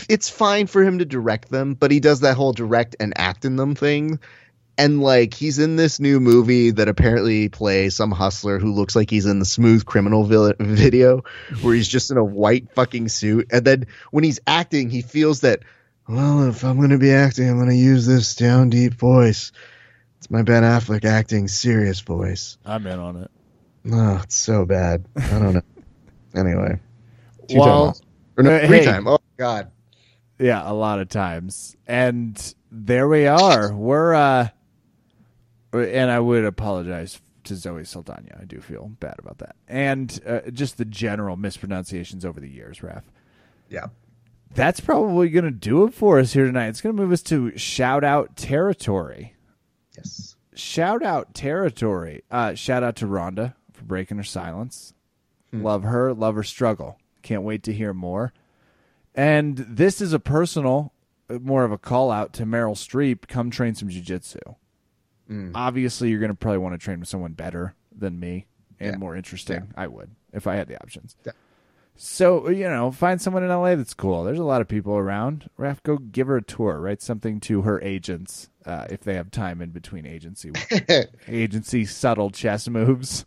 it's 0.08 0.30
fine 0.30 0.66
for 0.66 0.84
him 0.84 1.00
to 1.00 1.06
direct 1.06 1.50
them, 1.50 1.76
but 1.76 1.92
he 1.92 2.00
does 2.00 2.22
that 2.22 2.36
whole 2.36 2.54
direct 2.54 2.96
and 3.00 3.14
act 3.16 3.46
in 3.46 3.56
them 3.58 3.76
thing. 3.76 4.20
And 4.78 5.02
like 5.02 5.34
he's 5.34 5.60
in 5.60 5.76
this 5.76 6.00
new 6.00 6.20
movie 6.22 6.72
that 6.72 6.88
apparently 6.88 7.50
plays 7.50 7.96
some 7.96 8.12
hustler 8.12 8.60
who 8.60 8.74
looks 8.74 8.96
like 8.96 9.10
he's 9.10 9.26
in 9.26 9.40
the 9.40 9.46
Smooth 9.46 9.86
Criminal 9.86 10.24
vi- 10.24 10.54
video, 10.60 11.24
where 11.62 11.76
he's 11.76 11.88
just 11.88 12.12
in 12.12 12.18
a 12.18 12.24
white 12.24 12.72
fucking 12.76 13.10
suit. 13.10 13.48
And 13.52 13.66
then 13.66 13.88
when 14.12 14.24
he's 14.24 14.40
acting, 14.48 14.90
he 14.90 15.02
feels 15.02 15.42
that, 15.42 15.60
well, 16.08 16.48
if 16.48 16.64
I'm 16.64 16.78
going 16.78 16.92
to 16.92 16.98
be 16.98 17.12
acting, 17.12 17.50
I'm 17.50 17.58
going 17.58 17.70
to 17.70 17.76
use 17.76 18.06
this 18.06 18.36
down 18.36 18.70
deep 18.70 18.94
voice. 18.94 19.52
It's 20.18 20.32
my 20.32 20.44
Ben 20.44 20.64
Affleck 20.64 21.04
acting 21.04 21.50
serious 21.50 22.00
voice. 22.00 22.58
I'm 22.66 22.88
in 22.88 23.00
on 23.00 23.18
it. 23.18 23.32
Oh, 23.92 24.20
it's 24.24 24.36
so 24.36 24.66
bad. 24.66 25.06
I 25.18 25.28
don't 25.40 25.54
know. 25.56 25.62
anyway, 26.36 26.80
two 27.50 27.60
Well, 27.60 27.94
time 27.94 28.02
or 28.38 28.44
no, 28.44 28.56
uh, 28.56 28.68
three 28.68 28.78
hey. 28.80 28.86
time. 28.86 29.08
Oh 29.08 29.20
God. 29.36 29.72
Yeah, 30.38 30.70
a 30.70 30.74
lot 30.74 31.00
of 31.00 31.10
times. 31.10 31.76
And 31.86 32.54
there 32.72 33.08
we 33.10 33.28
are. 33.28 33.74
We're 33.74 34.14
uh 34.14 34.48
and 35.74 36.12
I 36.12 36.20
would 36.20 36.46
apologize 36.46 37.22
to 37.46 37.56
Zoe 37.56 37.84
Saldana. 37.84 38.38
I 38.40 38.46
do 38.46 38.60
feel 38.60 38.92
bad 39.00 39.16
about 39.20 39.40
that. 39.40 39.56
And 39.68 40.20
uh, 40.26 40.42
just 40.52 40.78
the 40.78 40.86
general 40.86 41.38
mispronunciations 41.38 42.26
over 42.26 42.40
the 42.40 42.50
years, 42.50 42.80
Raph. 42.80 43.04
Yeah. 43.70 43.88
That's 44.54 44.80
probably 44.80 45.30
going 45.30 45.46
to 45.46 45.52
do 45.52 45.86
it 45.86 45.94
for 45.94 46.20
us 46.20 46.34
here 46.34 46.46
tonight. 46.46 46.68
It's 46.68 46.82
going 46.82 46.96
to 46.96 47.02
move 47.02 47.12
us 47.12 47.22
to 47.24 47.56
shout 47.58 48.04
out 48.04 48.36
territory. 48.36 49.36
Yes. 49.96 50.36
Shout 50.56 51.04
out 51.04 51.34
territory. 51.34 52.24
Uh, 52.32 52.56
shout 52.56 52.84
out 52.84 52.96
to 52.98 53.06
Rhonda 53.06 53.54
for 53.72 53.84
breaking 53.84 54.18
her 54.18 54.24
silence. 54.24 54.94
Love 55.52 55.84
her, 55.84 56.14
love 56.14 56.36
her 56.36 56.44
struggle. 56.44 57.00
Can't 57.24 57.44
wait 57.44 57.64
to 57.64 57.74
hear 57.74 57.94
more. 57.94 58.34
And 59.16 59.58
this 59.58 60.02
is 60.02 60.14
a 60.14 60.20
personal, 60.20 60.94
uh, 61.30 61.40
more 61.40 61.64
of 61.64 61.72
a 61.72 61.78
call 61.78 62.12
out 62.12 62.34
to 62.34 62.46
Meryl 62.46 62.76
Streep. 62.76 63.28
Come 63.28 63.50
train 63.50 63.74
some 63.74 63.90
jujitsu. 63.90 64.56
Obviously, 65.56 66.10
you're 66.10 66.20
going 66.20 66.32
to 66.32 66.36
probably 66.36 66.58
want 66.60 66.74
to 66.74 66.84
train 66.84 67.00
with 67.00 67.10
someone 67.10 67.34
better 67.34 67.76
than 67.96 68.20
me 68.20 68.48
and 68.80 68.94
Yeah. 68.94 68.98
more 68.98 69.16
interesting. 69.16 69.72
I 69.76 69.88
would 69.88 70.12
if 70.34 70.48
I 70.48 70.56
had 70.56 70.68
the 70.68 70.82
options. 70.82 71.16
Yeah. 71.26 71.34
So 71.96 72.50
you 72.50 72.70
know, 72.70 72.92
find 72.92 73.22
someone 73.22 73.44
in 73.44 73.50
LA 73.50 73.76
that's 73.76 73.94
cool. 73.94 74.24
There's 74.24 74.40
a 74.40 74.44
lot 74.44 74.62
of 74.62 74.68
people 74.68 74.96
around. 74.96 75.50
Raph, 75.60 75.84
go 75.84 75.98
give 75.98 76.28
her 76.28 76.38
a 76.38 76.42
tour. 76.42 76.80
Write 76.80 77.02
something 77.02 77.40
to 77.42 77.64
her 77.64 77.82
agents 77.82 78.50
uh, 78.66 78.86
if 78.90 79.02
they 79.02 79.16
have 79.16 79.32
time 79.32 79.62
in 79.62 79.72
between 79.72 80.06
agency 80.06 80.52
agency 81.28 81.86
subtle 81.86 82.30
chess 82.32 82.68
moves. 82.70 83.26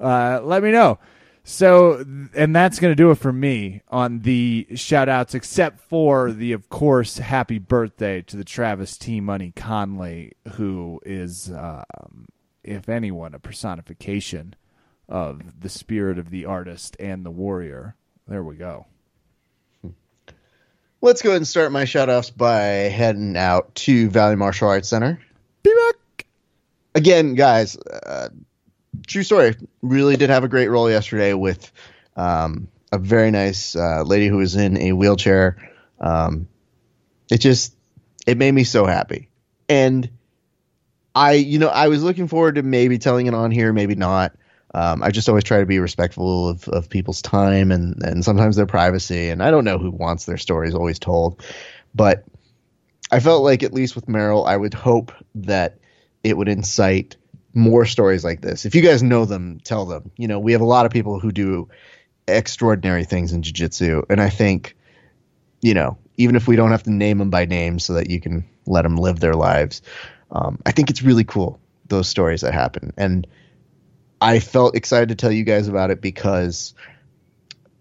Uh, 0.00 0.40
let 0.42 0.62
me 0.62 0.70
know. 0.70 0.98
So, 1.46 2.02
and 2.34 2.56
that's 2.56 2.78
going 2.78 2.90
to 2.90 2.96
do 2.96 3.10
it 3.10 3.16
for 3.16 3.32
me 3.32 3.82
on 3.88 4.20
the 4.20 4.66
shout 4.74 5.10
outs, 5.10 5.34
except 5.34 5.78
for 5.78 6.32
the, 6.32 6.52
of 6.52 6.70
course, 6.70 7.18
happy 7.18 7.58
birthday 7.58 8.22
to 8.22 8.38
the 8.38 8.44
Travis 8.44 8.96
T. 8.96 9.20
Money 9.20 9.52
Conley, 9.54 10.32
who 10.54 11.02
is, 11.04 11.52
um, 11.52 12.28
if 12.62 12.88
anyone, 12.88 13.34
a 13.34 13.38
personification 13.38 14.54
of 15.06 15.60
the 15.60 15.68
spirit 15.68 16.18
of 16.18 16.30
the 16.30 16.46
artist 16.46 16.96
and 16.98 17.26
the 17.26 17.30
warrior. 17.30 17.94
There 18.26 18.42
we 18.42 18.56
go. 18.56 18.86
Let's 21.02 21.20
go 21.20 21.28
ahead 21.28 21.36
and 21.36 21.46
start 21.46 21.70
my 21.72 21.84
shout 21.84 22.08
offs 22.08 22.30
by 22.30 22.62
heading 22.62 23.36
out 23.36 23.74
to 23.74 24.08
Valley 24.08 24.36
Martial 24.36 24.68
Arts 24.68 24.88
Center. 24.88 25.20
Be 25.62 25.74
back. 25.74 26.26
Again, 26.94 27.34
guys, 27.34 27.76
uh, 27.76 28.30
true 29.06 29.22
story. 29.22 29.54
Really 29.82 30.16
did 30.16 30.30
have 30.30 30.44
a 30.44 30.48
great 30.48 30.68
roll 30.68 30.90
yesterday 30.90 31.34
with 31.34 31.70
um, 32.16 32.68
a 32.92 32.98
very 32.98 33.30
nice 33.30 33.76
uh, 33.76 34.02
lady 34.02 34.28
who 34.28 34.38
was 34.38 34.56
in 34.56 34.76
a 34.78 34.92
wheelchair. 34.92 35.56
Um, 36.00 36.48
it 37.30 37.38
just 37.38 37.76
it 38.26 38.38
made 38.38 38.52
me 38.52 38.64
so 38.64 38.86
happy, 38.86 39.28
and 39.68 40.08
I, 41.14 41.32
you 41.32 41.58
know, 41.58 41.68
I 41.68 41.88
was 41.88 42.02
looking 42.02 42.26
forward 42.26 42.56
to 42.56 42.62
maybe 42.62 42.98
telling 42.98 43.26
it 43.26 43.34
on 43.34 43.50
here, 43.50 43.72
maybe 43.72 43.94
not. 43.94 44.34
Um, 44.74 45.02
I 45.02 45.10
just 45.10 45.28
always 45.28 45.44
try 45.44 45.60
to 45.60 45.66
be 45.66 45.78
respectful 45.78 46.48
of, 46.48 46.68
of 46.68 46.90
people's 46.90 47.22
time 47.22 47.70
and, 47.70 48.02
and 48.02 48.24
sometimes 48.24 48.56
their 48.56 48.66
privacy. 48.66 49.28
And 49.28 49.40
I 49.40 49.52
don't 49.52 49.64
know 49.64 49.78
who 49.78 49.92
wants 49.92 50.24
their 50.24 50.36
stories 50.36 50.74
always 50.74 50.98
told, 50.98 51.44
but 51.94 52.24
I 53.12 53.20
felt 53.20 53.44
like 53.44 53.62
at 53.62 53.72
least 53.72 53.94
with 53.94 54.06
Meryl, 54.06 54.48
I 54.48 54.56
would 54.56 54.74
hope 54.74 55.12
that 55.36 55.78
it 56.24 56.36
would 56.36 56.48
incite 56.48 57.16
more 57.54 57.84
stories 57.84 58.24
like 58.24 58.40
this. 58.40 58.64
If 58.66 58.74
you 58.74 58.82
guys 58.82 59.02
know 59.02 59.24
them, 59.24 59.60
tell 59.64 59.86
them. 59.86 60.10
You 60.16 60.28
know, 60.28 60.38
we 60.38 60.52
have 60.52 60.60
a 60.60 60.66
lot 60.66 60.86
of 60.86 60.92
people 60.92 61.20
who 61.20 61.32
do 61.32 61.68
extraordinary 62.26 63.04
things 63.04 63.32
in 63.32 63.42
jiu-jitsu, 63.42 64.02
and 64.10 64.20
I 64.20 64.30
think, 64.30 64.76
you 65.62 65.74
know, 65.74 65.98
even 66.16 66.36
if 66.36 66.46
we 66.46 66.56
don't 66.56 66.70
have 66.70 66.82
to 66.84 66.92
name 66.92 67.18
them 67.18 67.30
by 67.30 67.44
name 67.44 67.78
so 67.78 67.94
that 67.94 68.10
you 68.10 68.20
can 68.20 68.44
let 68.66 68.82
them 68.82 68.96
live 68.96 69.20
their 69.20 69.34
lives, 69.34 69.82
um, 70.30 70.58
I 70.66 70.72
think 70.72 70.90
it's 70.90 71.02
really 71.02 71.24
cool 71.24 71.60
those 71.86 72.08
stories 72.08 72.40
that 72.40 72.54
happen. 72.54 72.92
And 72.96 73.26
I 74.20 74.38
felt 74.38 74.76
excited 74.76 75.10
to 75.10 75.14
tell 75.14 75.32
you 75.32 75.44
guys 75.44 75.68
about 75.68 75.90
it 75.90 76.00
because 76.00 76.74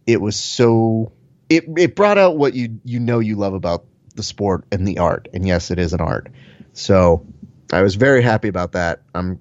it 0.05 0.19
was 0.19 0.37
so 0.37 1.11
it 1.49 1.65
it 1.77 1.95
brought 1.95 2.17
out 2.17 2.37
what 2.37 2.53
you 2.53 2.79
you 2.83 2.99
know 2.99 3.19
you 3.19 3.35
love 3.35 3.53
about 3.53 3.85
the 4.15 4.23
sport 4.23 4.65
and 4.71 4.87
the 4.87 4.99
art. 4.99 5.27
And 5.33 5.47
yes, 5.47 5.71
it 5.71 5.79
is 5.79 5.93
an 5.93 6.01
art. 6.01 6.29
So 6.73 7.25
I 7.71 7.81
was 7.81 7.95
very 7.95 8.21
happy 8.21 8.47
about 8.47 8.73
that. 8.73 9.01
I'm 9.15 9.39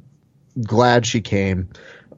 glad 0.61 1.07
she 1.07 1.21
came. 1.21 1.69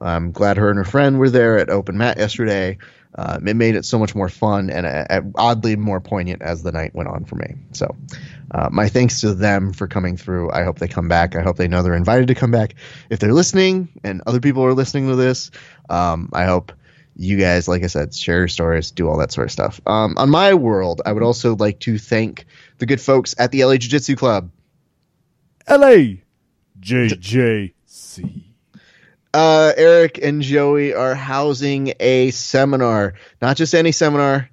I'm 0.01 0.31
glad 0.31 0.57
her 0.57 0.69
and 0.69 0.77
her 0.77 0.83
friend 0.83 1.19
were 1.19 1.29
there 1.29 1.57
at 1.57 1.69
Open 1.69 1.97
Mat 1.97 2.17
yesterday. 2.17 2.77
Um, 3.17 3.47
it 3.47 3.55
made 3.55 3.75
it 3.75 3.85
so 3.85 3.97
much 3.97 4.13
more 4.13 4.27
fun 4.27 4.69
and 4.69 4.85
uh, 4.85 5.21
oddly 5.35 5.77
more 5.77 6.01
poignant 6.01 6.41
as 6.41 6.63
the 6.63 6.71
night 6.71 6.93
went 6.93 7.07
on 7.07 7.23
for 7.23 7.35
me. 7.35 7.55
So, 7.71 7.95
uh, 8.51 8.67
my 8.71 8.89
thanks 8.89 9.21
to 9.21 9.33
them 9.33 9.71
for 9.71 9.87
coming 9.87 10.17
through. 10.17 10.51
I 10.51 10.63
hope 10.63 10.79
they 10.79 10.89
come 10.89 11.07
back. 11.07 11.35
I 11.35 11.41
hope 11.41 11.55
they 11.55 11.69
know 11.69 11.81
they're 11.81 11.95
invited 11.95 12.27
to 12.27 12.35
come 12.35 12.51
back. 12.51 12.75
If 13.09 13.19
they're 13.19 13.33
listening 13.33 13.87
and 14.03 14.21
other 14.27 14.41
people 14.41 14.65
are 14.65 14.73
listening 14.73 15.07
to 15.07 15.15
this, 15.15 15.49
um, 15.89 16.29
I 16.33 16.43
hope 16.43 16.73
you 17.15 17.37
guys, 17.37 17.69
like 17.69 17.83
I 17.83 17.87
said, 17.87 18.13
share 18.13 18.39
your 18.39 18.47
stories, 18.49 18.91
do 18.91 19.07
all 19.07 19.17
that 19.19 19.31
sort 19.31 19.47
of 19.47 19.51
stuff. 19.51 19.79
Um, 19.85 20.15
on 20.17 20.29
my 20.29 20.53
world, 20.53 21.01
I 21.05 21.13
would 21.13 21.23
also 21.23 21.55
like 21.55 21.79
to 21.81 21.97
thank 21.97 22.45
the 22.79 22.85
good 22.85 22.99
folks 22.99 23.33
at 23.37 23.51
the 23.51 23.63
LA 23.63 23.77
Jiu 23.77 23.89
Jitsu 23.89 24.15
Club. 24.17 24.51
LA 25.69 26.17
JJC. 28.21 28.43
uh, 29.33 29.73
Eric 29.75 30.19
and 30.21 30.41
Joey 30.41 30.93
are 30.93 31.15
housing 31.15 31.93
a 31.99 32.31
seminar. 32.31 33.13
Not 33.41 33.57
just 33.57 33.73
any 33.75 33.91
seminar, 33.91 34.49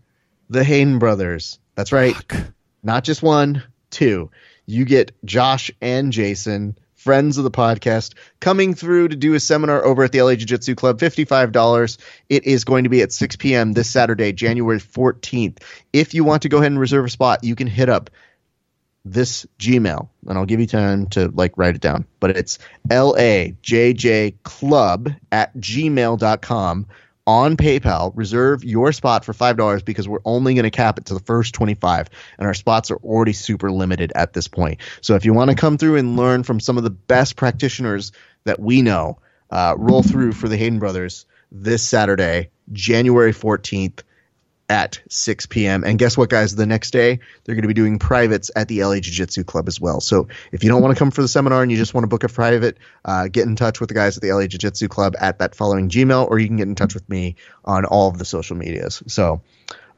the 0.51 0.65
Hayden 0.65 0.99
brothers. 0.99 1.59
That's 1.75 1.93
right. 1.93 2.17
Not 2.83 3.05
just 3.05 3.23
one, 3.23 3.63
two. 3.91 4.31
You 4.67 4.85
get 4.85 5.13
Josh 5.25 5.71
and 5.81 6.13
Jason, 6.13 6.77
friends 6.95 7.39
of 7.39 7.45
the 7.45 7.51
podcast, 7.51 8.15
coming 8.41 8.75
through 8.75 9.09
to 9.09 9.17
do 9.17 9.35
a 9.35 9.41
seminar 9.41 9.85
over 9.85 10.05
at 10.05 10.13
the 10.13 10.23
LA 10.23 10.35
Jiu 10.35 10.47
Jitsu 10.47 10.75
Club. 10.75 10.99
$55. 10.99 11.99
It 12.29 12.45
is 12.45 12.65
going 12.65 12.85
to 12.85 12.91
be 12.91 13.03
at 13.03 13.13
6 13.13 13.37
p.m. 13.37 13.73
this 13.73 13.91
Saturday, 13.91 14.33
January 14.33 14.79
14th. 14.79 15.59
If 15.93 16.15
you 16.15 16.25
want 16.25 16.43
to 16.43 16.49
go 16.49 16.59
ahead 16.59 16.73
and 16.73 16.81
reserve 16.81 17.05
a 17.05 17.11
spot, 17.11 17.43
you 17.45 17.55
can 17.57 17.67
hit 17.67 17.89
up 17.89 18.11
this 19.05 19.47
Gmail, 19.59 20.09
and 20.29 20.39
I'll 20.39 20.47
give 20.47 20.61
you 20.61 20.67
time 20.67 21.07
to 21.09 21.29
like 21.29 21.57
write 21.57 21.75
it 21.75 21.81
down. 21.81 22.07
But 22.21 22.37
it's 22.37 22.59
lajj 22.89 24.35
club 24.45 25.11
at 25.31 25.57
gmail.com 25.57 26.87
on 27.27 27.57
PayPal. 27.57 28.13
Reserve 28.15 28.65
your 28.65 28.93
spot 28.93 29.25
for 29.25 29.33
five 29.33 29.57
dollars 29.57 29.83
because 29.83 30.09
we're 30.09 30.21
only 30.25 30.55
going 30.55 30.65
to 30.65 30.71
cap 30.71 30.99
it 30.99 31.07
to 31.07 31.15
the 31.15 31.21
first 31.21 31.55
twenty 31.55 31.75
five, 31.75 32.09
and 32.39 32.47
our 32.47 32.55
spots 32.55 32.91
are 32.91 32.97
already 32.97 33.33
super 33.33 33.71
limited 33.71 34.13
at 34.15 34.33
this 34.33 34.49
point. 34.49 34.81
So 35.01 35.15
if 35.15 35.25
you 35.25 35.35
want 35.35 35.51
to 35.51 35.57
come 35.57 35.79
through 35.79 35.97
and 35.97 36.17
learn 36.17 36.43
from 36.43 36.61
some 36.61 36.79
of 36.79 36.85
the 36.85 36.91
best 36.91 37.37
practitioners 37.37 38.13
that 38.45 38.61
we 38.61 38.83
know, 38.83 39.19
uh, 39.51 39.75
roll 39.79 40.03
through 40.03 40.33
for 40.33 40.49
the 40.49 40.57
Hayden 40.57 40.79
Brothers 40.79 41.27
this 41.51 41.83
Saturday, 41.83 42.51
January 42.73 43.33
fourteenth 43.33 44.03
at 44.73 44.99
6 45.11 45.47
p.m. 45.47 45.85
And 45.85 45.99
guess 45.99 46.17
what, 46.17 46.31
guys? 46.31 46.57
The 46.57 46.65
next 46.65 46.93
day, 46.93 47.21
they're 47.45 47.55
going 47.55 47.63
to 47.63 47.69
be 47.69 47.75
doing 47.75 47.99
privates 47.99 48.51
at 48.57 48.69
the 48.69 48.83
LA 48.83 49.01
Jiu 49.01 49.13
Jitsu 49.13 49.45
Club 49.45 49.69
as 49.69 49.79
well. 49.79 50.01
So 50.01 50.29
if 50.51 50.65
you 50.65 50.71
don't 50.71 50.81
want 50.81 50.97
to 50.97 50.99
come 50.99 51.11
for 51.11 51.21
the 51.21 51.29
seminar 51.29 51.63
and 51.63 51.71
you 51.71 51.77
just 51.77 51.93
want 51.93 52.05
to 52.05 52.09
book 52.09 52.25
a 52.25 52.29
private, 52.29 52.79
uh, 53.05 53.29
get 53.29 53.47
in 53.47 53.55
touch 53.55 53.81
with 53.81 53.91
the 53.91 53.95
guys 53.95 54.17
at 54.17 54.23
the 54.23 54.33
LA 54.33 54.47
Jiu 54.47 54.59
Jitsu 54.59 54.89
Club 54.89 55.15
at 55.21 55.41
that 55.41 55.55
following 55.55 55.91
Gmail, 55.91 56.27
or 56.27 56.39
you 56.39 56.47
can 56.47 56.57
get 56.57 56.69
in 56.69 56.75
touch 56.75 56.95
with 56.95 57.07
me 57.07 57.37
on 57.67 57.85
all 57.85 58.09
of 58.09 58.17
the 58.17 58.25
social 58.25 58.57
medias. 58.57 59.03
So 59.09 59.43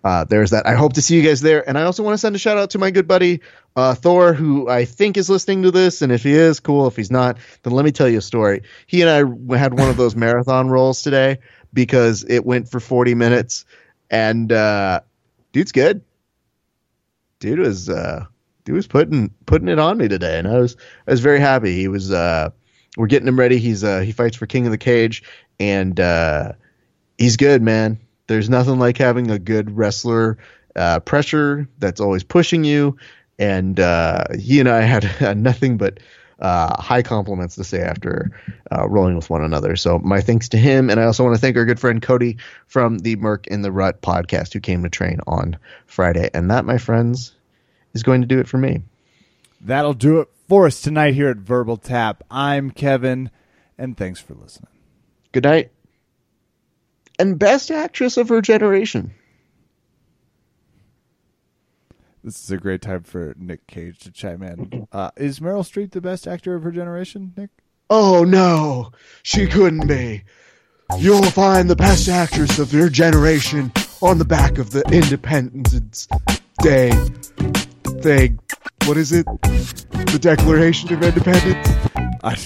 uh, 0.03 0.25
there's 0.25 0.51
that. 0.51 0.67
I 0.67 0.75
hope 0.75 0.95
to 0.95 1.03
see 1.03 1.15
you 1.15 1.23
guys 1.23 1.41
there. 1.41 1.67
And 1.69 1.79
I 1.79 1.85
also 1.85 2.03
want 2.03 2.15
to 2.15 2.19
send 2.19 2.35
a 2.35 2.41
shout 2.41 2.59
out 2.59 2.71
to 2.71 2.79
my 2.79 2.91
good 2.91 3.07
buddy 3.07 3.43
uh, 3.77 3.95
Thor, 3.95 4.35
who 4.35 4.69
I 4.69 4.87
think 4.87 5.17
is 5.17 5.31
listening 5.31 5.63
to 5.63 5.71
this. 5.71 6.03
And 6.03 6.11
if 6.11 6.25
he 6.25 6.33
is, 6.33 6.59
cool. 6.59 6.89
If 6.89 6.97
he's 6.97 7.13
not, 7.13 7.39
then 7.63 7.75
let 7.75 7.85
me 7.85 7.93
tell 7.93 8.09
you 8.09 8.19
a 8.19 8.23
story. 8.23 8.63
He 8.89 9.03
and 9.03 9.11
I 9.11 9.57
had 9.57 9.79
one 9.79 9.89
of 9.89 9.97
those 9.97 10.17
marathon 10.17 10.69
rolls 10.69 11.03
today 11.03 11.39
because 11.73 12.25
it 12.29 12.45
went 12.45 12.69
for 12.69 12.81
40 12.81 13.15
minutes. 13.15 13.65
And 14.11 14.51
uh, 14.53 15.01
dude's 15.53 15.73
good. 15.73 16.03
Dude 17.41 17.59
was 17.59 17.89
uh, 17.89 18.25
dude 18.65 18.77
was 18.77 18.87
putting 18.87 19.31
putting 19.47 19.69
it 19.69 19.79
on 19.79 19.99
me 19.99 20.09
today, 20.09 20.39
and 20.39 20.49
I 20.49 20.59
was 20.59 20.77
I 21.07 21.11
was 21.11 21.21
very 21.21 21.41
happy. 21.41 21.75
He 21.77 21.89
was 21.89 22.11
uh, 22.11 22.51
we're 22.97 23.07
getting 23.07 23.29
him 23.29 23.39
ready. 23.39 23.59
He's 23.59 23.85
uh, 23.85 24.01
he 24.01 24.13
fights 24.13 24.37
for 24.37 24.47
King 24.47 24.67
of 24.67 24.73
the 24.73 24.79
Cage, 24.79 25.23
and 25.59 25.99
uh, 25.99 26.53
he's 27.19 27.37
good, 27.37 27.63
man. 27.63 27.99
There's 28.27 28.49
nothing 28.49 28.79
like 28.79 28.97
having 28.99 29.31
a 29.31 29.39
good 29.39 29.77
wrestler 29.77 30.39
uh, 30.77 31.01
pressure 31.01 31.69
that's 31.79 32.01
always 32.01 32.25
pushing 32.25 32.65
you. 32.65 32.97
And 33.39 33.79
uh, 33.81 34.27
he 34.39 34.61
and 34.61 34.69
I 34.69 34.83
had 34.83 35.37
nothing 35.37 35.77
but 35.77 35.99
uh, 36.39 36.81
high 36.81 37.03
compliments 37.03 37.55
to 37.57 37.65
say 37.65 37.81
after 37.81 38.31
uh, 38.73 38.89
rolling 38.89 39.17
with 39.17 39.31
one 39.31 39.43
another. 39.43 39.77
So 39.77 39.99
my 39.99 40.21
thanks 40.21 40.49
to 40.51 40.59
him, 40.59 40.91
and 40.91 41.01
I 41.01 41.05
also 41.05 41.25
want 41.25 41.35
to 41.35 41.41
thank 41.41 41.57
our 41.57 41.65
good 41.65 41.81
friend 41.81 42.03
Cody 42.03 42.39
from 42.67 42.99
the 42.99 43.17
Merc 43.17 43.47
in 43.47 43.63
the 43.63 43.73
Rut 43.73 44.03
podcast 44.03 44.53
who 44.53 44.61
came 44.61 44.83
to 44.83 44.91
train 44.91 45.21
on 45.27 45.59
Friday. 45.87 46.31
And 46.35 46.51
that, 46.51 46.65
my 46.65 46.79
friends, 46.79 47.35
is 47.93 48.03
going 48.03 48.21
to 48.21 48.27
do 48.27 48.41
it 48.41 48.49
for 48.49 48.59
me. 48.59 48.83
That'll 49.61 49.95
do 49.95 50.21
it 50.21 50.29
for 50.49 50.67
us 50.67 50.81
tonight 50.81 51.15
here 51.15 51.29
at 51.29 51.39
Verbal 51.39 51.77
Tap. 51.77 52.23
I'm 52.31 52.71
Kevin, 52.71 53.31
and 53.79 53.97
thanks 53.97 54.21
for 54.21 54.35
listening. 54.35 54.71
Good 55.33 55.45
night. 55.45 55.71
And 57.19 57.39
best 57.39 57.71
actress 57.71 58.17
of 58.17 58.29
her 58.29 58.41
generation. 58.41 59.15
This 62.25 62.43
is 62.43 62.51
a 62.51 62.57
great 62.57 62.81
time 62.81 63.03
for 63.03 63.35
Nick 63.37 63.67
Cage 63.67 63.99
to 64.01 64.11
chime 64.11 64.43
in. 64.43 64.89
Uh, 64.95 65.11
is 65.17 65.41
Meryl 65.41 65.65
Streep 65.69 65.91
the 65.91 66.01
best 66.01 66.29
actor 66.29 66.55
of 66.55 66.63
her 66.63 66.71
generation, 66.71 67.33
Nick? 67.37 67.51
Oh 67.91 68.23
no, 68.23 68.93
she 69.25 69.47
couldn't 69.49 69.89
be. 69.89 70.23
You'll 70.99 71.25
find 71.25 71.69
the 71.69 71.75
best 71.75 72.09
actress 72.09 72.61
of 72.61 72.73
your 72.73 72.89
generation 72.89 73.73
on 74.01 74.19
the 74.19 74.25
back 74.25 74.59
of 74.59 74.71
the 74.71 74.83
Independence 74.93 76.07
Day 76.63 76.93
thing. 78.03 78.39
What 78.85 78.97
is 78.97 79.11
it? 79.13 79.27
The 79.27 80.19
Declaration 80.21 80.95
of 80.95 81.03
Independence? 81.03 81.69
I, 82.23 82.37